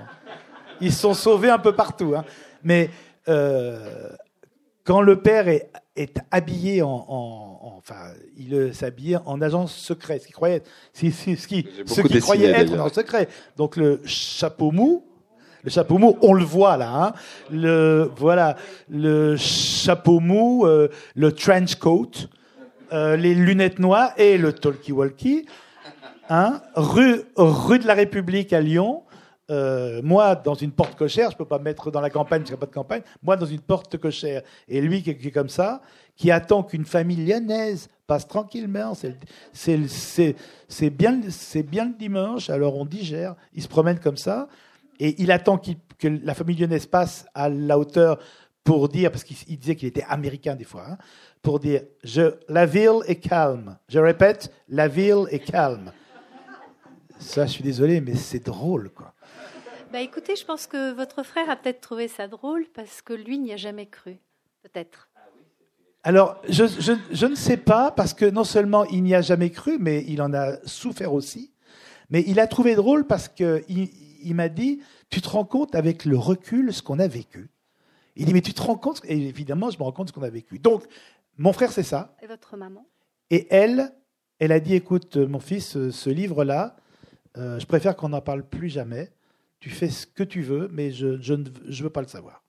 Ils 0.83 0.93
sont 0.93 1.15
sauvés 1.15 1.49
un 1.49 1.59
peu 1.59 1.73
partout. 1.73 2.15
Hein. 2.15 2.25
Mais 2.63 2.91
quand 3.27 5.01
le 5.01 5.17
père 5.23 5.49
est, 5.49 5.71
est 5.97 6.19
habillé 6.31 6.83
en, 6.83 7.59
enfin, 7.79 8.13
il 8.37 8.75
s'habillait 8.75 9.19
en 9.25 9.41
agent 9.41 9.67
secret, 9.67 10.19
ce 10.19 10.27
qu'il 10.27 10.35
croyait, 10.35 10.63
ce 10.93 11.07
qui, 11.07 11.67
ce 11.87 12.01
qu'il 12.03 12.21
croyait 12.21 12.51
être 12.51 12.79
un 12.79 12.89
secret. 12.89 13.29
Donc 13.57 13.77
le 13.77 14.01
chapeau 14.05 14.71
mou, 14.71 15.05
le 15.63 15.71
chapeau 15.71 15.97
mou, 15.97 16.19
on 16.21 16.35
le 16.35 16.45
voit 16.45 16.77
là, 16.77 16.91
hein, 16.95 17.13
le 17.51 18.11
voilà, 18.17 18.57
le 18.91 19.37
chapeau 19.37 20.21
mou, 20.21 20.67
euh, 20.67 20.89
le 21.15 21.33
trench 21.33 21.77
coat, 21.77 22.11
euh, 22.93 23.17
les 23.17 23.35
lunettes 23.35 23.79
noires 23.79 24.13
et 24.19 24.37
le 24.37 24.53
talkie-walkie. 24.53 25.47
Hein, 26.31 26.63
rue, 26.75 27.21
rue 27.37 27.79
de 27.79 27.87
la 27.87 27.93
République 27.93 28.55
à 28.55 28.61
Lyon, 28.63 29.03
euh, 29.51 30.01
moi, 30.03 30.35
dans 30.35 30.55
une 30.55 30.73
porte 30.73 30.97
cochère, 30.97 31.31
je 31.31 31.37
peux 31.37 31.45
pas 31.45 31.59
me 31.59 31.65
mettre 31.65 31.91
dans 31.91 32.01
la 32.01 32.11
campagne, 32.11 32.41
parce 32.41 32.51
qu'il 32.51 32.57
n'y 32.57 32.59
a 32.59 32.67
pas 32.67 32.71
de 32.71 32.75
campagne, 32.75 33.03
moi, 33.23 33.37
dans 33.37 33.47
une 33.47 33.61
porte 33.61 33.99
cochère. 33.99 34.43
Et 34.69 34.81
lui, 34.81 35.03
qui 35.03 35.11
est 35.11 35.31
comme 35.31 35.49
ça, 35.49 35.83
qui 36.17 36.31
attend 36.31 36.63
qu'une 36.63 36.85
famille 36.85 37.25
lyonnaise 37.25 37.89
passe 38.07 38.27
tranquillement, 38.27 38.95
c'est 39.53 40.91
bien, 40.91 41.21
le 41.21 41.99
dimanche, 41.99 42.51
alors 42.51 42.77
on 42.77 42.85
digère, 42.85 43.35
il 43.53 43.63
se 43.63 43.69
promène 43.69 43.99
comme 43.99 44.17
ça, 44.17 44.49
et 44.99 45.21
il 45.23 45.31
attend 45.31 45.59
que 45.59 46.09
la 46.09 46.35
famille 46.35 46.57
lyonnaise 46.57 46.87
passe 46.87 47.27
à 47.35 47.49
la 47.49 47.79
hauteur 47.79 48.19
pour 48.63 48.89
dire, 48.89 49.11
parce 49.11 49.25
qu'il 49.25 49.59
disait 49.59 49.77
qu'il 49.77 49.89
était 49.89 50.07
américain 50.09 50.55
des 50.55 50.65
fois, 50.65 50.87
hein, 50.89 50.99
pour 51.43 51.61
dire, 51.61 51.83
la 52.49 52.65
ville 52.65 53.01
est 53.07 53.17
calme. 53.17 53.77
Je 53.89 53.99
répète, 53.99 54.51
la 54.69 54.89
ville 54.89 55.27
est 55.31 55.41
calme. 55.41 55.93
Ça, 57.19 57.47
je 57.47 57.53
suis 57.53 57.65
désolé, 57.65 58.01
mais 58.01 58.15
c'est 58.15 58.45
drôle, 58.45 58.91
quoi. 58.91 59.14
Bah 59.95 60.01
écoutez, 60.01 60.35
je 60.35 60.45
pense 60.45 60.67
que 60.67 60.93
votre 60.93 61.23
frère 61.23 61.49
a 61.49 61.55
peut-être 61.55 61.81
trouvé 61.81 62.09
ça 62.09 62.27
drôle 62.27 62.67
parce 62.75 63.01
que 63.01 63.13
lui 63.13 63.39
n'y 63.39 63.53
a 63.53 63.57
jamais 63.57 63.87
cru, 63.87 64.19
peut-être. 64.65 65.09
Alors, 66.03 66.43
je, 66.49 66.65
je, 66.67 67.27
ne 67.27 67.37
sais 67.37 67.57
pas, 67.57 67.93
parce 67.93 68.13
que 68.13 68.25
non 68.25 68.43
seulement 68.43 68.85
il 68.87 69.05
n'y 69.05 69.15
a 69.15 69.21
jamais 69.21 69.51
cru, 69.51 69.79
mais 69.79 70.05
il 70.09 70.21
en 70.21 70.35
a 70.35 70.57
souffert 70.67 71.13
aussi. 71.13 71.53
Mais 72.11 72.25
il 72.27 72.41
a 72.41 72.49
trouvé 72.49 72.75
drôle 72.75 73.07
parce 73.07 73.29
qu'il 73.29 73.63
il, 73.69 74.35
m'a 74.35 74.49
dit, 74.49 74.83
tu 75.11 75.21
te 75.21 75.29
rends 75.29 75.45
compte 75.45 75.77
avec 75.77 76.07
le 76.07 76.19
recul 76.19 76.75
ce 76.75 76.83
qu'on 76.83 76.99
a 76.99 77.07
vécu. 77.07 77.49
Il 78.17 78.27
dit, 78.27 78.33
mais 78.33 78.43
tu 78.43 78.53
te 78.53 78.63
rends 78.63 78.77
compte 78.77 79.01
Et 79.05 79.17
évidemment, 79.17 79.71
je 79.71 79.79
me 79.79 79.85
rends 79.85 79.93
compte 79.93 80.09
ce 80.09 80.13
qu'on 80.13 80.25
a 80.25 80.29
vécu. 80.29 80.59
Donc, 80.59 80.83
mon 81.39 81.53
frère, 81.53 81.71
c'est 81.71 81.85
ça. 81.85 82.17
Et 82.21 82.27
votre 82.27 82.57
maman? 82.57 82.85
Et 83.31 83.47
elle, 83.55 83.93
elle 84.41 84.51
a 84.51 84.59
dit, 84.59 84.75
écoute, 84.75 85.19
mon 85.19 85.39
fils, 85.39 85.89
ce 85.91 86.11
livre-là, 86.11 86.75
euh, 87.37 87.61
je 87.61 87.67
préfère 87.67 87.95
qu'on 87.95 88.09
n'en 88.09 88.23
parle 88.23 88.43
plus 88.43 88.71
jamais 88.71 89.13
tu 89.65 89.71
fais 89.71 89.89
ce 89.89 90.07
que 90.07 90.23
tu 90.23 90.43
veux, 90.43 90.69
mais 90.71 90.91
je 90.91 91.07
ne 91.07 91.45
je, 91.69 91.83
veux 91.83 91.89
pas 91.89 92.03
le 92.03 92.07
savoir. 92.07 92.45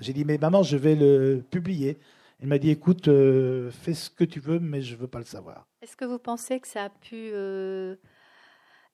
J'ai 0.00 0.12
dit, 0.12 0.26
mais 0.26 0.36
maman, 0.36 0.62
je 0.62 0.76
vais 0.76 0.94
le 0.94 1.42
publier. 1.50 1.98
Elle 2.40 2.48
m'a 2.48 2.58
dit, 2.58 2.68
écoute, 2.68 3.08
euh, 3.08 3.70
fais 3.70 3.94
ce 3.94 4.10
que 4.10 4.24
tu 4.24 4.38
veux, 4.38 4.58
mais 4.58 4.82
je 4.82 4.94
ne 4.94 5.00
veux 5.00 5.06
pas 5.06 5.18
le 5.18 5.24
savoir. 5.24 5.66
Est-ce 5.80 5.96
que 5.96 6.04
vous 6.04 6.18
pensez 6.18 6.60
que 6.60 6.68
ça 6.68 6.84
a 6.84 6.90
pu, 6.90 7.30
euh, 7.32 7.96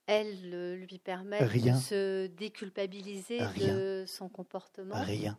elle, 0.06 0.78
lui 0.88 1.00
permettre 1.00 1.52
de 1.52 1.76
se 1.80 2.28
déculpabiliser 2.28 3.40
de 3.58 4.04
son 4.06 4.28
comportement? 4.28 5.02
Rien. 5.02 5.36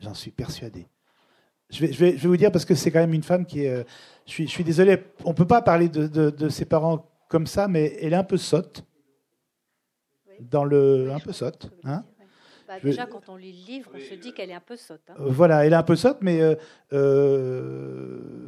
J'en 0.00 0.14
suis 0.14 0.32
persuadé. 0.32 0.88
Je 1.70 1.86
vais, 1.86 1.92
je, 1.92 2.04
vais, 2.04 2.10
je 2.16 2.22
vais, 2.22 2.28
vous 2.28 2.36
dire, 2.36 2.50
parce 2.50 2.64
que 2.64 2.74
c'est 2.74 2.90
quand 2.90 2.98
même 2.98 3.14
une 3.14 3.22
femme 3.22 3.46
qui 3.46 3.62
est... 3.62 3.70
Euh, 3.70 3.84
je, 4.26 4.32
suis, 4.32 4.48
je 4.48 4.50
suis 4.50 4.64
désolé, 4.64 4.98
on 5.24 5.30
ne 5.30 5.36
peut 5.36 5.46
pas 5.46 5.62
parler 5.62 5.88
de, 5.88 6.08
de, 6.08 6.30
de 6.30 6.48
ses 6.48 6.64
parents 6.64 7.08
comme 7.28 7.46
ça, 7.46 7.68
mais 7.68 7.96
elle 8.00 8.12
est 8.12 8.16
un 8.16 8.24
peu 8.24 8.36
sotte 8.36 8.84
dans 10.40 10.64
le 10.64 11.10
un 11.10 11.20
peu 11.20 11.32
sotte. 11.32 11.70
Hein 11.84 12.04
bah, 12.70 12.76
déjà, 12.80 13.06
quand 13.06 13.28
on 13.28 13.34
lit 13.34 13.50
le 13.50 13.66
livre, 13.66 13.90
on 13.92 13.98
se 13.98 14.14
dit 14.14 14.32
qu'elle 14.32 14.50
est 14.50 14.54
un 14.54 14.60
peu 14.60 14.76
sotte. 14.76 15.00
Hein. 15.08 15.14
Euh, 15.18 15.28
voilà, 15.28 15.66
elle 15.66 15.72
est 15.72 15.76
un 15.76 15.82
peu 15.82 15.96
sotte, 15.96 16.18
mais 16.20 16.40
euh, 16.40 16.54
euh, 16.92 18.46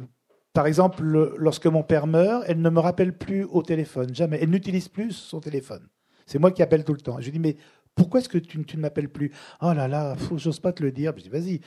par 0.53 0.65
exemple, 0.65 1.03
lorsque 1.37 1.65
mon 1.65 1.83
père 1.83 2.07
meurt, 2.07 2.45
elle 2.47 2.61
ne 2.61 2.69
me 2.69 2.79
rappelle 2.79 3.17
plus 3.17 3.43
au 3.43 3.63
téléphone, 3.63 4.15
jamais. 4.15 4.39
Elle 4.41 4.49
n'utilise 4.49 4.87
plus 4.87 5.11
son 5.11 5.41
téléphone. 5.41 5.89
C'est 6.25 6.39
moi 6.39 6.51
qui 6.51 6.63
appelle 6.63 6.85
tout 6.85 6.93
le 6.93 7.01
temps. 7.01 7.19
Je 7.19 7.25
lui 7.25 7.31
dis, 7.33 7.39
mais 7.39 7.57
pourquoi 7.95 8.21
est-ce 8.21 8.29
que 8.29 8.37
tu, 8.37 8.57
ne 8.59 8.81
m'appelles 8.81 9.09
plus? 9.09 9.33
Oh 9.61 9.73
là 9.73 9.89
là, 9.89 10.15
j'ose 10.37 10.61
pas 10.61 10.71
te 10.71 10.81
le 10.81 10.93
dire. 10.93 11.11
Je 11.17 11.23
dis, 11.23 11.29
vas-y. 11.29 11.59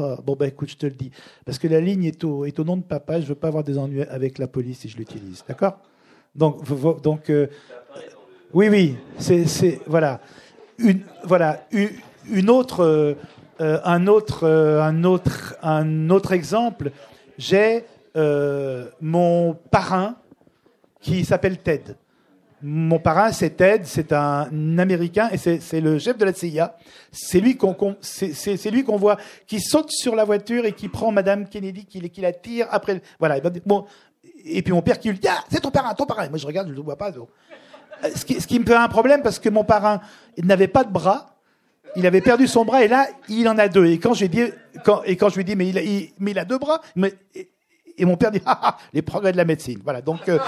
Oh, 0.00 0.16
bon, 0.24 0.34
ben 0.34 0.46
écoute, 0.46 0.70
je 0.70 0.76
te 0.76 0.86
le 0.86 0.92
dis. 0.92 1.12
Parce 1.44 1.60
que 1.60 1.68
la 1.68 1.80
ligne 1.80 2.02
est 2.02 2.24
au, 2.24 2.44
est 2.44 2.58
au 2.58 2.64
nom 2.64 2.76
de 2.76 2.82
papa, 2.82 3.20
je 3.20 3.26
veux 3.26 3.36
pas 3.36 3.46
avoir 3.46 3.62
des 3.62 3.78
ennuis 3.78 4.02
avec 4.02 4.38
la 4.38 4.48
police 4.48 4.80
si 4.80 4.88
je 4.88 4.96
l'utilise. 4.96 5.44
D'accord? 5.46 5.78
Donc, 6.34 6.64
donc 7.02 7.30
oui, 8.52 8.68
oui, 8.68 8.96
c'est 9.18 9.80
voilà 9.86 10.20
une 10.78 11.02
voilà 11.24 11.66
une, 11.70 12.50
autre 12.50 13.16
un 13.58 14.06
autre 14.06 14.46
un 14.46 15.04
autre 15.04 15.56
un 15.62 16.10
autre 16.10 16.32
exemple. 16.32 16.90
J'ai 17.38 17.84
mon 18.14 19.54
parrain 19.70 20.16
qui 21.00 21.24
s'appelle 21.24 21.58
Ted. 21.58 21.94
Mon 22.62 22.98
parrain, 22.98 23.32
c'est 23.32 23.56
Ted, 23.56 23.84
c'est 23.86 24.12
un 24.12 24.78
Américain 24.78 25.30
et 25.32 25.38
c'est 25.38 25.80
le 25.80 25.98
chef 25.98 26.18
de 26.18 26.26
la 26.26 26.34
CIA. 26.34 26.76
C'est 27.10 27.40
lui 27.40 27.56
qu'on 27.56 27.74
c'est 28.02 28.70
lui 28.70 28.84
qu'on 28.84 28.96
voit 28.96 29.16
qui 29.46 29.60
saute 29.60 29.90
sur 29.90 30.14
la 30.14 30.24
voiture 30.24 30.66
et 30.66 30.72
qui 30.72 30.88
prend 30.88 31.10
Madame 31.10 31.48
Kennedy, 31.48 31.86
qui, 31.86 32.00
qui 32.10 32.20
la 32.20 32.32
tire 32.32 32.66
après. 32.70 33.00
Voilà. 33.18 33.40
Bon, 33.64 33.86
et 34.44 34.60
puis 34.62 34.74
mon 34.74 34.82
père 34.82 34.98
qui 34.98 35.08
lui 35.08 35.18
dit 35.18 35.28
ah, 35.28 35.42
c'est 35.50 35.60
ton 35.60 35.70
parrain, 35.70 35.94
ton 35.94 36.04
parrain. 36.04 36.28
Moi 36.28 36.38
je 36.38 36.46
regarde, 36.46 36.68
je 36.68 36.74
le 36.74 36.82
vois 36.82 36.96
pas. 36.96 37.12
Ce 38.14 38.24
qui, 38.24 38.40
ce 38.40 38.46
qui 38.46 38.58
me 38.58 38.64
fait 38.64 38.74
un 38.74 38.88
problème 38.88 39.22
parce 39.22 39.38
que 39.38 39.48
mon 39.48 39.64
parrain, 39.64 40.00
n'avait 40.38 40.68
pas 40.68 40.84
de 40.84 40.92
bras. 40.92 41.36
Il 41.96 42.06
avait 42.06 42.20
perdu 42.20 42.46
son 42.46 42.64
bras 42.64 42.84
et 42.84 42.88
là, 42.88 43.06
il 43.28 43.48
en 43.48 43.58
a 43.58 43.68
deux. 43.68 43.86
Et 43.86 43.98
quand 43.98 44.14
je 44.14 44.26
lui 45.34 45.44
dis, 45.44 45.56
mais 45.56 45.68
il 45.68 45.78
a, 45.78 45.82
mais 46.18 46.30
il 46.30 46.38
a 46.38 46.44
deux 46.44 46.58
bras, 46.58 46.80
et, 47.34 48.04
mon 48.04 48.16
père 48.16 48.30
dit, 48.30 48.40
ah, 48.46 48.58
ah, 48.62 48.76
les 48.92 49.02
progrès 49.02 49.32
de 49.32 49.36
la 49.36 49.44
médecine. 49.44 49.80
Voilà. 49.82 50.00
Donc, 50.00 50.28
euh, 50.28 50.38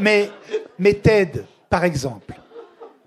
mais, 0.00 0.30
mais 0.78 0.94
Ted, 0.94 1.44
par 1.70 1.84
exemple, 1.84 2.34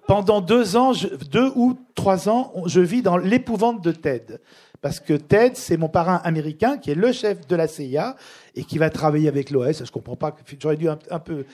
pendant 0.08 0.40
deux 0.40 0.78
ans, 0.78 0.94
deux 1.30 1.52
ou 1.56 1.78
trois 1.94 2.30
ans, 2.30 2.54
je 2.66 2.80
vis 2.80 3.02
dans 3.02 3.18
l'épouvante 3.18 3.84
de 3.84 3.92
Ted. 3.92 4.40
Parce 4.82 5.00
que 5.00 5.14
Ted, 5.14 5.56
c'est 5.56 5.76
mon 5.76 5.90
parrain 5.90 6.22
américain 6.24 6.78
qui 6.78 6.92
est 6.92 6.96
le 6.96 7.12
chef 7.12 7.46
de 7.48 7.56
la 7.56 7.68
CIA 7.68 8.16
et 8.56 8.64
qui 8.64 8.78
va 8.78 8.90
travailler 8.90 9.28
avec 9.28 9.50
l'OS. 9.50 9.84
Je 9.84 9.92
comprends 9.92 10.16
pas. 10.16 10.36
J'aurais 10.60 10.78
dû 10.78 10.88
un, 10.88 11.20
peu, 11.20 11.46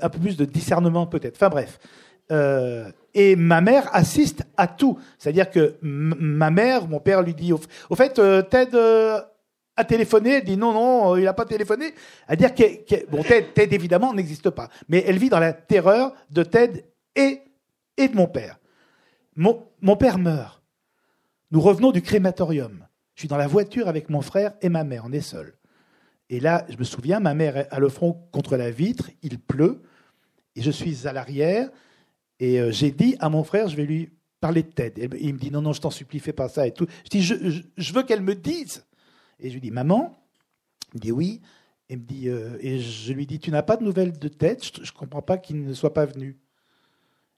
un 0.00 0.08
peu 0.08 0.18
plus 0.18 0.36
de 0.36 0.44
discernement 0.44 1.06
peut-être. 1.06 1.36
Enfin 1.36 1.48
bref. 1.48 1.78
Euh, 2.30 2.90
et 3.14 3.36
ma 3.36 3.60
mère 3.60 3.88
assiste 3.94 4.44
à 4.56 4.66
tout. 4.66 4.98
C'est-à-dire 5.18 5.50
que 5.50 5.76
ma 5.82 6.50
mère, 6.50 6.86
mon 6.86 7.00
père 7.00 7.22
lui 7.22 7.34
dit, 7.34 7.52
au, 7.52 7.96
fait, 7.96 8.18
euh, 8.18 8.42
Ted 8.42 8.70
euh, 8.74 9.20
a 9.76 9.84
téléphoné, 9.84 10.34
elle 10.34 10.44
dit 10.44 10.56
non, 10.56 10.72
non, 10.72 11.16
il 11.16 11.24
n'a 11.24 11.32
pas 11.32 11.46
téléphoné. 11.46 11.94
À 12.26 12.36
dire 12.36 12.54
que, 12.54 13.06
bon, 13.10 13.22
Ted, 13.22 13.48
Ted 13.54 13.74
évidemment 13.74 14.12
n'existe 14.12 14.50
pas, 14.50 14.68
mais 14.88 15.04
elle 15.06 15.18
vit 15.18 15.30
dans 15.30 15.40
la 15.40 15.52
terreur 15.52 16.12
de 16.30 16.42
Ted 16.42 16.84
et, 17.16 17.40
et 17.96 18.08
de 18.08 18.16
mon 18.16 18.26
père. 18.26 18.58
Mon, 19.34 19.66
mon 19.80 19.96
père 19.96 20.18
meurt. 20.18 20.62
Nous 21.50 21.60
revenons 21.60 21.92
du 21.92 22.02
crématorium. 22.02 22.86
Je 23.14 23.22
suis 23.22 23.28
dans 23.28 23.36
la 23.36 23.46
voiture 23.46 23.88
avec 23.88 24.10
mon 24.10 24.20
frère 24.20 24.52
et 24.60 24.68
ma 24.68 24.84
mère, 24.84 25.04
on 25.06 25.12
est 25.12 25.20
seuls. 25.20 25.57
Et 26.30 26.40
là, 26.40 26.66
je 26.68 26.76
me 26.76 26.84
souviens, 26.84 27.20
ma 27.20 27.34
mère 27.34 27.66
a 27.70 27.78
le 27.80 27.88
front 27.88 28.12
contre 28.32 28.56
la 28.56 28.70
vitre, 28.70 29.10
il 29.22 29.38
pleut, 29.38 29.82
et 30.54 30.62
je 30.62 30.70
suis 30.70 31.06
à 31.06 31.12
l'arrière, 31.12 31.70
et 32.40 32.60
euh, 32.60 32.70
j'ai 32.70 32.90
dit 32.90 33.16
à 33.20 33.28
mon 33.28 33.44
frère, 33.44 33.68
je 33.68 33.76
vais 33.76 33.86
lui 33.86 34.10
parler 34.40 34.62
de 34.62 34.68
Ted. 34.68 35.08
il 35.20 35.34
me 35.34 35.38
dit, 35.38 35.50
non, 35.50 35.62
non, 35.62 35.72
je 35.72 35.80
t'en 35.80 35.90
supplie, 35.90 36.20
fais 36.20 36.32
pas 36.32 36.48
ça 36.48 36.66
et 36.66 36.72
tout. 36.72 36.86
Je 37.04 37.10
dis, 37.10 37.22
je 37.76 37.92
veux 37.92 38.02
qu'elle 38.04 38.20
me 38.20 38.34
dise. 38.34 38.84
Et 39.40 39.48
je 39.48 39.54
lui 39.54 39.60
dis, 39.60 39.70
maman? 39.70 40.22
Il 40.94 40.98
me 40.98 41.00
dit 41.00 41.12
oui. 41.12 41.40
Et, 41.88 41.96
me 41.96 42.02
dit, 42.02 42.28
euh, 42.28 42.58
et 42.60 42.78
je 42.78 43.12
lui 43.12 43.26
dis, 43.26 43.38
tu 43.38 43.50
n'as 43.50 43.62
pas 43.62 43.76
de 43.76 43.84
nouvelles 43.84 44.18
de 44.18 44.28
Ted? 44.28 44.62
Je 44.62 44.80
ne 44.80 44.96
comprends 44.96 45.22
pas 45.22 45.38
qu'il 45.38 45.64
ne 45.64 45.72
soit 45.72 45.94
pas 45.94 46.06
venu. 46.06 46.38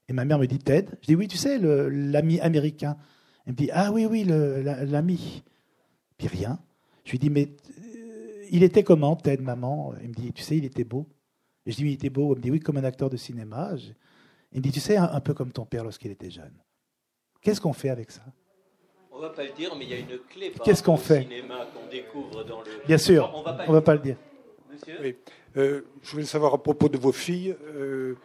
Et 0.07 0.13
ma 0.13 0.25
mère 0.25 0.39
me 0.39 0.45
dit, 0.45 0.59
Ted? 0.59 0.89
Je 1.01 1.07
dis, 1.07 1.15
oui, 1.15 1.27
tu 1.27 1.37
sais, 1.37 1.57
l'ami 1.57 2.39
américain. 2.39 2.97
Elle 3.45 3.53
me 3.53 3.57
dit, 3.57 3.69
ah 3.71 3.91
oui, 3.91 4.05
oui, 4.05 4.25
l'ami. 4.25 5.43
Puis 6.17 6.27
rien. 6.27 6.59
Je 7.05 7.11
lui 7.11 7.19
dis, 7.19 7.29
mais 7.29 7.49
il 8.51 8.63
était 8.63 8.83
comment, 8.83 9.15
Ted, 9.15 9.41
maman 9.41 9.93
Il 10.03 10.09
me 10.09 10.13
dit, 10.13 10.31
tu 10.33 10.43
sais, 10.43 10.57
il 10.57 10.65
était 10.65 10.83
beau. 10.83 11.07
Et 11.65 11.71
je 11.71 11.77
dis, 11.77 11.83
oui, 11.83 11.91
il 11.91 11.93
était 11.93 12.09
beau. 12.09 12.31
Elle 12.33 12.37
me 12.37 12.43
dit, 12.43 12.51
oui, 12.51 12.59
comme 12.59 12.77
un 12.77 12.83
acteur 12.83 13.09
de 13.09 13.17
cinéma. 13.17 13.71
Il 14.51 14.57
me 14.57 14.61
dit, 14.61 14.71
tu 14.71 14.79
sais, 14.79 14.97
un 14.97 15.19
peu 15.19 15.33
comme 15.33 15.51
ton 15.51 15.65
père 15.65 15.83
lorsqu'il 15.83 16.11
était 16.11 16.29
jeune. 16.29 16.53
Qu'est-ce 17.41 17.59
qu'on 17.59 17.73
fait 17.73 17.89
avec 17.89 18.11
ça? 18.11 18.21
On 19.11 19.19
va 19.19 19.29
pas 19.29 19.43
le 19.43 19.51
dire, 19.51 19.75
mais 19.75 19.85
il 19.85 19.89
y 19.89 19.93
a 19.93 19.97
une 19.97 20.19
clé. 20.29 20.51
Qu'est-ce 20.63 20.83
qu'on 20.83 20.97
fait? 20.97 21.23
cinéma 21.23 21.67
qu'on 21.73 21.89
découvre 21.89 22.43
dans 22.43 22.61
le. 22.61 22.85
Bien 22.87 22.97
sûr. 22.97 23.31
On 23.35 23.41
va 23.41 23.53
pas, 23.53 23.65
va 23.65 23.81
pas 23.81 23.93
le 23.93 23.99
dire. 23.99 24.17
Monsieur 24.71 24.97
oui. 25.01 25.15
Euh, 25.57 25.81
je 26.01 26.11
voulais 26.11 26.25
savoir 26.25 26.53
à 26.53 26.61
propos 26.61 26.87
de 26.89 26.97
vos 26.97 27.11
filles. 27.11 27.55
Euh, 27.75 28.15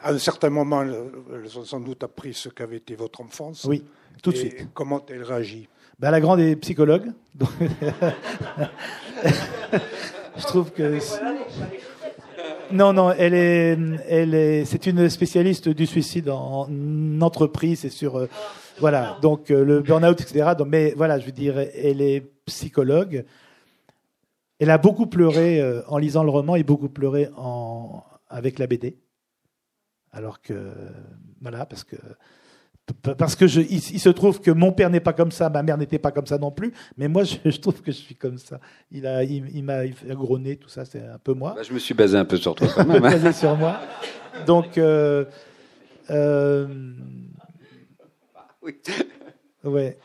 à 0.00 0.10
un 0.10 0.18
certain 0.18 0.50
moment, 0.50 0.82
elles 0.82 1.58
ont 1.58 1.64
sans 1.64 1.80
doute 1.80 2.02
appris 2.02 2.34
ce 2.34 2.48
qu'avait 2.48 2.78
été 2.78 2.96
votre 2.96 3.20
enfance. 3.20 3.64
Oui, 3.64 3.84
tout 4.22 4.32
de 4.32 4.36
suite. 4.36 4.68
Comment 4.74 5.04
elles 5.06 5.22
réagissent? 5.22 5.68
Ben, 5.98 6.10
La 6.10 6.20
grande 6.20 6.40
est 6.40 6.56
psychologue. 6.56 7.12
je 10.36 10.42
trouve 10.46 10.70
que. 10.70 10.98
Non, 12.72 12.92
non, 12.94 13.12
elle 13.12 13.34
est, 13.34 13.78
elle 14.08 14.34
est, 14.34 14.64
c'est 14.64 14.86
une 14.86 15.10
spécialiste 15.10 15.68
du 15.68 15.86
suicide 15.86 16.30
en 16.30 16.68
entreprise 17.20 17.84
et 17.84 17.90
sur 17.90 18.16
euh, 18.16 18.28
voilà, 18.78 19.18
donc 19.20 19.50
euh, 19.50 19.64
le 19.64 19.80
burn-out, 19.80 20.20
etc. 20.20 20.52
mais 20.66 20.94
voilà, 20.96 21.18
je 21.18 21.26
veux 21.26 21.32
dire, 21.32 21.58
elle 21.58 22.00
est 22.00 22.20
psychologue. 22.46 23.24
Elle 24.58 24.70
a 24.70 24.78
beaucoup 24.78 25.06
pleuré 25.06 25.60
euh, 25.60 25.82
en 25.88 25.98
lisant 25.98 26.24
le 26.24 26.30
roman 26.30 26.56
et 26.56 26.62
beaucoup 26.62 26.88
pleuré 26.88 27.28
en, 27.36 28.02
avec 28.28 28.58
la 28.58 28.66
BD. 28.66 28.96
Alors 30.10 30.40
que, 30.40 30.72
voilà, 31.40 31.66
parce 31.66 31.84
que, 31.84 31.96
parce 33.18 33.36
que 33.36 33.46
je, 33.46 33.60
il, 33.60 33.80
se 33.80 34.08
trouve 34.08 34.40
que 34.40 34.50
mon 34.50 34.72
père 34.72 34.90
n'est 34.90 35.00
pas 35.00 35.12
comme 35.12 35.30
ça, 35.30 35.48
ma 35.48 35.62
mère 35.62 35.78
n'était 35.78 36.00
pas 36.00 36.10
comme 36.10 36.26
ça 36.26 36.36
non 36.38 36.50
plus, 36.50 36.72
mais 36.96 37.08
moi 37.08 37.22
je, 37.24 37.56
trouve 37.58 37.80
que 37.80 37.92
je 37.92 37.96
suis 37.96 38.16
comme 38.16 38.38
ça. 38.38 38.58
Il 38.90 39.06
a, 39.06 39.22
il, 39.22 39.62
m'a 39.62 39.86
gros 40.14 40.38
nez, 40.38 40.56
tout 40.56 40.68
ça, 40.68 40.84
c'est 40.84 41.02
un 41.02 41.18
peu 41.18 41.32
moi. 41.32 41.54
Bah, 41.54 41.62
je 41.62 41.72
me 41.72 41.78
suis 41.78 41.94
basé 41.94 42.18
un 42.18 42.24
peu 42.24 42.36
sur 42.36 42.54
toi 42.54 42.68
quand 42.74 42.84
même. 42.86 43.04
Hein. 43.04 43.10
basé 43.10 43.32
sur 43.32 43.56
moi. 43.56 43.78
Donc, 44.46 44.78
euh, 44.78 45.24
oui. 48.62 48.74
Ouais. 49.64 49.98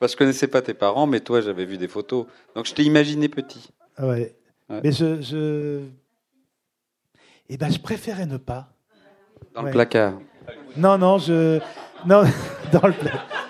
Que 0.00 0.08
je 0.08 0.16
connaissais 0.16 0.48
pas 0.48 0.62
tes 0.62 0.74
parents, 0.74 1.06
mais 1.06 1.20
toi, 1.20 1.40
j'avais 1.40 1.64
vu 1.64 1.78
des 1.78 1.88
photos. 1.88 2.26
Donc, 2.54 2.66
je 2.66 2.74
t'ai 2.74 2.82
imaginé 2.82 3.28
petit. 3.28 3.70
Ouais. 3.98 4.36
Mais 4.68 4.92
je, 4.92 5.22
je... 5.22 5.82
Eh 7.48 7.56
ben, 7.56 7.70
je 7.70 7.78
préférais 7.78 8.26
ne 8.26 8.36
pas. 8.36 8.68
Dans 9.54 9.62
le 9.62 9.70
placard. 9.70 10.18
Non, 10.76 10.98
non, 10.98 11.18
je. 11.18 11.60
Non, 12.06 12.22
dans 12.72 12.86
le. 12.86 12.94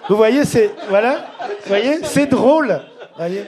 Vous 0.08 0.16
voyez, 0.16 0.44
c'est. 0.44 0.70
Voilà. 0.88 1.26
Vous 1.40 1.68
voyez, 1.68 1.98
c'est 2.04 2.26
drôle. 2.26 2.80
Voyez 3.16 3.44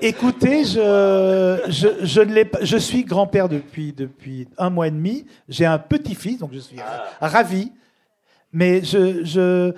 écoutez, 0.00 0.64
je, 0.64 1.60
je, 1.68 2.04
je, 2.04 2.20
ne 2.20 2.32
l'ai 2.32 2.44
pas. 2.44 2.58
Je 2.62 2.76
suis 2.76 3.04
grand-père 3.04 3.48
depuis, 3.48 3.92
depuis 3.92 4.48
un 4.58 4.70
mois 4.70 4.88
et 4.88 4.90
demi. 4.90 5.26
J'ai 5.48 5.66
un 5.66 5.78
petit-fils, 5.78 6.38
donc 6.38 6.50
je 6.52 6.58
suis 6.58 6.78
ravi. 7.20 7.72
Mais 8.52 8.84
je, 8.84 9.24
je, 9.24 9.72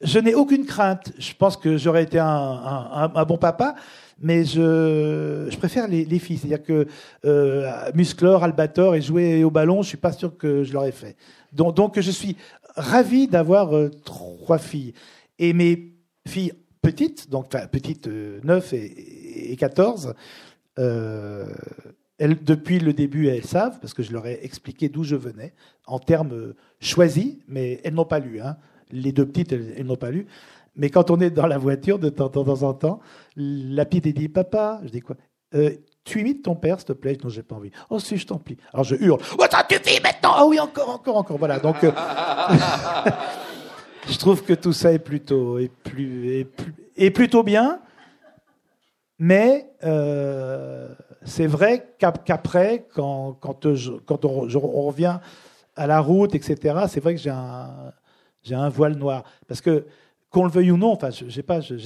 je 0.00 0.18
n'ai 0.18 0.34
aucune 0.34 0.64
crainte. 0.64 1.12
Je 1.18 1.32
pense 1.34 1.56
que 1.56 1.76
j'aurais 1.76 2.04
été 2.04 2.18
un, 2.18 2.26
un, 2.26 3.12
un, 3.14 3.24
bon 3.24 3.36
papa, 3.36 3.74
mais 4.18 4.44
je, 4.44 5.46
je 5.50 5.56
préfère 5.58 5.88
les, 5.88 6.04
les 6.04 6.18
filles. 6.18 6.38
C'est-à-dire 6.38 6.62
que 6.62 6.86
euh, 7.26 7.70
Musclor, 7.94 8.44
Albator 8.44 8.94
et 8.94 9.02
jouer 9.02 9.44
au 9.44 9.50
ballon, 9.50 9.82
je 9.82 9.88
suis 9.88 9.98
pas 9.98 10.12
sûr 10.12 10.36
que 10.36 10.64
je 10.64 10.72
l'aurais 10.72 10.92
fait. 10.92 11.16
Donc, 11.52 11.76
donc 11.76 12.00
je 12.00 12.10
suis 12.10 12.36
ravi 12.76 13.28
d'avoir 13.28 13.76
euh, 13.76 13.90
trois 14.04 14.58
filles. 14.58 14.94
Et 15.38 15.52
mes 15.52 15.94
filles 16.26 16.52
petites, 16.82 17.30
donc 17.30 17.50
petites 17.70 18.08
euh, 18.08 18.40
9 18.44 18.72
et, 18.72 19.52
et 19.52 19.56
14, 19.56 20.14
euh, 20.78 21.46
elles, 22.18 22.42
depuis 22.42 22.78
le 22.78 22.92
début, 22.92 23.28
elles 23.28 23.44
savent, 23.44 23.78
parce 23.80 23.94
que 23.94 24.02
je 24.02 24.12
leur 24.12 24.26
ai 24.26 24.44
expliqué 24.44 24.88
d'où 24.88 25.04
je 25.04 25.16
venais, 25.16 25.54
en 25.86 25.98
termes 25.98 26.54
choisis, 26.80 27.36
mais 27.48 27.80
elles 27.84 27.94
n'ont 27.94 28.04
pas 28.04 28.20
lu. 28.20 28.40
Hein. 28.40 28.56
Les 28.90 29.12
deux 29.12 29.26
petites, 29.26 29.52
elles, 29.52 29.86
n'ont 29.86 29.96
pas 29.96 30.10
lu. 30.10 30.26
Mais 30.76 30.88
quand 30.88 31.10
on 31.10 31.20
est 31.20 31.30
dans 31.30 31.46
la 31.46 31.58
voiture, 31.58 31.98
de 31.98 32.08
temps, 32.08 32.30
en 32.36 32.74
temps, 32.74 33.00
la 33.36 33.84
petite 33.84 34.08
dit 34.08 34.28
Papa, 34.28 34.80
je 34.84 34.90
dis 34.90 35.00
quoi? 35.00 35.16
Euh, 35.54 35.70
Tu 36.04 36.20
imites 36.20 36.42
ton 36.42 36.56
père, 36.56 36.78
s'il 36.78 36.86
te 36.86 36.92
plaît 36.92 37.16
Non, 37.22 37.30
j'ai 37.30 37.42
pas 37.42 37.54
envie. 37.54 37.70
Oh, 37.88 38.00
si, 38.00 38.16
je 38.16 38.26
t'en 38.26 38.38
plie. 38.38 38.56
Alors 38.72 38.84
je 38.84 38.96
hurle 38.96 39.20
Oh, 39.38 39.44
tu 39.68 39.78
vis 39.78 40.00
maintenant 40.02 40.32
Ah 40.34 40.46
oui, 40.46 40.58
encore, 40.58 40.90
encore, 40.90 41.16
encore. 41.16 41.38
Voilà, 41.38 41.60
donc. 41.60 41.84
Euh, 41.84 41.92
je 44.08 44.18
trouve 44.18 44.42
que 44.42 44.52
tout 44.52 44.72
ça 44.72 44.92
est 44.92 44.98
plutôt, 44.98 45.58
est 45.58 45.70
plus, 45.70 46.48
est, 46.96 47.10
plutôt 47.10 47.44
bien. 47.44 47.80
Mais 49.18 49.70
euh, 49.84 50.88
c'est 51.24 51.46
vrai 51.46 51.94
qu'après, 51.98 52.88
quand, 52.94 53.34
quand, 53.34 53.64
on, 54.24 54.86
revient 54.86 55.20
à 55.76 55.86
la 55.86 56.00
route, 56.00 56.34
etc., 56.34 56.86
c'est 56.88 56.98
vrai 56.98 57.14
que 57.14 57.20
j'ai 57.20 57.30
un, 57.30 57.92
j'ai 58.42 58.56
un 58.56 58.68
voile 58.68 58.96
noir. 58.96 59.22
Parce 59.46 59.60
que, 59.60 59.86
qu'on 60.30 60.44
le 60.44 60.50
veuille 60.50 60.72
ou 60.72 60.76
non, 60.76 60.92
enfin, 60.92 61.10
je, 61.10 61.40
pas, 61.42 61.60
je, 61.60 61.76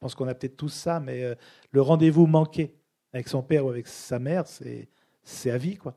pense 0.00 0.14
qu'on 0.14 0.28
a 0.28 0.34
peut-être 0.34 0.56
tous 0.56 0.70
ça, 0.70 1.00
mais 1.00 1.24
euh, 1.24 1.34
le 1.72 1.82
rendez-vous 1.82 2.26
manqué 2.26 2.74
avec 3.14 3.28
son 3.28 3.42
père 3.42 3.64
ou 3.64 3.70
avec 3.70 3.86
sa 3.86 4.18
mère, 4.18 4.44
c'est, 4.46 5.50
à 5.50 5.56
vie, 5.56 5.76
quoi. 5.76 5.94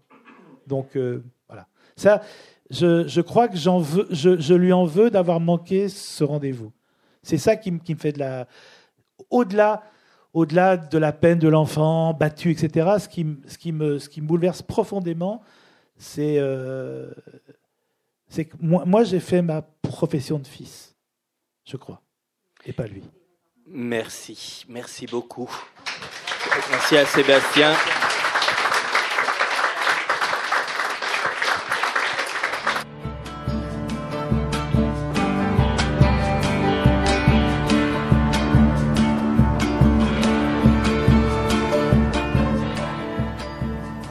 Donc, 0.67 0.95
euh, 0.95 1.23
voilà. 1.47 1.67
Ça, 1.95 2.21
je, 2.69 3.07
je 3.07 3.21
crois 3.21 3.47
que 3.47 3.57
j'en 3.57 3.79
veux, 3.79 4.07
je, 4.11 4.39
je 4.39 4.53
lui 4.53 4.71
en 4.71 4.85
veux 4.85 5.09
d'avoir 5.09 5.39
manqué 5.39 5.89
ce 5.89 6.23
rendez-vous. 6.23 6.71
C'est 7.23 7.37
ça 7.37 7.55
qui, 7.55 7.77
qui 7.79 7.95
me 7.95 7.99
fait 7.99 8.13
de 8.13 8.19
la. 8.19 8.47
Au-delà 9.29 9.83
au-delà 10.33 10.77
de 10.77 10.97
la 10.99 11.13
peine 11.13 11.39
de 11.39 11.47
l'enfant 11.47 12.13
battu, 12.13 12.51
etc., 12.51 12.97
ce 12.99 13.09
qui, 13.09 13.25
ce 13.47 13.57
qui, 13.57 13.71
me, 13.71 13.97
ce 13.97 14.07
qui 14.07 14.21
me 14.21 14.27
bouleverse 14.27 14.61
profondément, 14.61 15.41
c'est 15.97 16.35
euh, 16.37 17.09
que 18.35 18.43
moi 18.59 19.03
j'ai 19.03 19.19
fait 19.19 19.41
ma 19.41 19.63
profession 19.63 20.37
de 20.37 20.45
fils, 20.45 20.95
je 21.65 21.75
crois, 21.77 22.03
et 22.65 22.73
pas 22.73 22.85
lui. 22.85 23.01
Merci, 23.65 24.63
merci 24.69 25.07
beaucoup. 25.07 25.49
Merci 26.71 26.97
à 26.97 27.05
Sébastien. 27.05 27.73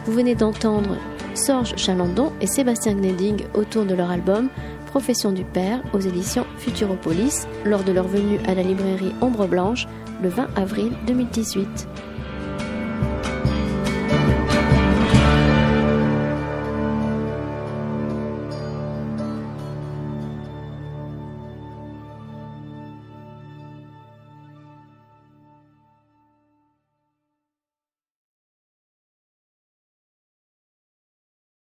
Vous 0.05 0.13
venez 0.13 0.35
d'entendre 0.35 0.97
Sorge 1.35 1.77
Chalandon 1.77 2.33
et 2.41 2.47
Sébastien 2.47 2.95
Gneding 2.95 3.45
autour 3.55 3.85
de 3.85 3.95
leur 3.95 4.11
album 4.11 4.49
Profession 4.87 5.33
du 5.33 5.45
Père 5.45 5.83
aux 5.93 6.01
éditions 6.01 6.47
Futuropolis 6.59 7.47
lors 7.65 7.85
de 7.85 7.93
leur 7.93 8.09
venue 8.09 8.39
à 8.47 8.55
la 8.55 8.63
librairie 8.63 9.13
Ombre 9.21 9.47
Blanche 9.47 9.87
le 10.23 10.29
20 10.29 10.49
avril 10.57 10.93
2018. 11.07 11.87